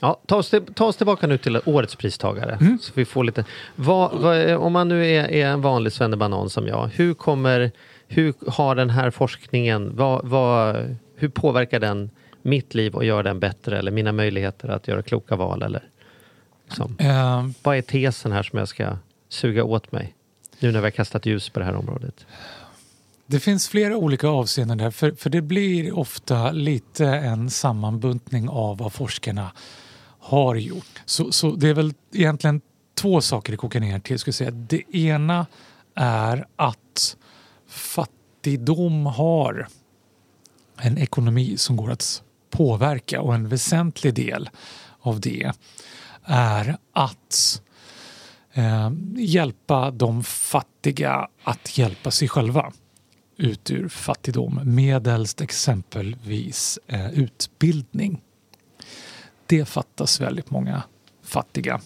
Ja, 0.00 0.20
ta, 0.26 0.36
oss, 0.36 0.54
ta 0.74 0.84
oss 0.84 0.96
tillbaka 0.96 1.26
nu 1.26 1.38
till 1.38 1.60
årets 1.64 1.96
pristagare. 1.96 2.58
Mm. 2.60 2.78
Så 2.78 2.92
vi 2.94 3.04
får 3.04 3.24
lite, 3.24 3.44
vad, 3.76 4.20
vad, 4.20 4.50
om 4.50 4.72
man 4.72 4.88
nu 4.88 5.06
är, 5.06 5.30
är 5.30 5.46
en 5.46 5.60
vanlig 5.60 5.92
svennebanan 5.92 6.50
som 6.50 6.66
jag, 6.66 6.86
hur, 6.86 7.14
kommer, 7.14 7.70
hur 8.06 8.34
har 8.46 8.74
den 8.74 8.90
här 8.90 9.10
forskningen, 9.10 9.96
vad, 9.96 10.76
hur 11.16 11.28
påverkar 11.28 11.80
den 11.80 12.10
mitt 12.42 12.74
liv 12.74 12.94
och 12.94 13.04
gör 13.04 13.22
den 13.22 13.40
bättre 13.40 13.78
eller 13.78 13.90
mina 13.90 14.12
möjligheter 14.12 14.68
att 14.68 14.88
göra 14.88 15.02
kloka 15.02 15.36
val? 15.36 15.62
Eller, 15.62 15.82
liksom. 16.64 16.96
uh, 17.00 17.50
vad 17.62 17.76
är 17.76 17.82
tesen 17.82 18.32
här 18.32 18.42
som 18.42 18.58
jag 18.58 18.68
ska 18.68 18.96
suga 19.28 19.64
åt 19.64 19.92
mig? 19.92 20.14
Nu 20.60 20.72
när 20.72 20.80
vi 20.80 20.86
har 20.86 20.90
kastat 20.90 21.26
ljus 21.26 21.48
på 21.50 21.58
det 21.58 21.64
här 21.64 21.76
området. 21.76 22.26
Det 23.30 23.40
finns 23.40 23.68
flera 23.68 23.96
olika 23.96 24.28
avseenden 24.28 24.78
där, 24.78 24.90
för, 24.90 25.12
för 25.12 25.30
det 25.30 25.42
blir 25.42 25.98
ofta 25.98 26.52
lite 26.52 27.06
en 27.06 27.50
sammanbuntning 27.50 28.48
av 28.48 28.78
vad 28.78 28.92
forskarna 28.92 29.52
har 30.18 30.54
gjort. 30.54 31.02
Så, 31.04 31.32
så 31.32 31.50
det 31.50 31.68
är 31.68 31.74
väl 31.74 31.94
egentligen 32.12 32.60
två 32.94 33.20
saker 33.20 33.52
det 33.52 33.56
kokar 33.56 33.80
ner 33.80 33.98
till. 33.98 34.18
Ska 34.18 34.32
säga. 34.32 34.50
Det 34.50 34.96
ena 34.96 35.46
är 35.94 36.46
att 36.56 37.16
fattigdom 37.68 39.06
har 39.06 39.68
en 40.76 40.98
ekonomi 40.98 41.56
som 41.56 41.76
går 41.76 41.90
att 41.90 42.22
påverka 42.50 43.20
och 43.20 43.34
en 43.34 43.48
väsentlig 43.48 44.14
del 44.14 44.50
av 45.00 45.20
det 45.20 45.52
är 46.24 46.76
att 46.92 47.62
eh, 48.52 48.90
hjälpa 49.16 49.90
de 49.90 50.24
fattiga 50.24 51.28
att 51.44 51.78
hjälpa 51.78 52.10
sig 52.10 52.28
själva 52.28 52.72
ut 53.38 53.70
ur 53.70 53.88
fattigdom 53.88 54.60
medelst 54.64 55.40
exempelvis 55.40 56.78
eh, 56.86 57.10
utbildning. 57.10 58.22
Det 59.46 59.64
fattas 59.64 60.20
väldigt 60.20 60.50
många 60.50 60.82
fattiga. 61.22 61.80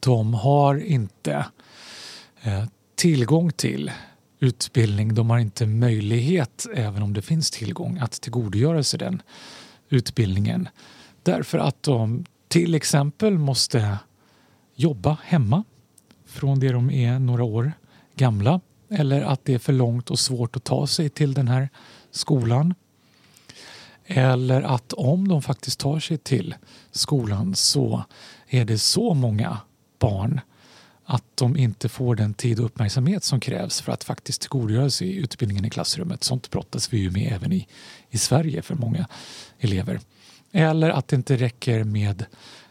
De 0.00 0.34
har 0.34 0.76
inte 0.76 1.46
eh, 2.42 2.64
tillgång 2.94 3.52
till 3.52 3.90
utbildning. 4.40 5.14
De 5.14 5.30
har 5.30 5.38
inte 5.38 5.66
möjlighet, 5.66 6.66
även 6.74 7.02
om 7.02 7.12
det 7.12 7.22
finns 7.22 7.50
tillgång, 7.50 7.98
att 7.98 8.12
tillgodogöra 8.12 8.82
sig 8.82 8.98
den 8.98 9.22
utbildningen. 9.88 10.68
Därför 11.22 11.58
att 11.58 11.82
de 11.82 12.24
till 12.48 12.74
exempel 12.74 13.38
måste 13.38 13.98
jobba 14.74 15.16
hemma 15.24 15.64
från 16.26 16.60
det 16.60 16.72
de 16.72 16.90
är 16.90 17.18
några 17.18 17.44
år 17.44 17.72
gamla 18.16 18.60
eller 18.92 19.22
att 19.22 19.44
det 19.44 19.54
är 19.54 19.58
för 19.58 19.72
långt 19.72 20.10
och 20.10 20.18
svårt 20.18 20.56
att 20.56 20.64
ta 20.64 20.86
sig 20.86 21.08
till 21.08 21.34
den 21.34 21.48
här 21.48 21.68
skolan. 22.10 22.74
Eller 24.06 24.62
att 24.62 24.92
om 24.92 25.28
de 25.28 25.42
faktiskt 25.42 25.80
tar 25.80 26.00
sig 26.00 26.18
till 26.18 26.54
skolan 26.90 27.54
så 27.54 28.04
är 28.48 28.64
det 28.64 28.78
så 28.78 29.14
många 29.14 29.58
barn 29.98 30.40
att 31.04 31.24
de 31.34 31.56
inte 31.56 31.88
får 31.88 32.16
den 32.16 32.34
tid 32.34 32.58
och 32.58 32.66
uppmärksamhet 32.66 33.24
som 33.24 33.40
krävs 33.40 33.80
för 33.80 33.92
att 33.92 34.04
faktiskt 34.04 34.40
tillgodogöra 34.40 34.90
sig 34.90 35.16
utbildningen 35.16 35.64
i 35.64 35.70
klassrummet. 35.70 36.24
Sånt 36.24 36.50
brottas 36.50 36.92
vi 36.92 36.98
ju 36.98 37.10
med 37.10 37.32
även 37.32 37.52
i, 37.52 37.66
i 38.10 38.18
Sverige 38.18 38.62
för 38.62 38.74
många 38.74 39.08
elever. 39.58 40.00
Eller 40.52 40.90
att 40.90 41.08
det 41.08 41.16
inte 41.16 41.36
räcker 41.36 41.84
med 41.84 42.24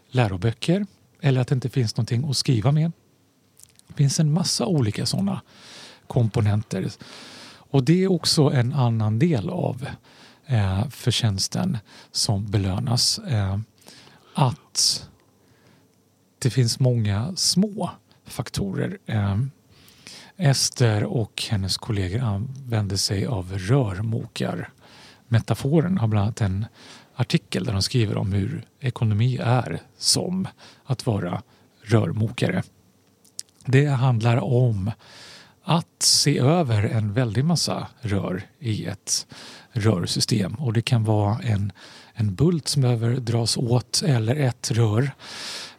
läroböcker 0.09 0.85
eller 1.21 1.41
att 1.41 1.47
det 1.47 1.55
inte 1.55 1.69
finns 1.69 1.97
någonting 1.97 2.29
att 2.29 2.37
skriva 2.37 2.71
med. 2.71 2.91
Det 3.87 3.93
finns 3.93 4.19
en 4.19 4.33
massa 4.33 4.65
olika 4.65 5.05
sådana 5.05 5.41
komponenter. 6.11 6.91
Och 7.53 7.83
det 7.83 8.03
är 8.03 8.11
också 8.11 8.43
en 8.43 8.73
annan 8.73 9.19
del 9.19 9.49
av 9.49 9.87
eh, 10.45 10.89
förtjänsten 10.89 11.77
som 12.11 12.51
belönas. 12.51 13.19
Eh, 13.19 13.59
att 14.33 15.09
det 16.39 16.49
finns 16.49 16.79
många 16.79 17.35
små 17.35 17.89
faktorer. 18.25 18.97
Eh, 19.05 19.37
Ester 20.37 21.03
och 21.03 21.43
hennes 21.49 21.77
kollegor 21.77 22.19
använder 22.19 22.97
sig 22.97 23.25
av 23.25 23.57
rörmokarmetaforen. 23.57 25.97
har 25.97 26.07
bland 26.07 26.23
annat 26.23 26.41
en 26.41 26.65
artikel 27.15 27.65
där 27.65 27.73
de 27.73 27.81
skriver 27.81 28.17
om 28.17 28.33
hur 28.33 28.65
ekonomi 28.79 29.37
är 29.37 29.81
som 29.97 30.47
att 30.83 31.05
vara 31.05 31.41
rörmokare. 31.81 32.63
Det 33.65 33.85
handlar 33.85 34.37
om 34.37 34.91
att 35.63 36.03
se 36.03 36.39
över 36.39 36.83
en 36.83 37.13
väldig 37.13 37.45
massa 37.45 37.87
rör 38.01 38.43
i 38.59 38.85
ett 38.85 39.27
rörsystem. 39.71 40.53
Och 40.53 40.73
det 40.73 40.81
kan 40.81 41.03
vara 41.03 41.39
en, 41.43 41.71
en 42.13 42.35
bult 42.35 42.67
som 42.67 42.81
behöver 42.81 43.15
dras 43.15 43.57
åt 43.57 44.03
eller 44.05 44.35
ett 44.35 44.71
rör 44.71 45.11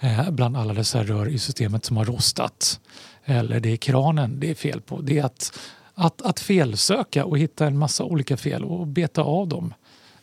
eh, 0.01 0.31
bland 0.31 0.57
alla 0.57 0.75
dessa 0.75 1.03
rör 1.03 1.29
i 1.29 1.39
systemet 1.39 1.85
som 1.85 1.97
har 1.97 2.05
rostat. 2.05 2.81
Eller 3.25 3.61
det 3.61 3.69
är 3.69 3.77
kranen 3.77 4.41
det 4.41 4.51
är 4.51 4.55
fel 4.55 4.81
på. 4.81 5.01
Det 5.01 5.19
är 5.19 5.25
att, 5.25 5.59
att, 5.95 6.23
att 6.23 6.41
felsöka 6.41 7.25
och 7.25 7.39
hitta 7.39 7.67
en 7.67 7.79
massa 7.79 8.05
olika 8.05 8.37
fel 8.37 8.65
och 8.65 8.87
beta 8.87 9.23
av 9.23 9.49
dem 9.49 9.75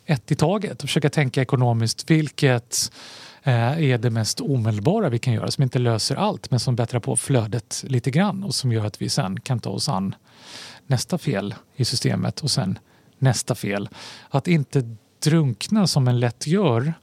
ett 0.06 0.32
i 0.32 0.36
taget 0.36 0.84
och 0.84 0.90
försöka 0.90 1.10
tänka 1.10 1.42
ekonomiskt. 1.42 2.12
Vilket 2.12 2.92
Eh, 3.50 3.84
är 3.84 3.98
det 3.98 4.10
mest 4.10 4.42
omedelbara 4.42 5.10
vi 5.10 5.20
kan 5.20 5.34
göra 5.34 5.52
som 5.52 5.64
inte 5.64 5.80
löser 5.80 6.16
allt 6.16 6.52
men 6.52 6.60
som 6.60 6.76
bättrar 6.76 7.00
på 7.00 7.16
flödet 7.16 7.84
lite 7.88 8.12
grann 8.12 8.44
och 8.44 8.56
som 8.56 8.72
gör 8.72 8.86
att 8.86 9.02
vi 9.02 9.10
sen 9.10 9.40
kan 9.40 9.60
ta 9.60 9.70
oss 9.70 9.90
an 9.90 10.16
nästa 10.88 11.18
fel 11.18 11.56
i 11.76 11.86
systemet 11.86 12.40
och 12.40 12.52
sen 12.52 12.80
nästa 13.18 13.56
fel. 13.56 13.90
Att 14.30 14.48
inte 14.48 14.96
drunkna 15.24 15.88
som 15.88 16.08
en 16.08 16.20
lätt 16.20 16.48
gör 16.48 16.94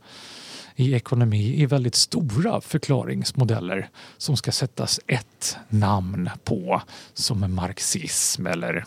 i 0.77 0.95
ekonomi 0.95 1.63
i 1.63 1.67
väldigt 1.67 1.95
stora 1.95 2.61
förklaringsmodeller 2.61 3.89
som 4.19 4.37
ska 4.37 4.53
sättas 4.53 5.01
ett 5.07 5.57
namn 5.69 6.31
på 6.45 6.83
som 7.15 7.55
marxism 7.55 8.47
eller 8.47 8.85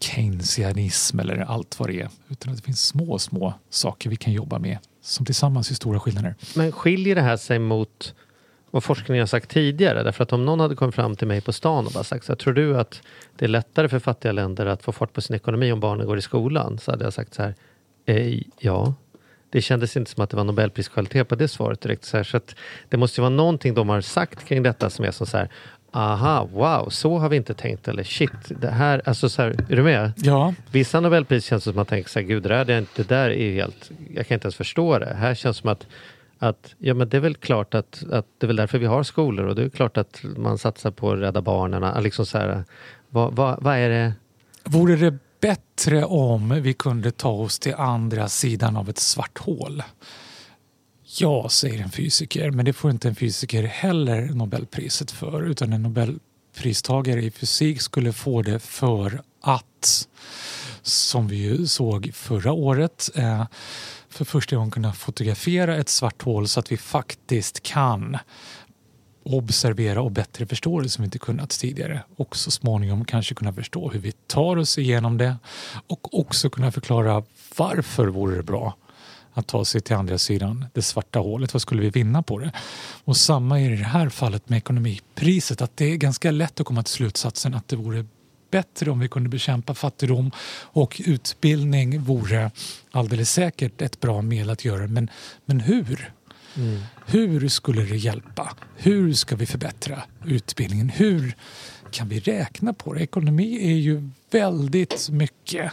keynesianism 0.00 1.20
eller 1.20 1.36
allt 1.36 1.78
vad 1.78 1.88
det 1.88 2.00
är. 2.00 2.08
Utan 2.28 2.52
att 2.52 2.58
det 2.58 2.64
finns 2.64 2.86
små, 2.86 3.18
små 3.18 3.54
saker 3.70 4.10
vi 4.10 4.16
kan 4.16 4.32
jobba 4.32 4.58
med 4.58 4.78
som 5.04 5.26
tillsammans 5.26 5.70
är 5.70 5.74
stora 5.74 6.00
skillnader. 6.00 6.34
Men 6.56 6.72
skiljer 6.72 7.14
det 7.14 7.20
här 7.20 7.36
sig 7.36 7.58
mot 7.58 8.14
vad 8.70 8.84
forskningen 8.84 9.22
har 9.22 9.26
sagt 9.26 9.50
tidigare? 9.50 10.02
Därför 10.02 10.22
att 10.22 10.32
om 10.32 10.44
någon 10.44 10.60
hade 10.60 10.74
kommit 10.74 10.94
fram 10.94 11.16
till 11.16 11.28
mig 11.28 11.40
på 11.40 11.52
stan 11.52 11.86
och 11.86 11.92
bara 11.92 12.04
sagt 12.04 12.24
så 12.24 12.32
här, 12.32 12.36
tror 12.36 12.54
du 12.54 12.78
att 12.78 13.02
det 13.36 13.44
är 13.44 13.48
lättare 13.48 13.88
för 13.88 13.98
fattiga 13.98 14.32
länder 14.32 14.66
att 14.66 14.82
få 14.82 14.92
fart 14.92 15.12
på 15.12 15.20
sin 15.20 15.36
ekonomi 15.36 15.72
om 15.72 15.80
barnen 15.80 16.06
går 16.06 16.18
i 16.18 16.22
skolan? 16.22 16.78
Så 16.78 16.90
hade 16.90 17.04
jag 17.04 17.12
sagt 17.12 17.34
så 17.34 17.42
här, 17.42 17.54
eh, 18.06 18.40
ja. 18.58 18.94
Det 19.50 19.62
kändes 19.62 19.96
inte 19.96 20.10
som 20.10 20.24
att 20.24 20.30
det 20.30 20.36
var 20.36 20.44
Nobelpriskvalitet 20.44 21.28
på 21.28 21.34
det 21.34 21.48
svaret 21.48 21.80
direkt. 21.80 22.04
Så, 22.04 22.16
här, 22.16 22.24
så 22.24 22.40
det 22.88 22.96
måste 22.96 23.20
ju 23.20 23.22
vara 23.22 23.34
någonting 23.34 23.74
de 23.74 23.88
har 23.88 24.00
sagt 24.00 24.44
kring 24.44 24.62
detta 24.62 24.90
som 24.90 25.04
är 25.04 25.10
som 25.10 25.26
så 25.26 25.36
här, 25.36 25.48
aha, 25.94 26.48
wow, 26.52 26.88
så 26.88 27.18
har 27.18 27.28
vi 27.28 27.36
inte 27.36 27.54
tänkt. 27.54 27.88
Eller 27.88 28.04
shit, 28.04 28.30
det 28.60 28.70
här, 28.70 29.02
alltså 29.04 29.28
så 29.28 29.42
här, 29.42 29.50
är 29.68 29.76
du 29.76 29.82
med? 29.82 30.12
Ja. 30.16 30.54
Vissa 30.70 31.00
Nobelpris 31.00 31.44
känns 31.44 31.64
som 31.64 31.70
att 31.70 31.76
man 31.76 31.86
tänker 31.86 32.10
så 32.10 32.18
här, 32.18 32.26
gud, 32.26 32.42
det, 32.42 32.64
där, 32.64 32.86
det 32.96 33.08
där 33.08 33.30
är 33.30 33.52
helt, 33.52 33.90
jag 34.14 34.26
kan 34.26 34.34
inte 34.34 34.46
ens 34.46 34.56
förstå 34.56 34.98
det. 34.98 35.14
Här 35.14 35.34
känns 35.34 35.56
som 35.56 35.70
att, 35.70 35.86
att 36.38 36.74
ja 36.78 36.94
men 36.94 37.08
det 37.08 37.16
är 37.16 37.20
väl 37.20 37.34
klart 37.34 37.74
att, 37.74 38.04
att 38.12 38.26
det 38.38 38.44
är 38.44 38.46
väl 38.46 38.56
därför 38.56 38.78
vi 38.78 38.86
har 38.86 39.02
skolor 39.02 39.46
och 39.46 39.54
det 39.54 39.62
är 39.62 39.68
klart 39.68 39.96
att 39.96 40.20
man 40.36 40.58
satsar 40.58 40.90
på 40.90 41.12
att 41.12 41.18
rädda 41.18 41.42
barnen. 41.42 42.02
Liksom 42.02 42.26
så 42.26 42.38
här, 42.38 42.64
vad, 43.10 43.36
vad, 43.36 43.62
vad 43.62 43.76
är 43.76 43.88
det? 43.88 44.12
Vore 44.64 44.96
det 44.96 45.18
bättre 45.40 46.04
om 46.04 46.62
vi 46.62 46.74
kunde 46.74 47.10
ta 47.10 47.30
oss 47.30 47.58
till 47.58 47.74
andra 47.74 48.28
sidan 48.28 48.76
av 48.76 48.88
ett 48.88 48.98
svart 48.98 49.38
hål? 49.38 49.82
Ja, 51.16 51.48
säger 51.48 51.82
en 51.82 51.90
fysiker, 51.90 52.50
men 52.50 52.64
det 52.64 52.72
får 52.72 52.90
inte 52.90 53.08
en 53.08 53.14
fysiker 53.14 53.62
heller 53.62 54.22
Nobelpriset 54.22 55.10
för 55.10 55.42
utan 55.42 55.72
en 55.72 55.82
Nobelpristagare 55.82 57.22
i 57.22 57.30
fysik 57.30 57.80
skulle 57.80 58.12
få 58.12 58.42
det 58.42 58.58
för 58.58 59.22
att, 59.40 60.08
som 60.82 61.28
vi 61.28 61.36
ju 61.36 61.66
såg 61.66 62.10
förra 62.14 62.52
året, 62.52 63.10
eh, 63.14 63.46
för 64.08 64.24
första 64.24 64.56
gången 64.56 64.70
kunna 64.70 64.92
fotografera 64.92 65.76
ett 65.76 65.88
svart 65.88 66.22
hål 66.22 66.48
så 66.48 66.60
att 66.60 66.72
vi 66.72 66.76
faktiskt 66.76 67.62
kan 67.62 68.16
observera 69.22 70.02
och 70.02 70.12
bättre 70.12 70.46
förstå 70.46 70.80
det 70.80 70.88
som 70.88 71.02
vi 71.02 71.06
inte 71.06 71.18
kunnat 71.18 71.50
tidigare. 71.50 72.02
Och 72.16 72.36
så 72.36 72.50
småningom 72.50 73.04
kanske 73.04 73.34
kunna 73.34 73.52
förstå 73.52 73.90
hur 73.90 74.00
vi 74.00 74.12
tar 74.12 74.56
oss 74.56 74.78
igenom 74.78 75.18
det 75.18 75.36
och 75.86 76.18
också 76.18 76.50
kunna 76.50 76.72
förklara 76.72 77.22
varför 77.56 78.06
vore 78.06 78.36
det 78.36 78.42
bra 78.42 78.74
att 79.34 79.46
ta 79.46 79.64
sig 79.64 79.80
till 79.80 79.96
andra 79.96 80.18
sidan 80.18 80.66
det 80.72 80.82
svarta 80.82 81.18
hålet. 81.18 81.54
Vad 81.54 81.62
skulle 81.62 81.82
vi 81.82 81.90
vinna 81.90 82.22
på 82.22 82.38
det? 82.38 82.52
Och 83.04 83.16
samma 83.16 83.60
är 83.60 83.70
i 83.70 83.76
det 83.76 83.84
här 83.84 84.08
fallet 84.08 84.48
med 84.48 84.56
ekonomipriset 84.56 85.62
att 85.62 85.76
det 85.76 85.84
är 85.84 85.96
ganska 85.96 86.30
lätt 86.30 86.60
att 86.60 86.66
komma 86.66 86.82
till 86.82 86.94
slutsatsen 86.94 87.54
att 87.54 87.68
det 87.68 87.76
vore 87.76 88.06
bättre 88.50 88.90
om 88.90 88.98
vi 89.00 89.08
kunde 89.08 89.28
bekämpa 89.28 89.74
fattigdom 89.74 90.30
och 90.62 91.02
utbildning 91.04 92.02
vore 92.02 92.50
alldeles 92.90 93.32
säkert 93.32 93.82
ett 93.82 94.00
bra 94.00 94.22
medel 94.22 94.50
att 94.50 94.64
göra. 94.64 94.86
Men, 94.86 95.10
men 95.44 95.60
hur? 95.60 96.12
Mm. 96.56 96.82
Hur 97.06 97.48
skulle 97.48 97.82
det 97.82 97.96
hjälpa? 97.96 98.56
Hur 98.76 99.12
ska 99.12 99.36
vi 99.36 99.46
förbättra 99.46 100.02
utbildningen? 100.24 100.88
Hur 100.88 101.36
kan 101.94 102.08
vi 102.08 102.20
räkna 102.20 102.72
på 102.72 102.92
det? 102.92 103.00
Ekonomi 103.00 103.72
är 103.72 103.76
ju 103.76 104.10
väldigt 104.30 105.08
mycket 105.10 105.72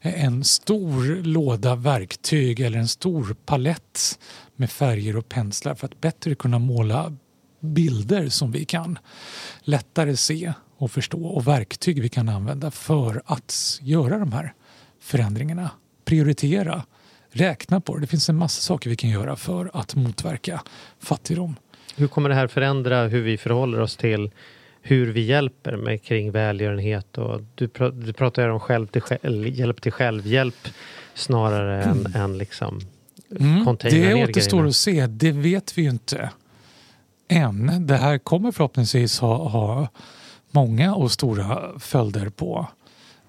en 0.00 0.44
stor 0.44 1.22
låda 1.22 1.74
verktyg 1.74 2.60
eller 2.60 2.78
en 2.78 2.88
stor 2.88 3.36
palett 3.46 4.18
med 4.56 4.70
färger 4.70 5.16
och 5.16 5.28
penslar 5.28 5.74
för 5.74 5.86
att 5.86 6.00
bättre 6.00 6.34
kunna 6.34 6.58
måla 6.58 7.16
bilder 7.60 8.28
som 8.28 8.52
vi 8.52 8.64
kan 8.64 8.98
lättare 9.60 10.16
se 10.16 10.52
och 10.76 10.90
förstå 10.90 11.24
och 11.24 11.46
verktyg 11.48 12.02
vi 12.02 12.08
kan 12.08 12.28
använda 12.28 12.70
för 12.70 13.22
att 13.26 13.78
göra 13.82 14.18
de 14.18 14.32
här 14.32 14.54
förändringarna. 15.00 15.70
Prioritera, 16.04 16.84
räkna 17.30 17.80
på 17.80 17.94
det. 17.94 18.00
Det 18.00 18.06
finns 18.06 18.28
en 18.28 18.36
massa 18.36 18.60
saker 18.60 18.90
vi 18.90 18.96
kan 18.96 19.10
göra 19.10 19.36
för 19.36 19.70
att 19.74 19.94
motverka 19.94 20.62
fattigdom. 20.98 21.56
Hur 21.96 22.08
kommer 22.08 22.28
det 22.28 22.34
här 22.34 22.46
förändra 22.46 23.08
hur 23.08 23.22
vi 23.22 23.38
förhåller 23.38 23.80
oss 23.80 23.96
till 23.96 24.30
hur 24.82 25.12
vi 25.12 25.20
hjälper 25.20 25.76
med 25.76 26.02
kring 26.02 26.30
välgörenhet 26.30 27.18
och 27.18 27.40
du, 27.54 27.68
pr 27.68 27.90
du 27.90 28.12
pratar 28.12 28.48
om 28.48 28.60
själv 28.60 28.86
till 28.86 29.02
själv, 29.02 29.46
hjälp 29.46 29.82
till 29.82 29.92
självhjälp 29.92 30.68
snarare 31.14 31.82
mm. 31.82 32.06
än, 32.06 32.14
än 32.22 32.38
liksom 32.38 32.80
mm. 33.40 33.76
Det 33.80 34.14
återstår 34.14 34.66
att 34.66 34.76
se, 34.76 35.06
det 35.06 35.32
vet 35.32 35.78
vi 35.78 35.82
ju 35.82 35.90
inte 35.90 36.30
än. 37.28 37.86
Det 37.86 37.96
här 37.96 38.18
kommer 38.18 38.52
förhoppningsvis 38.52 39.20
ha, 39.20 39.48
ha 39.48 39.88
många 40.50 40.94
och 40.94 41.12
stora 41.12 41.78
följder 41.78 42.28
på 42.28 42.66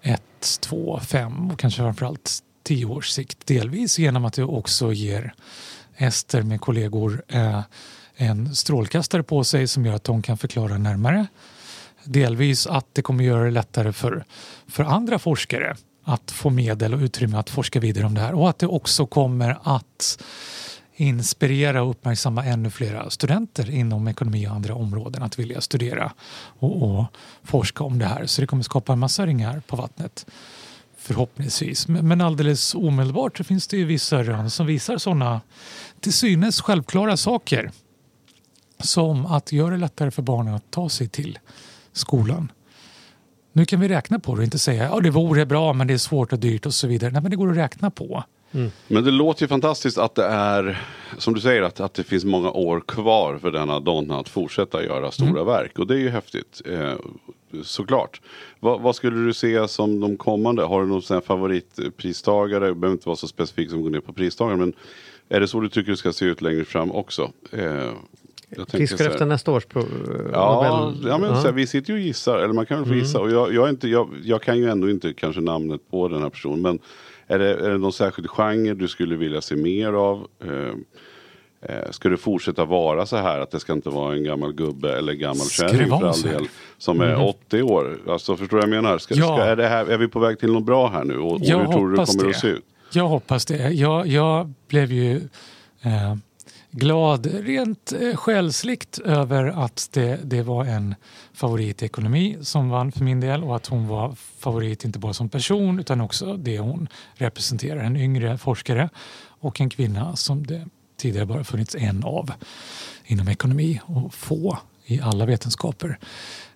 ett, 0.02 0.60
två, 0.62 1.00
fem 1.00 1.52
och 1.52 1.60
kanske 1.60 1.82
framförallt 1.82 2.40
tio 2.64 2.86
års 2.86 3.10
sikt. 3.10 3.48
Delvis 3.48 4.00
genom 4.00 4.26
att 4.26 4.34
det 4.34 4.44
också 4.44 4.94
ger 4.94 5.34
Ester 5.98 6.42
med 6.42 6.62
kollegor 6.62 7.24
eh, 7.28 7.62
en 8.22 8.56
strålkastare 8.56 9.24
på 9.24 9.44
sig 9.44 9.68
som 9.68 9.86
gör 9.86 9.94
att 9.94 10.04
de 10.04 10.22
kan 10.22 10.38
förklara 10.38 10.78
närmare. 10.78 11.28
Delvis 12.04 12.68
att 12.68 12.86
det 12.94 13.02
kommer 13.02 13.24
göra 13.24 13.44
det 13.44 13.52
lättare 13.52 13.94
för, 13.94 14.26
för 14.68 14.84
andra 14.84 15.20
forskare 15.20 15.76
att 16.04 16.32
få 16.32 16.50
medel 16.50 16.94
och 16.94 17.00
utrymme 17.00 17.38
att 17.38 17.50
forska 17.50 17.80
vidare 17.80 18.06
om 18.06 18.14
det 18.14 18.22
här 18.22 18.34
och 18.34 18.50
att 18.50 18.60
det 18.60 18.68
också 18.68 19.06
kommer 19.06 19.58
att 19.64 20.24
inspirera 20.96 21.84
och 21.84 21.90
uppmärksamma 21.90 22.46
ännu 22.46 22.70
fler 22.70 23.10
studenter 23.10 23.70
inom 23.70 24.08
ekonomi 24.08 24.48
och 24.48 24.52
andra 24.52 24.76
områden 24.76 25.24
att 25.24 25.40
vilja 25.40 25.62
studera 25.62 26.12
och, 26.60 26.84
och 26.84 27.06
forska 27.44 27.84
om 27.84 28.00
det 28.00 28.06
här. 28.06 28.26
Så 28.26 28.42
det 28.42 28.48
kommer 28.48 28.64
skapa 28.64 28.94
en 28.94 29.00
massa 29.00 29.26
ringar 29.26 29.62
på 29.68 29.76
vattnet 29.76 30.26
förhoppningsvis. 30.98 31.88
Men 31.88 32.22
alldeles 32.22 32.76
omedelbart 32.76 33.38
så 33.38 33.44
finns 33.44 33.68
det 33.68 33.78
ju 33.78 33.86
vissa 33.86 34.24
rön 34.24 34.50
som 34.50 34.66
visar 34.66 34.98
sådana 34.98 35.42
till 36.00 36.14
synes 36.14 36.62
självklara 36.62 37.18
saker 37.18 37.72
som 38.84 39.26
att 39.26 39.52
göra 39.52 39.70
det 39.70 39.78
lättare 39.78 40.12
för 40.12 40.22
barnen 40.22 40.54
att 40.54 40.72
ta 40.72 40.90
sig 40.90 41.08
till 41.08 41.40
skolan. 41.94 42.52
Nu 43.54 43.66
kan 43.66 43.80
vi 43.80 43.88
räkna 43.88 44.20
på 44.20 44.36
det 44.36 44.40
och 44.40 44.44
inte 44.44 44.60
säga 44.60 44.86
att 44.86 44.92
ja, 44.92 45.00
det 45.00 45.10
vore 45.10 45.46
bra 45.46 45.74
men 45.74 45.88
det 45.88 45.94
är 45.94 45.98
svårt 45.98 46.34
och 46.34 46.40
dyrt 46.40 46.66
och 46.66 46.74
så 46.74 46.88
vidare. 46.88 47.12
Nej, 47.12 47.22
men 47.22 47.32
det 47.32 47.38
går 47.38 47.52
att 47.52 47.58
räkna 47.58 47.92
på. 47.92 48.24
Mm. 48.52 48.72
Men 48.88 49.04
det 49.04 49.12
låter 49.12 49.42
ju 49.42 49.48
fantastiskt 49.48 49.98
att 49.98 50.16
det 50.16 50.26
är, 50.26 50.82
som 51.18 51.34
du 51.34 51.42
säger, 51.42 51.62
att, 51.62 51.80
att 51.80 51.94
det 51.94 52.04
finns 52.04 52.26
många 52.26 52.52
år 52.52 52.82
kvar 52.88 53.38
för 53.38 53.52
denna 53.52 53.80
donna 53.80 54.20
att 54.20 54.30
fortsätta 54.30 54.84
göra 54.84 55.12
stora 55.12 55.30
mm. 55.30 55.46
verk. 55.46 55.80
Och 55.80 55.88
det 55.88 55.94
är 55.94 56.00
ju 56.00 56.10
häftigt, 56.10 56.62
eh, 56.66 56.94
såklart. 57.64 58.22
Va, 58.60 58.78
vad 58.78 58.96
skulle 58.96 59.26
du 59.26 59.34
se 59.34 59.68
som 59.68 60.00
de 60.00 60.18
kommande? 60.18 60.64
Har 60.64 60.82
du 60.82 60.88
någon 60.88 61.22
favoritpristagare? 61.22 62.68
Det 62.68 62.76
behöver 62.76 62.96
inte 62.96 63.08
vara 63.08 63.18
så 63.18 63.28
specifikt 63.28 63.72
som 63.72 63.82
går 63.82 63.90
ner 63.90 64.00
på 64.00 64.14
pristagaren. 64.14 64.60
Men 64.60 64.74
är 65.30 65.40
det 65.40 65.48
så 65.48 65.60
du 65.60 65.70
tycker 65.70 65.92
det 65.92 65.98
ska 65.98 66.14
se 66.14 66.26
ut 66.26 66.42
längre 66.42 66.66
fram 66.66 66.92
också? 66.92 67.32
Eh, 67.52 67.92
Fiskar 68.68 69.10
efter 69.10 69.26
nästa 69.26 69.52
års 69.52 69.66
pro- 69.66 69.88
ja, 70.34 70.94
ja, 71.04 71.18
men 71.18 71.36
så 71.36 71.42
här, 71.42 71.52
vi 71.52 71.68
sitter 71.68 71.94
ju 71.94 72.00
och 72.00 72.06
gissar, 72.06 72.38
eller 72.38 72.54
man 72.54 72.66
kan 72.66 72.78
väl 72.78 72.86
få 72.86 72.92
mm. 72.92 73.04
gissa. 73.04 73.20
Och 73.20 73.32
jag, 73.32 73.54
jag, 73.54 73.66
är 73.66 73.70
inte, 73.70 73.88
jag, 73.88 74.10
jag, 74.24 74.42
kan 74.42 74.58
ju 74.58 74.70
ändå 74.70 74.90
inte 74.90 75.14
kanske 75.14 75.42
namnet 75.42 75.82
på 75.92 76.08
den 76.08 76.22
här 76.22 76.30
personen. 76.30 76.62
Men 76.62 76.80
är 77.28 77.40
det, 77.40 77.50
är 77.50 77.70
det 77.70 77.78
någon 77.78 77.94
särskild 77.94 78.30
genre 78.30 78.74
du 78.74 78.88
skulle 78.88 79.16
vilja 79.16 79.42
se 79.42 79.56
mer 79.56 79.94
av? 79.94 80.28
Eh, 80.44 80.74
eh, 81.62 81.92
ska 81.92 82.10
det 82.10 82.18
fortsätta 82.18 82.66
vara 82.66 83.06
så 83.06 83.18
här 83.18 83.40
att 83.40 83.52
det 83.52 83.60
ska 83.60 83.74
inte 83.74 83.90
vara 83.90 84.16
en 84.16 84.24
gammal 84.24 84.54
gubbe 84.54 84.98
eller 84.98 85.14
gammal 85.14 85.48
kärring 85.48 85.90
för 85.90 86.08
all 86.08 86.22
del. 86.22 86.48
Som 86.78 87.02
är 87.02 87.14
mm. 87.14 87.26
80 87.26 87.62
år. 87.62 87.98
Alltså 88.08 88.38
förstår 88.38 88.58
du 88.58 88.68
vad 88.68 88.76
jag 88.76 88.84
menar? 88.84 88.98
Ska, 88.98 89.16
ja. 89.16 89.36
ska, 89.36 89.44
är, 89.44 89.56
det 89.56 89.68
här, 89.68 89.86
är 89.86 89.98
vi 89.98 90.08
på 90.08 90.20
väg 90.20 90.40
till 90.40 90.52
något 90.52 90.66
bra 90.66 90.90
här 90.90 91.04
nu? 91.04 91.18
Och, 91.18 91.32
och 91.32 91.40
hur 91.40 91.66
tror 91.66 91.90
du 91.90 91.96
det 91.96 92.06
kommer 92.06 92.24
det. 92.24 92.30
att 92.30 92.36
se 92.36 92.48
ut? 92.48 92.66
Jag 92.94 93.08
hoppas 93.08 93.46
det. 93.46 93.70
Jag, 93.70 94.08
jag 94.08 94.54
blev 94.68 94.92
ju 94.92 95.16
eh, 95.82 96.16
glad 96.72 97.26
rent 97.26 97.92
eh, 97.92 98.16
själsligt 98.16 99.00
över 99.00 99.46
att 99.46 99.90
det, 99.92 100.20
det 100.24 100.42
var 100.42 100.66
en 100.66 100.96
favorit 101.34 101.82
i 101.82 101.86
ekonomi 101.86 102.38
som 102.42 102.70
vann 102.70 102.92
för 102.92 103.04
min 103.04 103.20
del 103.20 103.44
och 103.44 103.56
att 103.56 103.68
hon 103.68 103.88
var 103.88 104.16
favorit 104.16 104.86
inte 104.86 105.00
bara 105.00 105.14
som 105.14 105.30
person 105.30 105.80
utan 105.80 106.02
också 106.02 106.38
det 106.38 106.60
hon 106.60 106.88
representerar. 107.14 107.84
En 107.84 107.98
yngre 107.98 108.38
forskare 108.38 108.90
och 109.24 109.62
en 109.62 109.70
kvinna 109.70 110.16
som 110.16 110.48
det 110.48 110.66
tidigare 110.98 111.26
bara 111.26 111.44
funnits 111.44 111.76
en 111.76 112.04
av 112.04 112.32
inom 113.06 113.28
ekonomi 113.28 113.80
och 113.86 114.14
få 114.14 114.58
i 114.86 115.02
alla 115.02 115.26
vetenskaper. 115.26 116.00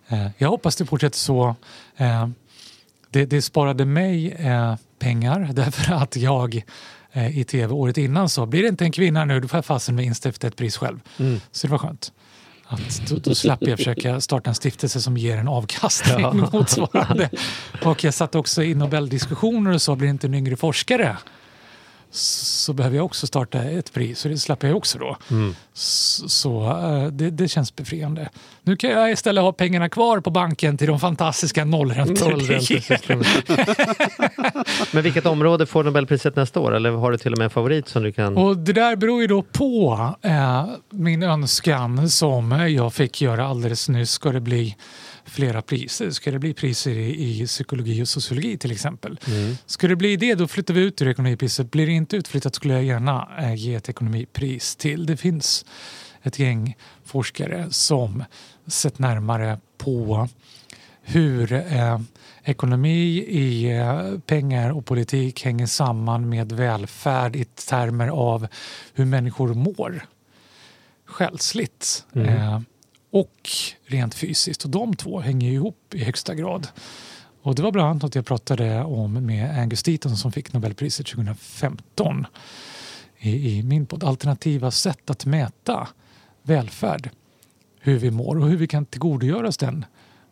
Eh, 0.07 0.28
jag 0.38 0.49
hoppas 0.49 0.76
det 0.76 0.86
fortsätter 0.86 1.18
så. 1.18 1.55
Eh, 1.97 2.28
det, 3.09 3.26
det 3.26 3.41
sparade 3.41 3.86
mig 3.86 4.38
pengar 4.99 5.49
därför 5.53 5.93
att 5.93 6.16
jag 6.16 6.63
i 7.16 7.43
tv 7.43 7.74
året 7.74 7.97
innan 7.97 8.30
sa 8.30 8.45
blir 8.45 8.61
det 8.61 8.68
inte 8.68 8.84
en 8.84 8.91
kvinna 8.91 9.26
nu 9.26 9.39
då 9.39 9.47
får 9.47 9.57
jag 9.57 9.66
fasen 9.66 9.95
vinst 9.95 10.26
efter 10.26 10.47
ett 10.47 10.55
pris 10.55 10.78
själv. 10.78 10.99
Mm. 11.20 11.41
Så 11.51 11.68
det 11.68 11.72
var 11.72 11.78
skönt. 11.78 12.11
Att 12.68 13.07
då, 13.09 13.16
då 13.16 13.36
slapp 13.36 13.61
jag 13.61 13.78
försöka 13.78 14.22
starta 14.22 14.49
en 14.49 14.55
stiftelse 14.55 15.01
som 15.01 15.18
ger 15.18 15.38
en 15.38 15.47
avkastning 15.47 16.20
ja. 16.20 16.34
motsvarande. 16.53 17.30
Och 17.84 18.03
jag 18.03 18.13
satt 18.13 18.36
också 18.36 18.63
i 18.63 18.76
Nobeldiskussioner 18.76 19.72
och 19.72 19.82
sa 19.82 19.95
blir 19.95 20.07
det 20.07 20.11
inte 20.11 20.28
en 20.28 20.34
yngre 20.34 20.55
forskare 20.55 21.18
så 22.16 22.74
behöver 22.74 22.95
jag 22.95 23.05
också 23.05 23.28
starta 23.28 23.63
ett 23.63 23.93
pris 23.93 24.26
och 24.26 24.32
det 24.32 24.38
slapp 24.38 24.63
jag 24.63 24.78
också 24.78 24.97
då. 24.97 25.18
Mm. 25.32 25.55
Så, 25.74 26.63
eh, 26.63 27.07
det, 27.07 27.30
det, 27.30 27.47
känns 27.47 27.76
befriande. 27.76 28.30
Nu 28.63 28.76
kan 28.76 28.89
jag 28.89 29.11
istället 29.11 29.43
ha 29.43 29.51
pengarna 29.51 29.89
kvar 29.89 30.20
på 30.20 30.30
banken 30.30 30.78
till 30.78 30.88
de 30.88 30.99
fantastiska 30.99 31.66
nollräntesystemen. 31.66 33.26
Men 34.91 35.03
vilket 35.03 35.26
område 35.26 35.66
får 35.66 35.84
Nobelpriset 35.84 36.36
nästa 36.36 36.59
år? 36.59 36.76
Eller 36.76 36.91
har 36.91 37.11
du 37.11 37.18
till 37.18 37.32
och 37.32 37.38
med 37.38 37.45
en 37.45 37.51
favorit 37.51 37.88
som 37.88 38.03
du 38.03 38.11
kan... 38.11 38.38
Och 38.38 38.57
det 38.57 38.74
där 38.74 38.95
beror 38.95 39.22
ju 39.22 39.28
då 39.28 39.41
på 39.41 40.09
eh, 40.22 40.66
min 40.89 41.24
önskan 41.24 42.09
som 42.09 42.51
jag 42.51 42.93
fick 42.93 43.22
göra 43.22 43.47
alldeles 43.47 43.89
nyss. 43.89 44.11
Ska 44.11 44.32
det 44.32 44.41
bli 44.41 44.76
flera 45.26 45.61
priser. 45.61 46.09
Ska 46.09 46.32
det 46.32 46.39
bli 46.39 46.53
priser 46.53 46.91
i, 46.91 47.41
i 47.41 47.47
psykologi 47.47 48.03
och 48.03 48.07
sociologi 48.07 48.57
till 48.57 48.71
exempel. 48.71 49.19
Mm. 49.28 49.57
Ska 49.65 49.88
det 49.88 49.95
bli 49.95 50.15
det 50.15 50.36
då 50.36 50.47
flyttar 50.47 50.73
vi 50.73 50.82
ut 50.82 51.01
ur 51.01 51.07
ekonomipriset. 51.07 51.71
Blir 51.71 51.86
det 51.86 51.91
inte 51.91 52.17
utflyttat 52.17 52.55
skulle 52.55 52.73
jag 52.73 52.84
gärna 52.84 53.30
eh, 53.39 53.55
ge 53.55 53.76
ett 53.76 53.89
ekonomipris 53.89 54.76
till. 54.76 55.05
Det 55.05 55.17
finns 55.17 55.65
ett 56.21 56.39
gäng 56.39 56.78
forskare 57.03 57.67
som 57.71 58.23
sett 58.67 58.99
närmare 58.99 59.59
på 59.78 60.28
hur 61.01 61.53
eh, 61.53 61.99
ekonomi 62.43 63.17
i 63.17 63.78
eh, 63.78 64.19
pengar 64.19 64.71
och 64.71 64.86
politik 64.86 65.43
hänger 65.43 65.65
samman 65.65 66.30
med 66.30 66.51
välfärd 66.51 67.36
i 67.36 67.45
termer 67.45 68.07
av 68.07 68.47
hur 68.93 69.05
människor 69.05 69.53
mår 69.53 70.05
själsligt. 71.05 72.05
Mm. 72.15 72.28
Eh, 72.28 72.61
och 73.16 73.49
rent 73.86 74.16
fysiskt. 74.16 74.66
Och 74.66 74.70
de 74.70 74.95
två 74.95 75.20
hänger 75.20 75.51
ihop 75.51 75.93
i 75.93 76.03
högsta 76.03 76.36
grad. 76.36 76.68
Och 77.41 77.55
det 77.55 77.61
var 77.61 77.72
bland 77.72 77.89
annat 77.89 78.03
något 78.03 78.16
jag 78.16 78.26
pratade 78.26 78.84
om 78.84 79.26
med 79.26 79.59
Angus 79.59 79.84
Deaton 79.84 80.18
som 80.18 80.32
fick 80.32 80.53
Nobelpriset 80.53 81.05
2015 81.07 82.26
i, 83.18 83.57
i 83.57 83.63
min 83.63 83.86
podd, 83.86 84.03
alternativa 84.03 84.72
sätt 84.72 85.09
att 85.09 85.26
mäta 85.26 85.88
välfärd. 86.43 87.09
Hur 87.80 87.99
vi 87.99 88.11
mår 88.11 88.39
och 88.39 88.47
hur 88.47 88.57
vi 88.57 88.68
kan 88.68 88.86
tillgodogöra 88.86 89.47
oss 89.47 89.57
den 89.57 89.86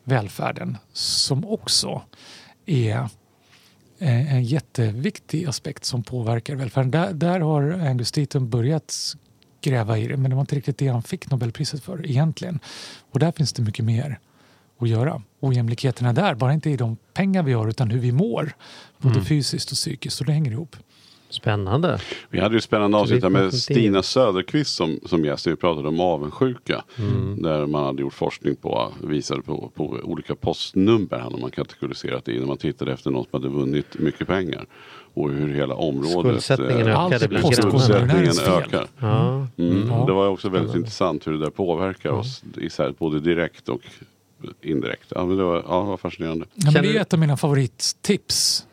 välfärden 0.04 0.78
som 0.94 1.46
också 1.46 2.02
är 2.66 3.10
eh, 4.00 4.34
en 4.34 4.44
jätteviktig 4.44 5.46
aspekt 5.46 5.86
som 5.86 6.04
påverkar 6.04 6.56
välfärden. 6.56 6.92
Där, 6.92 7.14
där 7.14 7.40
har 7.40 7.72
Angus 7.72 8.12
Deaton 8.12 8.50
börjat 8.50 9.16
gräva 9.64 9.97
i 9.97 10.07
det 10.07 10.18
men 10.18 10.30
det 10.30 10.36
var 10.36 10.41
inte 10.41 10.55
riktigt 10.55 10.78
det 10.78 10.88
han 10.88 11.03
fick 11.03 11.32
Nobelpriset 11.32 11.84
för 11.84 12.05
egentligen. 12.05 12.59
Och 13.11 13.20
där 13.20 13.32
finns 13.32 13.53
det 13.53 13.61
mycket 13.61 13.86
mer 13.86 14.20
att 14.80 14.89
göra. 14.89 15.22
Ojämlikheten 15.39 16.07
är 16.07 16.14
där, 16.14 16.36
bara 16.36 16.53
inte 16.53 16.70
i 16.70 16.78
de 16.78 16.97
pengar 17.14 17.43
vi 17.43 17.53
har 17.53 17.68
utan 17.68 17.89
hur 17.91 17.99
vi 17.99 18.11
mår. 18.11 18.53
Både 18.97 19.14
Mm. 19.16 19.26
fysiskt 19.26 19.72
och 19.72 19.76
psykiskt. 19.76 20.16
Så 20.18 20.24
det 20.24 20.32
hänger 20.32 20.51
ihop. 20.51 20.76
Spännande. 21.30 21.99
Vi 22.30 22.39
hade 22.39 22.55
ju 22.55 22.61
spännande 22.61 22.97
avsnitt 22.97 23.32
med 23.32 23.53
Stina 23.53 24.03
Söderqvist 24.03 24.76
som, 24.76 24.99
som 25.05 25.26
gäst. 25.26 25.47
Vi 25.47 25.55
pratade 25.55 25.88
om 25.88 25.99
avundsjuka. 25.99 26.84
Mm. 26.97 27.41
Där 27.41 27.66
man 27.66 27.84
hade 27.84 28.01
gjort 28.01 28.14
forskning 28.14 28.55
på, 28.55 28.91
visade 29.03 29.41
på, 29.41 29.72
på 29.76 29.86
olika 30.03 30.36
postnummer. 30.36 31.20
Hade 31.20 31.38
man 31.38 31.51
kategoriserat 31.51 32.26
det. 32.26 32.39
När 32.39 32.45
man 32.45 32.57
tittade 32.57 32.93
efter 32.93 33.11
någon 33.11 33.24
som 33.32 33.41
hade 33.41 33.49
vunnit 33.55 33.99
mycket 33.99 34.28
pengar. 34.28 34.66
Och 35.14 35.32
hur 35.32 35.53
hela 35.53 35.76
området. 35.76 36.43
Skuldsättningen 36.43 36.88
eh, 36.88 36.99
Allt 36.99 37.14
ökade. 37.14 37.53
Skuldsättningen 37.53 38.34
ökar. 38.47 38.88
Ja. 38.99 39.43
Mm. 39.58 39.88
Ja. 39.88 40.06
Det 40.06 40.14
var 40.14 40.28
också 40.28 40.49
väldigt 40.49 40.62
Spännande. 40.70 40.78
intressant 40.80 41.28
hur 41.28 41.32
det 41.32 41.39
där 41.39 41.49
påverkar 41.49 42.10
oss. 42.10 42.43
Isär, 42.58 42.93
både 42.99 43.20
direkt 43.20 43.70
och 43.70 43.82
indirekt. 44.62 45.08
Ja, 45.16 45.26
men 45.26 45.38
det, 45.38 45.43
var, 45.43 45.56
ja, 45.68 45.80
det 45.80 45.86
var 45.88 45.97
fascinerande. 45.97 46.45
Ja, 46.56 46.72
men 46.72 46.74
det 46.84 46.89
är 46.89 46.93
du- 46.93 46.99
ett 46.99 47.14
av 47.14 47.20
mina 47.20 47.38
favorittips. 47.38 48.68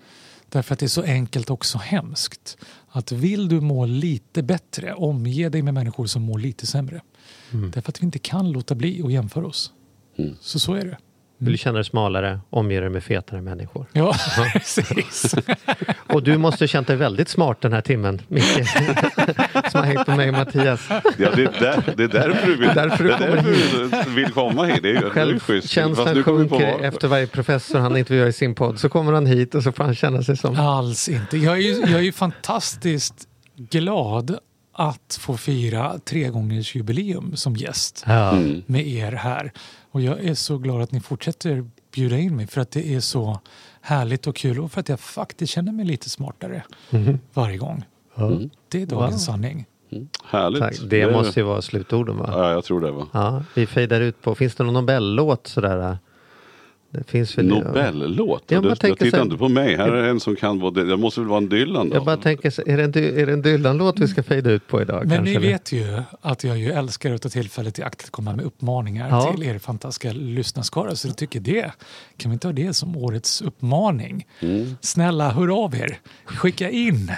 Därför 0.49 0.73
att 0.73 0.79
det 0.79 0.87
är 0.87 0.89
så 0.89 1.03
enkelt 1.03 1.51
och 1.51 1.55
också 1.55 1.79
hemskt. 1.79 2.59
Att 2.89 3.13
vill 3.13 3.49
du 3.49 3.61
må 3.61 3.87
lite 3.87 4.43
bättre, 4.43 4.95
omge 4.95 5.49
dig 5.49 5.63
med 5.63 5.75
människor 5.75 6.07
som 6.07 6.23
mår 6.23 6.39
lite 6.39 6.67
sämre. 6.67 7.01
Mm. 7.53 7.71
Därför 7.71 7.89
att 7.93 8.01
vi 8.03 8.05
inte 8.05 8.19
kan 8.19 8.53
låta 8.53 8.75
bli 8.75 9.03
att 9.03 9.13
jämföra 9.13 9.47
oss. 9.47 9.73
Mm. 10.19 10.35
Så 10.41 10.59
så 10.61 10.75
är 10.75 10.85
det. 10.85 10.99
Vill 11.43 11.53
du 11.53 11.59
känna 11.59 11.75
dig 11.75 11.85
smalare, 11.85 12.41
omge 12.51 12.81
dig 12.81 12.91
med 12.91 13.05
fetare 13.05 13.41
människor. 13.43 13.87
Ja, 13.93 14.15
precis. 14.53 15.35
Och 16.07 16.23
du 16.23 16.39
måste 16.39 16.63
ha 16.65 16.69
känt 16.69 16.87
dig 16.87 16.97
väldigt 16.97 17.29
smart 17.29 17.61
den 17.61 17.73
här 17.73 17.81
timmen, 17.81 18.21
Micke. 18.29 18.45
Som 19.71 19.81
har 19.81 19.83
hängt 19.83 20.07
med 20.07 20.17
mig 20.17 20.29
och 20.29 20.35
Mattias. 20.35 20.89
Ja, 21.19 21.31
det, 21.37 21.43
är 21.43 21.61
där, 21.61 21.95
det 21.97 22.03
är 22.05 22.09
därför 22.09 22.47
du 22.47 22.57
vill, 22.57 22.69
Därför 22.75 23.05
du 23.05 23.11
det 23.11 23.15
är 23.15 23.19
kommer 23.37 23.43
därför 23.91 24.05
du 24.11 24.15
vill 24.15 24.33
komma 24.33 24.65
hit. 24.65 24.83
Det 24.83 24.91
är, 24.91 24.93
det 25.15 25.21
är 25.21 25.27
ju 25.27 25.39
Självkänslan 25.41 26.15
du 26.15 26.23
kommer 26.23 26.45
på 26.45 26.51
sjunker 26.59 26.73
vad- 26.73 26.85
efter 26.85 27.09
varje 27.09 27.27
professor 27.27 27.79
han 27.79 27.97
intervjuar 27.97 28.27
i 28.27 28.33
sin 28.33 28.55
podd. 28.55 28.79
Så 28.81 28.89
kommer 28.89 29.13
han 29.13 29.27
hit 29.27 29.55
och 29.55 29.63
så 29.63 29.73
får 29.73 29.85
han 29.85 29.95
känna 29.95 30.23
sig 30.23 30.37
som... 30.37 30.57
Alls 30.61 31.09
inte. 31.09 31.37
Jag 31.39 31.57
är, 31.59 31.61
ju, 31.63 31.81
jag 31.81 31.93
är 32.01 32.05
ju 32.05 32.13
fantastiskt 32.13 33.15
glad 33.57 34.39
att 34.75 35.19
få 35.21 35.37
fira 35.37 35.99
tregångersjubileum 36.05 37.37
som 37.37 37.57
gäst 37.57 38.05
Ja. 38.07 38.31
Mm. 38.31 38.63
med 38.67 38.87
er 38.89 39.13
här. 39.13 39.53
Och 39.91 40.01
jag 40.01 40.25
är 40.25 40.35
så 40.35 40.59
glad 40.59 40.81
att 40.83 40.93
ni 40.93 41.01
fortsätter 41.01 41.71
bjuda 41.95 42.19
in 42.19 42.37
mig 42.37 42.47
för 42.47 42.61
att 42.61 42.71
det 42.71 42.95
är 42.95 43.01
så 43.01 43.41
härligt 43.81 44.27
och 44.27 44.37
kul 44.37 44.59
och 44.61 44.73
för 44.73 44.81
att 44.81 44.89
jag 44.89 45.01
faktiskt 45.01 45.53
känner 45.53 45.73
mig 45.73 45.85
lite 45.85 46.11
smartare 46.11 46.63
Mhm. 46.91 47.19
varje 47.35 47.57
gång. 47.57 47.85
Mm. 48.17 48.51
Det 48.69 48.83
är 48.83 48.87
dagens 48.87 49.29
Wow. 49.29 49.33
sanning. 49.35 49.67
Härligt. 50.25 50.61
Tack. 50.63 50.77
Det 50.91 51.13
måste 51.13 51.41
ju 51.41 51.47
vara 51.47 51.63
slutorden 51.63 52.17
va? 52.17 52.31
Ja, 52.33 52.51
jag 52.53 52.65
tror 52.65 52.81
det 52.81 52.91
va. 52.91 53.07
Ja, 53.13 53.43
vi 53.55 53.67
fejdar 53.67 54.01
ut 54.01 54.23
på, 54.23 54.35
finns 54.35 54.55
det 54.55 54.65
någon 54.65 54.75
Nobellåt 54.75 55.47
sådär? 55.47 55.99
Det 56.93 57.05
finns 57.11 57.39
väl 57.39 57.47
Nobellåt? 57.47 58.43
Ja, 58.47 58.61
du, 58.61 58.69
tänker 58.69 58.89
jag 58.89 58.99
tittar 58.99 59.23
inte 59.23 59.37
på 59.37 59.49
mig. 59.49 59.77
Här 59.77 59.93
är 59.93 60.09
en 60.09 60.21
som 60.21 60.37
kan 60.37 60.59
både, 60.59 60.85
det 60.85 60.97
måste 60.97 61.21
väl 61.21 61.29
vara 61.29 61.39
en 61.39 61.49
Dylan 61.49 61.89
då? 61.91 61.97
Jag 61.97 62.05
bara 62.05 62.17
tänker, 62.17 62.51
så- 62.51 62.63
är 62.67 62.77
det 62.77 62.85
en, 62.85 62.93
Dy- 62.93 63.21
är 63.23 63.27
det 63.27 63.33
en 63.33 63.43
Dylan-låt 63.43 63.99
vi 64.01 64.09
ska 64.09 64.23
fejda 64.23 64.51
ut 64.51 64.67
på 64.67 64.83
idag? 64.83 65.01
Men 65.07 65.09
kanske, 65.17 65.25
ni 65.31 65.37
eller? 65.37 65.49
vet 65.49 65.73
ju 65.73 66.03
att 66.21 66.45
jag 66.45 66.59
ju 66.59 66.71
älskar 66.73 67.15
att 67.15 67.23
ta 67.23 67.29
tillfället 67.29 67.79
i 67.79 67.83
akt 67.83 68.05
att 68.05 68.11
komma 68.11 68.37
med 68.37 68.45
uppmaningar 68.45 69.09
Ja. 69.09 69.33
till 69.33 69.43
er 69.43 69.59
fantastiska 69.59 70.13
lyssnarskara. 70.13 70.97
Så 70.97 71.09
jag 71.09 71.17
tycker 71.17 71.41
det, 71.41 71.73
kan 72.17 72.31
vi 72.31 72.33
inte 72.33 72.47
ha 72.49 72.53
det 72.53 72.75
som 72.75 72.97
årets 72.97 73.43
uppmaning? 73.43 74.27
Mm. 74.41 74.77
Snälla, 74.81 75.31
hör 75.31 75.65
av 75.65 75.75
er. 75.75 75.99
Skicka 76.25 76.71
in 76.71 77.13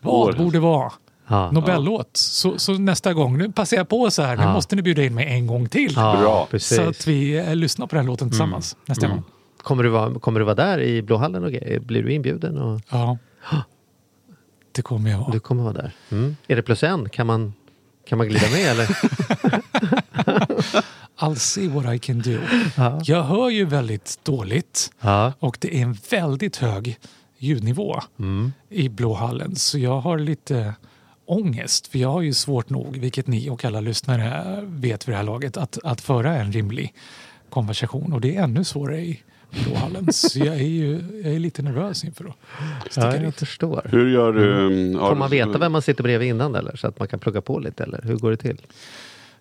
vad 0.00 0.14
Årets. 0.14 0.38
borde 0.38 0.58
vara 0.58 0.92
Ja. 1.28 1.50
Nobellåt. 1.50 2.10
Så, 2.16 2.58
så 2.58 2.72
nästa 2.72 3.12
gång, 3.14 3.38
nu 3.38 3.52
passar 3.52 3.76
jag 3.76 3.88
på 3.88 4.10
så 4.10 4.22
här, 4.22 4.36
nu 4.36 4.42
Ja. 4.42 4.52
måste 4.52 4.76
ni 4.76 4.82
bjuda 4.82 5.02
in 5.04 5.14
mig 5.14 5.26
en 5.26 5.46
gång 5.46 5.68
till. 5.68 5.92
Ja, 5.96 6.16
Bra. 6.50 6.58
Så 6.58 6.82
att 6.82 7.06
vi 7.06 7.36
eh, 7.38 7.54
lyssnar 7.56 7.86
på 7.86 7.96
den 7.96 8.06
låten 8.06 8.28
tillsammans 8.30 8.76
nästa 8.86 9.06
Mm. 9.06 9.16
gång. 9.16 9.24
Kommer, 9.62 9.82
du 9.82 9.88
vara, 9.88 10.14
kommer 10.14 10.40
du 10.40 10.44
vara 10.46 10.54
där 10.54 10.80
i 10.80 11.02
Blåhallen 11.02 11.44
och 11.44 11.52
grejer? 11.52 11.80
Blir 11.80 12.02
du 12.02 12.12
inbjuden? 12.12 12.58
Och 12.58 12.80
Ja. 12.90 13.18
Det 14.72 14.82
kommer 14.82 15.10
jag 15.10 15.18
vara. 15.18 15.30
du 15.30 15.40
kommer 15.40 15.62
vara 15.62 15.72
där? 15.72 15.92
Mm. 16.10 16.36
Är 16.46 16.56
det 16.56 16.62
plus 16.62 16.82
en? 16.82 17.08
Kan 17.08 17.26
man, 17.26 17.52
kan 18.08 18.18
man 18.18 18.28
glida 18.28 18.50
med 18.50 18.66
eller? 18.70 18.86
I'll 21.18 21.34
see 21.38 21.68
what 21.68 21.94
I 21.94 21.98
can 21.98 22.18
do. 22.22 22.38
Ja. 22.76 23.00
Jag 23.04 23.22
hör 23.22 23.50
ju 23.50 23.64
väldigt 23.64 24.18
dåligt. 24.24 24.90
Ja. 25.00 25.32
Och 25.38 25.56
det 25.60 25.76
är 25.78 25.82
en 25.82 25.96
väldigt 26.10 26.56
hög 26.56 26.98
ljudnivå 27.38 28.00
Mm. 28.18 28.52
i 28.68 28.88
Blåhallen. 28.88 29.56
Så 29.56 29.78
jag 29.78 30.00
har 30.00 30.18
lite 30.18 30.74
ångest. 31.26 31.86
För 31.86 31.98
jag 31.98 32.08
har 32.12 32.22
ju 32.22 32.34
svårt 32.34 32.70
nog, 32.70 32.96
vilket 32.96 33.26
ni 33.26 33.50
och 33.50 33.64
alla 33.64 33.80
lyssnare 33.80 34.58
vet 34.62 35.08
vid 35.08 35.12
det 35.12 35.16
här 35.16 35.24
laget, 35.24 35.56
att, 35.56 35.78
att 35.84 36.00
föra 36.00 36.34
en 36.36 36.52
rimlig 36.52 36.94
konversation. 37.50 38.12
Och 38.12 38.20
det 38.20 38.36
är 38.36 38.42
ännu 38.42 38.64
svårare 38.64 39.00
i 39.00 39.22
Blåhallen. 39.64 40.12
Så 40.12 40.38
jag 40.38 40.54
är 40.54 40.68
ju 40.68 41.20
jag 41.24 41.34
är 41.34 41.38
lite 41.38 41.62
nervös 41.62 42.04
inför 42.04 42.24
att 42.24 42.36
sticka 42.92 43.06
ja, 43.06 43.14
jag 43.14 43.22
dit. 43.24 43.36
förstår. 43.36 43.86
Hur 43.90 44.08
gör 44.08 44.32
du? 44.32 44.66
mm, 44.66 44.98
Får 44.98 45.14
man 45.14 45.30
veta 45.30 45.58
vem 45.58 45.72
man 45.72 45.82
sitter 45.82 46.02
bredvid 46.02 46.28
innan 46.28 46.54
eller? 46.54 46.76
Så 46.76 46.86
att 46.86 46.98
man 46.98 47.08
kan 47.08 47.18
plugga 47.18 47.40
på 47.40 47.58
lite 47.58 47.82
eller? 47.82 48.00
Hur 48.02 48.16
går 48.16 48.30
det 48.30 48.36
till? 48.36 48.60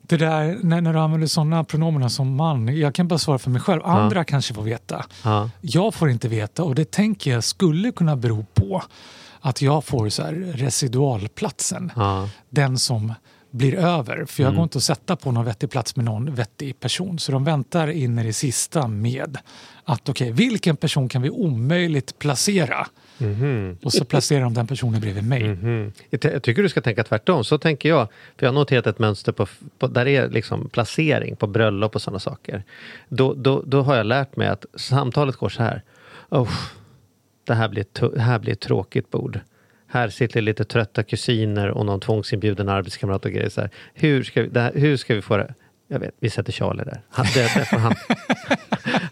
Det 0.01 0.17
där, 0.17 0.57
när, 0.63 0.81
när 0.81 0.93
du 0.93 0.99
använder 0.99 1.27
sådana 1.27 1.63
pronomen 1.63 2.09
som 2.09 2.35
man, 2.35 2.77
jag 2.77 2.95
kan 2.95 3.07
bara 3.07 3.19
svara 3.19 3.37
för 3.39 3.49
mig 3.49 3.61
själv. 3.61 3.81
Andra 3.83 4.23
kanske 4.23 4.53
får 4.53 4.63
veta. 4.63 5.05
Ja. 5.23 5.49
Jag 5.61 5.93
får 5.93 6.09
inte 6.09 6.27
veta 6.27 6.63
och 6.63 6.75
det 6.75 6.91
tänker 6.91 7.31
jag 7.31 7.43
skulle 7.43 7.91
kunna 7.91 8.15
bero 8.15 8.45
på 8.53 8.83
att 9.45 9.61
jag 9.61 9.83
får 9.85 10.09
så 10.09 10.23
här 10.23 10.33
residualplatsen. 10.33 11.91
Ja. 11.95 12.29
Den 12.49 12.77
som 12.77 13.13
blir 13.51 13.75
över. 13.75 14.25
För 14.25 14.43
jag 14.43 14.47
Mm. 14.49 14.55
går 14.57 14.63
inte 14.63 14.77
att 14.77 14.83
sätta 14.83 15.15
på 15.15 15.31
någon 15.31 15.45
vettig 15.45 15.69
plats 15.71 15.95
med 15.95 16.05
någon 16.05 16.35
vettig 16.35 16.79
person. 16.79 17.19
Så 17.19 17.31
de 17.31 17.43
väntar 17.43 17.87
in 17.87 18.19
i 18.19 18.23
det 18.23 18.33
sista 18.33 18.87
med 18.87 19.37
att 19.85 20.09
okej, 20.09 20.31
vilken 20.31 20.75
person 20.75 21.09
kan 21.09 21.21
vi 21.21 21.29
omöjligt 21.29 22.19
placera? 22.19 22.87
Mhm. 23.17 23.77
Och 23.83 23.93
så 23.93 24.05
placerar 24.05 24.41
de 24.43 24.53
den 24.53 24.67
personen 24.67 25.01
bredvid 25.01 25.23
mig. 25.27 25.43
Jag 26.09 26.21
ty- 26.21 26.29
Jag 26.29 26.43
tycker 26.43 26.63
du 26.63 26.69
ska 26.69 26.81
tänka 26.81 27.03
tvärtom. 27.03 27.43
Så 27.43 27.57
tänker 27.57 27.89
jag. 27.89 28.07
För 28.37 28.45
jag 28.45 28.51
har 28.51 28.59
noterat 28.59 28.87
ett 28.87 28.99
mönster 28.99 29.31
på, 29.31 29.47
på 29.79 29.87
där 29.87 30.05
är 30.07 30.29
liksom 30.29 30.69
placering 30.69 31.35
på 31.35 31.47
bröllop 31.47 31.95
och 31.95 32.01
sådana 32.01 32.19
saker. 32.19 32.63
Då, 33.09 33.33
då, 33.33 33.63
då 33.65 33.81
har 33.81 33.95
jag 33.95 34.05
lärt 34.05 34.35
mig 34.35 34.47
att 34.47 34.65
samtalet 34.75 35.35
går 35.35 35.49
så 35.49 35.63
här. 35.63 35.81
Oh, 36.29 36.49
det, 37.43 37.53
här 37.53 37.69
blir 37.69 37.81
ett, 37.81 38.01
det 38.13 38.21
här 38.21 38.39
blir 38.39 38.53
ett 38.53 38.59
tråkigt 38.59 39.09
bord. 39.11 39.39
Här 39.87 40.09
sitter 40.09 40.41
lite 40.41 40.65
trötta 40.65 41.03
kusiner 41.03 41.69
och 41.69 41.85
någon 41.85 41.99
tvångsinbjuden 41.99 42.69
arbetskamrat 42.69 43.25
och 43.25 43.31
grejer. 43.31 43.49
Så 43.49 43.61
här. 43.61 43.69
Hur, 43.93 44.23
ska 44.23 44.41
vi, 44.41 44.47
det 44.47 44.59
här, 44.59 44.71
hur 44.75 44.97
ska 44.97 45.15
vi 45.15 45.21
få 45.21 45.37
det? 45.37 45.53
Jag 45.87 45.99
vet, 45.99 46.11
vi 46.19 46.29
sätter 46.29 46.51
Charlie 46.51 46.83
där. 46.83 47.01
Han, 47.11 47.25
det, 47.33 47.41
det 47.55 47.65
får 47.65 47.77
han, 47.77 47.95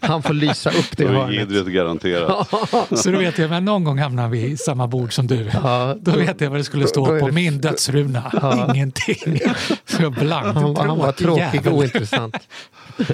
han 0.00 0.22
får 0.22 0.34
lysa 0.34 0.70
upp 0.70 0.96
det 0.96 1.04
Då 1.04 1.10
är 1.10 1.14
hörnet. 1.14 1.34
Idret 1.50 1.66
garanterat. 1.66 2.48
Så 2.98 3.10
då 3.10 3.18
vet 3.18 3.38
jag, 3.38 3.50
men 3.50 3.64
någon 3.64 3.84
gång 3.84 3.98
hamnar 3.98 4.28
vi 4.28 4.44
i 4.44 4.56
samma 4.56 4.86
bord 4.86 5.12
som 5.12 5.26
du. 5.26 5.50
Ja, 5.62 5.96
Då 6.00 6.10
vet 6.12 6.40
jag 6.40 6.50
vad 6.50 6.60
det 6.60 6.64
skulle 6.64 6.82
då 6.84 6.88
stå 6.88 7.06
på 7.06 7.26
det- 7.26 7.32
min 7.32 7.60
dödsruna. 7.60 8.64
Ingenting. 8.74 9.40
Så 9.84 10.10
blankt. 10.10 10.54
Han, 10.54 10.74
var- 10.74 10.86
han 10.86 10.98
var 10.98 11.12
Tråkig 11.12 11.66
och 11.66 11.72
ointressant. 11.78 12.36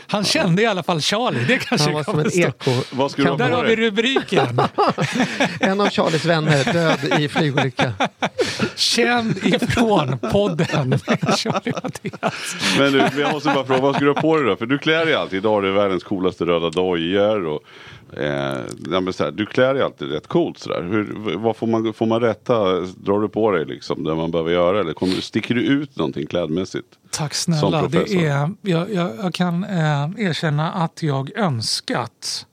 Han 0.06 0.24
kände 0.24 0.62
i 0.62 0.66
alla 0.66 0.82
fall 0.82 1.00
Charlie. 1.00 1.44
Det 1.44 1.58
kanske 1.58 1.84
Han 1.86 1.94
var 1.94 2.04
som 2.04 2.18
en 2.18 2.30
eko. 2.40 2.70
Vad 2.90 3.12
du 3.16 3.24
ha 3.28 3.36
Där 3.36 3.50
har 3.50 3.64
vi 3.64 3.76
rubriken. 3.76 4.60
En 5.60 5.80
av 5.80 5.90
Charlies 5.90 6.24
vänner 6.24 6.72
död 6.72 7.20
i 7.20 7.28
flygolycka. 7.28 7.92
Känd 8.76 9.38
ifrån 9.44 10.18
podden 10.18 10.88
med 10.88 11.00
Charlie 11.38 11.72
Mattias. 11.82 12.56
Men 12.78 12.92
du, 12.92 13.20
jag 13.20 13.32
måste 13.32 13.47
bara 13.54 13.64
fråga, 13.64 13.80
vad 13.80 13.94
ska 13.94 14.04
du 14.04 14.10
ha 14.12 14.20
på 14.20 14.36
dig 14.36 14.46
då? 14.46 14.56
För 14.56 14.66
du 14.66 14.78
klär 14.78 15.06
dig 15.06 15.14
alltid. 15.14 15.36
Idag 15.38 15.50
har 15.50 15.62
du 15.62 15.72
världens 15.72 16.04
coolaste 16.04 16.44
röda 16.44 16.70
dojor. 16.70 17.46
Och, 17.46 17.62
eh, 18.18 19.10
så 19.12 19.24
här, 19.24 19.30
du 19.30 19.46
klär 19.46 19.74
dig 19.74 19.82
alltid 19.82 20.10
rätt 20.10 20.26
coolt 20.26 20.58
sådär. 20.58 20.82
Hur, 20.82 21.36
vad 21.38 21.56
får 21.56 21.66
man, 21.66 21.92
får 21.94 22.06
man 22.06 22.20
rätta? 22.20 22.80
Drar 22.80 23.20
du 23.20 23.28
på 23.28 23.50
dig 23.50 23.64
liksom 23.64 24.04
det 24.04 24.14
man 24.14 24.30
behöver 24.30 24.50
göra? 24.50 24.80
Eller 24.80 24.92
kommer, 24.92 25.14
sticker 25.14 25.54
du 25.54 25.62
ut 25.62 25.96
någonting 25.96 26.26
klädmässigt? 26.26 26.86
Tack 27.10 27.34
Som 27.34 27.54
snälla. 27.54 27.86
Det 27.88 28.26
är, 28.26 28.50
jag, 28.62 28.90
jag, 28.90 29.10
jag 29.22 29.34
kan 29.34 29.64
eh, 29.64 30.10
erkänna 30.16 30.72
att 30.72 31.02
jag 31.02 31.36
önskat 31.36 32.46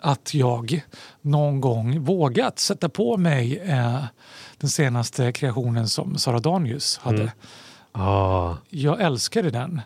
att 0.00 0.34
jag 0.34 0.82
någon 1.20 1.60
gång 1.60 2.00
vågat 2.00 2.58
sätta 2.58 2.88
på 2.88 3.16
mig 3.16 3.58
eh, 3.58 4.04
den 4.58 4.70
senaste 4.70 5.32
kreationen 5.32 5.88
som 5.88 6.18
Sara 6.18 6.38
Danius 6.38 6.98
hade. 6.98 7.22
Mm. 7.22 7.30
Ah, 7.92 8.56
Jag 8.68 9.00
älskade 9.00 9.50
den 9.50 9.80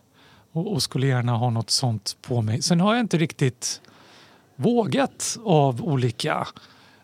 och, 0.52 0.72
och 0.72 0.82
skulle 0.82 1.06
gärna 1.06 1.32
ha 1.36 1.50
något 1.50 1.70
sånt 1.70 2.16
på 2.22 2.42
mig. 2.42 2.62
Sen 2.62 2.80
har 2.80 2.94
jag 2.94 3.00
inte 3.00 3.18
riktigt 3.18 3.80
vågat 4.56 5.38
av 5.44 5.84
olika 5.84 6.46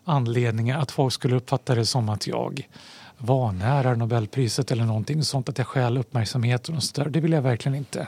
anledningar 0.03 0.79
att 0.79 0.91
folk 0.91 1.13
skulle 1.13 1.35
uppfatta 1.35 1.75
det 1.75 1.85
som 1.85 2.09
att 2.09 2.27
jag 2.27 2.67
vanärar 3.17 3.95
Nobelpriset 3.95 4.71
eller 4.71 4.83
någonting 4.83 5.23
sånt, 5.23 5.49
att 5.49 5.57
jag 5.57 5.67
stjäl 5.67 5.97
uppmärksamheten 5.97 6.75
och 6.75 6.83
så 6.83 7.01
där. 7.01 7.09
Det 7.09 7.19
vill 7.19 7.31
jag 7.31 7.41
verkligen 7.41 7.75
inte 7.75 8.07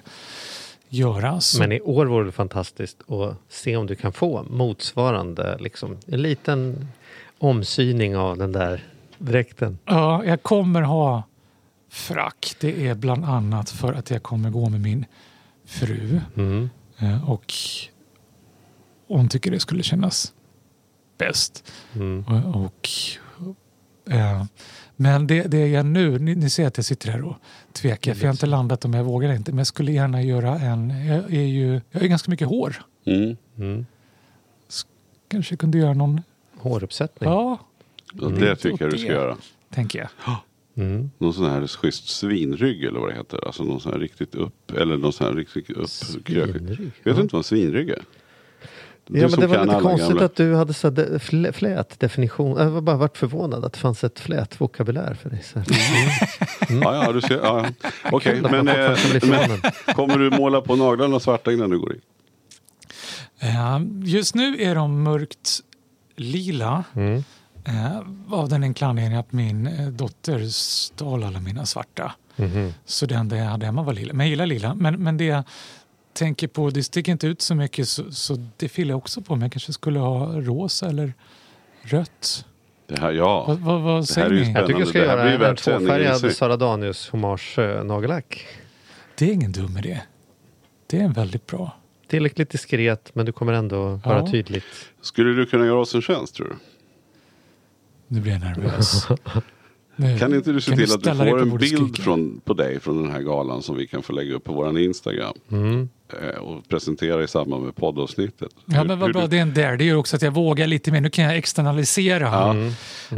göra. 0.90 1.42
Så, 1.42 1.60
Men 1.60 1.72
i 1.72 1.82
år 1.82 2.06
vore 2.06 2.26
det 2.26 2.32
fantastiskt 2.32 3.12
att 3.12 3.36
se 3.50 3.78
om 3.78 3.88
du 3.88 3.96
kan 3.96 4.14
få 4.14 4.44
motsvarande, 4.44 5.58
liksom, 5.60 5.98
en 6.08 6.22
liten 6.22 6.88
omsyning 7.40 8.18
av 8.18 8.38
den 8.38 8.52
där 8.52 8.84
dräkten. 9.18 9.78
ja, 9.86 10.26
jag 10.26 10.44
kommer 10.44 10.82
ha 10.82 11.24
frack. 11.90 12.56
Det 12.60 12.88
är 12.88 12.96
bland 12.96 13.26
annat 13.26 13.70
för 13.70 13.94
att 13.94 14.10
jag 14.10 14.24
kommer 14.24 14.50
gå 14.50 14.70
med 14.70 14.82
min 14.82 15.06
fru 15.72 16.22
Mm. 16.38 16.70
eh, 17.00 17.30
och 17.30 17.54
hon 19.08 19.30
tycker 19.30 19.52
det 19.52 19.60
skulle 19.60 19.84
kännas 19.84 20.34
bäst. 21.18 21.72
Mm. 21.96 22.26
Och, 22.28 22.66
och, 22.66 22.90
eh, 24.14 24.44
men 24.96 25.28
det, 25.28 25.44
det 25.44 25.58
är 25.58 25.68
jag 25.68 25.86
nu, 25.86 26.20
ni, 26.20 26.36
ni 26.36 26.50
ser 26.50 26.68
att 26.68 26.78
jag 26.78 26.86
sitter 26.86 27.12
här 27.12 27.22
och 27.24 27.36
tvekar 27.74 28.14
för 28.14 28.22
jag 28.22 28.28
har 28.28 28.34
inte 28.34 28.46
landat 28.46 28.86
om 28.86 28.94
jag 28.94 29.04
vågar 29.04 29.34
inte. 29.34 29.52
Men 29.52 29.58
jag 29.58 29.68
skulle 29.68 29.92
gärna 29.92 30.22
göra 30.22 30.60
en, 30.60 31.06
jag 31.06 31.34
är 31.34 31.42
ju, 31.46 31.74
jag 31.92 32.00
har 32.00 32.02
ju 32.02 32.08
ganska 32.10 32.32
mycket 32.32 32.48
hår. 32.48 32.76
Mm. 33.06 33.38
Mm. 33.58 33.86
Kanske 35.28 35.56
kunde 35.58 35.78
göra 35.78 35.94
någon, 35.94 36.22
Håruppsättning. 36.58 37.30
ja, 37.30 37.60
Ja, 38.14 38.28
det 38.30 38.56
tycker 38.56 38.86
jag 38.86 38.92
du 38.92 38.96
det. 38.98 39.02
ska 39.04 39.12
göra. 39.12 39.38
tänker 39.70 40.00
jag. 40.00 40.10
Mm. 40.78 41.12
Någon 41.18 41.34
sån 41.34 41.46
här 41.50 41.68
schysst 41.68 42.08
svinrygg 42.10 42.84
eller 42.84 43.00
vad 43.00 43.10
det 43.10 43.16
heter. 43.16 43.46
Alltså 43.48 43.64
någon 43.64 43.80
sån 43.82 43.92
här 43.94 44.00
riktigt 44.00 44.36
upp. 44.36 44.72
Eller 44.72 44.98
någon 44.98 45.14
sån 45.14 45.28
här 45.28 45.34
riktigt 45.34 45.70
upp. 45.70 45.90
Svinrygg, 45.90 46.80
Vet 46.80 46.92
ja. 47.04 47.14
du 47.14 47.22
inte 47.22 47.36
vad 47.36 47.40
en 47.40 47.44
svinrygg 47.44 47.90
är? 47.90 48.02
Du 49.08 49.20
Ja, 49.20 49.28
men 49.30 49.40
det 49.40 49.48
var 49.48 49.66
lite 49.66 49.80
konstigt 49.82 50.10
gamla- 50.10 50.26
att 50.26 50.36
du 50.36 50.56
hade 50.56 50.74
så 50.74 50.90
de, 50.90 51.04
flä- 51.20 51.52
flät 51.52 52.00
definition. 52.00 52.58
Jag 52.58 52.70
var 52.70 52.82
bara 52.82 52.96
varit 52.98 53.18
förvånad 53.18 53.66
att 53.66 53.74
det 53.74 53.80
fanns 53.80 54.04
ett 54.04 54.20
flät 54.20 54.62
vokabulär 54.62 55.14
för 55.14 55.30
dig. 55.30 55.44
Så. 55.44 55.60
här. 55.60 55.68
Ja, 56.82 57.06
ja, 57.06 57.12
du 57.12 57.22
ser. 57.22 57.38
Ja, 57.38 57.66
ja. 57.84 57.90
Okej, 58.12 58.42
man 58.42 58.52
men, 58.52 58.68
eh, 58.68 58.98
men 59.24 59.50
kommer 59.96 60.18
du 60.18 60.30
måla 60.38 60.62
på 60.62 60.76
naglarna 60.76 61.20
svarta 61.20 61.52
innan 61.52 61.70
du 61.70 61.80
går 61.80 61.94
in? 61.94 62.02
Eh, 63.40 63.82
just 64.04 64.36
nu 64.36 64.62
är 64.62 64.76
de 64.76 65.04
mörkt 65.04 65.60
lila. 66.16 66.84
Mm. 66.96 67.24
Eh, 67.66 68.00
av 68.30 68.50
den 68.50 68.64
enkla 68.64 68.88
anledningen 68.88 69.20
att 69.20 69.32
min 69.32 69.68
eh, 69.68 69.88
dotter 69.88 70.46
stal 70.48 71.24
alla 71.24 71.40
mina 71.40 71.66
svarta. 71.66 72.12
Mhm. 72.36 72.74
Så 72.86 73.06
det 73.06 73.16
enda 73.16 73.38
jag 73.38 73.46
hade 73.46 73.66
hemma 73.66 73.84
var 73.84 73.94
lila. 73.94 74.14
Men 74.14 74.26
jag 74.26 74.30
gillar 74.30 74.46
lila. 74.46 74.76
Men, 74.76 75.04
men 75.04 75.18
det 75.18 75.26
jag 75.26 75.44
tänker 76.14 76.48
på, 76.48 76.70
det 76.70 76.84
sticker 76.84 77.12
inte 77.12 77.28
ut 77.28 77.42
så 77.42 77.56
mycket 77.56 77.88
så, 77.90 78.12
så 78.12 78.36
det 78.58 78.70
fyller 78.70 78.92
jag 78.92 78.98
också 78.98 79.22
på. 79.22 79.36
Men 79.36 79.42
jag 79.42 79.52
kanske 79.52 79.74
skulle 79.74 80.00
ha 80.00 80.26
rosa 80.42 80.88
eller 80.90 81.14
rött. 81.82 82.46
Det 82.88 83.00
här, 83.00 83.12
ja. 83.12 83.46
Vad, 83.48 83.60
vad, 83.60 83.82
vad 83.82 83.96
här 83.96 84.02
säger 84.02 84.28
är 84.30 84.34
ju? 84.34 84.52
Jag 84.52 84.68
tycker 84.68 84.80
du 84.80 84.86
ska 84.86 85.02
Det 85.02 85.08
här 85.08 85.32
göra 85.32 85.50
en 85.50 85.56
tvåfärgad. 85.56 86.32
Sara 86.36 86.58
Danius 86.58 87.10
hommage 87.10 87.60
nagellack. 87.84 88.46
Det 89.18 89.30
är 89.30 89.34
ingen 89.34 89.52
dum 89.52 89.78
idé. 89.78 90.02
Det 90.88 90.98
är 91.00 91.04
en 91.04 91.14
väldigt 91.14 91.48
bra. 91.48 91.76
Tillräckligt 92.08 92.50
diskret 92.50 93.12
men 93.16 93.26
du 93.26 93.32
kommer 93.32 93.54
ändå 93.54 93.90
vara 94.06 94.20
Ja. 94.20 94.32
tydligt. 94.32 94.64
Skulle 95.02 95.30
du 95.34 95.46
kunna 95.46 95.66
göra 95.66 95.80
oss 95.80 95.96
en 95.96 96.02
tjänst 96.02 96.36
tror 96.36 96.48
du? 96.48 96.56
Nu 98.14 98.22
blir 98.22 98.32
jag 98.32 98.42
nervös. 98.42 99.08
Nu, 99.96 100.20
Kan 100.20 100.34
inte 100.36 100.52
du 100.52 100.62
se 100.62 100.76
till 100.76 100.94
att 100.94 101.04
du 101.04 101.16
får 101.16 101.42
en 101.42 101.58
bild 101.58 101.98
från, 101.98 102.42
på 102.46 102.54
dig 102.54 102.80
från 102.80 103.04
den 103.04 103.12
här 103.12 103.22
galan 103.22 103.62
som 103.64 103.76
vi 103.78 103.88
kan 103.88 104.04
få 104.04 104.14
lägga 104.14 104.36
upp 104.36 104.44
på 104.44 104.54
vår 104.54 104.80
Instagram. 104.80 105.34
Mm. 105.52 105.90
eh, 106.22 106.40
Och 106.40 106.70
presentera 106.70 107.24
i 107.24 107.28
samband 107.28 107.66
med 107.66 107.76
poddavsnittet. 107.76 108.50
Ja 108.66 108.78
Hur- 108.80 108.88
men 108.88 109.00
vad 109.00 109.14
bra, 109.14 109.22
du- 109.22 109.28
det 109.28 109.38
är 109.38 109.42
en 109.42 109.54
där. 109.54 109.78
Det 109.78 109.84
gör 109.84 109.96
också 109.96 110.16
att 110.16 110.22
jag 110.22 110.32
vågar 110.32 110.68
lite 110.68 110.92
mer. 110.92 111.02
Nu 111.02 111.10
kan 111.10 111.26
jag 111.26 111.38
externalisera 111.38 112.24
Ja. 112.24 112.56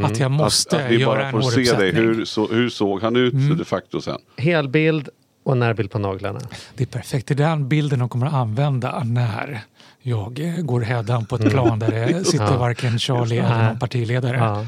att 0.06 0.20
jag 0.20 0.32
måste 0.32 0.78
att, 0.78 0.84
att 0.86 0.92
vi 0.92 0.96
göra 0.98 1.16
bara 1.16 1.26
en 1.26 1.32
får 1.32 1.42
se 1.52 1.78
dig. 1.78 1.92
Hur, 1.92 2.26
så, 2.26 2.48
hur 2.48 2.70
såg 2.70 3.02
han 3.02 3.16
ut 3.16 3.34
Mm. 3.34 3.58
de 3.58 3.66
facto 3.66 4.02
sen? 4.02 4.18
Helbild 4.38 5.10
och 5.44 5.58
närbild 5.58 5.92
på 5.92 6.00
naglarna. 6.00 6.40
Det 6.76 6.84
är 6.84 6.88
perfekt. 6.88 7.28
Det 7.28 7.34
är 7.34 7.36
den 7.36 7.68
bilden 7.70 8.00
de 8.00 8.10
kommer 8.10 8.26
att 8.28 8.34
använda 8.34 9.04
när 9.04 9.62
jag 10.06 10.60
går 10.66 10.82
hädan 10.82 11.26
på 11.26 11.36
ett 11.36 11.50
plan 11.50 11.80
där 11.80 11.92
det 11.92 12.24
sitter 12.26 12.46
Ja. 12.46 12.58
varken 12.58 13.00
Charlie 13.00 13.36
Just 13.36 13.50
eller 13.50 13.64
någon 13.68 13.80
partiledare. 13.80 14.38
Ja. 14.38 14.66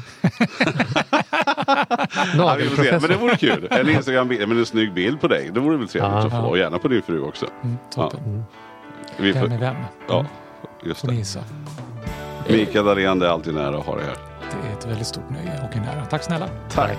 Ja, 2.36 2.54
vi 2.58 2.64
får 2.68 2.82
se. 2.84 2.92
Men 2.92 3.00
det 3.10 3.16
vore 3.16 3.36
kul. 3.36 3.68
En 3.70 3.88
Instagram-bild, 3.90 4.48
men 4.48 4.58
en 4.58 4.66
snygg 4.66 4.94
bild 4.94 5.20
på 5.20 5.28
dig. 5.28 5.50
Det 5.54 5.60
vore 5.60 5.76
väl 5.76 5.88
trevligt 5.88 6.12
Ja. 6.12 6.26
att 6.26 6.32
få. 6.32 6.38
Och 6.38 6.58
gärna 6.58 6.78
på 6.78 6.88
din 6.88 7.02
fru 7.02 7.20
också. 7.22 7.46
Mm, 7.64 7.76
toppen. 7.94 8.44
Vi 9.16 9.32
Vem 9.32 9.52
är 9.52 9.58
vem? 9.58 9.76
ja, 10.08 10.26
just 10.84 11.00
Får 11.00 11.08
ni 11.08 11.14
det. 11.14 11.18
gissa. 11.18 11.40
Mikael 12.48 12.84
Dahlén, 12.84 13.18
det 13.18 13.26
är 13.26 13.30
alltid 13.30 13.54
nära 13.54 13.78
att 13.78 13.86
ha 13.86 13.96
dig 13.96 14.04
här. 14.06 14.16
Det 14.62 14.68
är 14.68 14.72
ett 14.78 14.86
väldigt 14.86 15.06
stort 15.06 15.30
nöje 15.30 15.60
och 15.70 15.76
en 15.76 15.82
ära. 15.84 16.04
Tack 16.06 16.22
snälla. 16.22 16.48
Tack. 16.70 16.98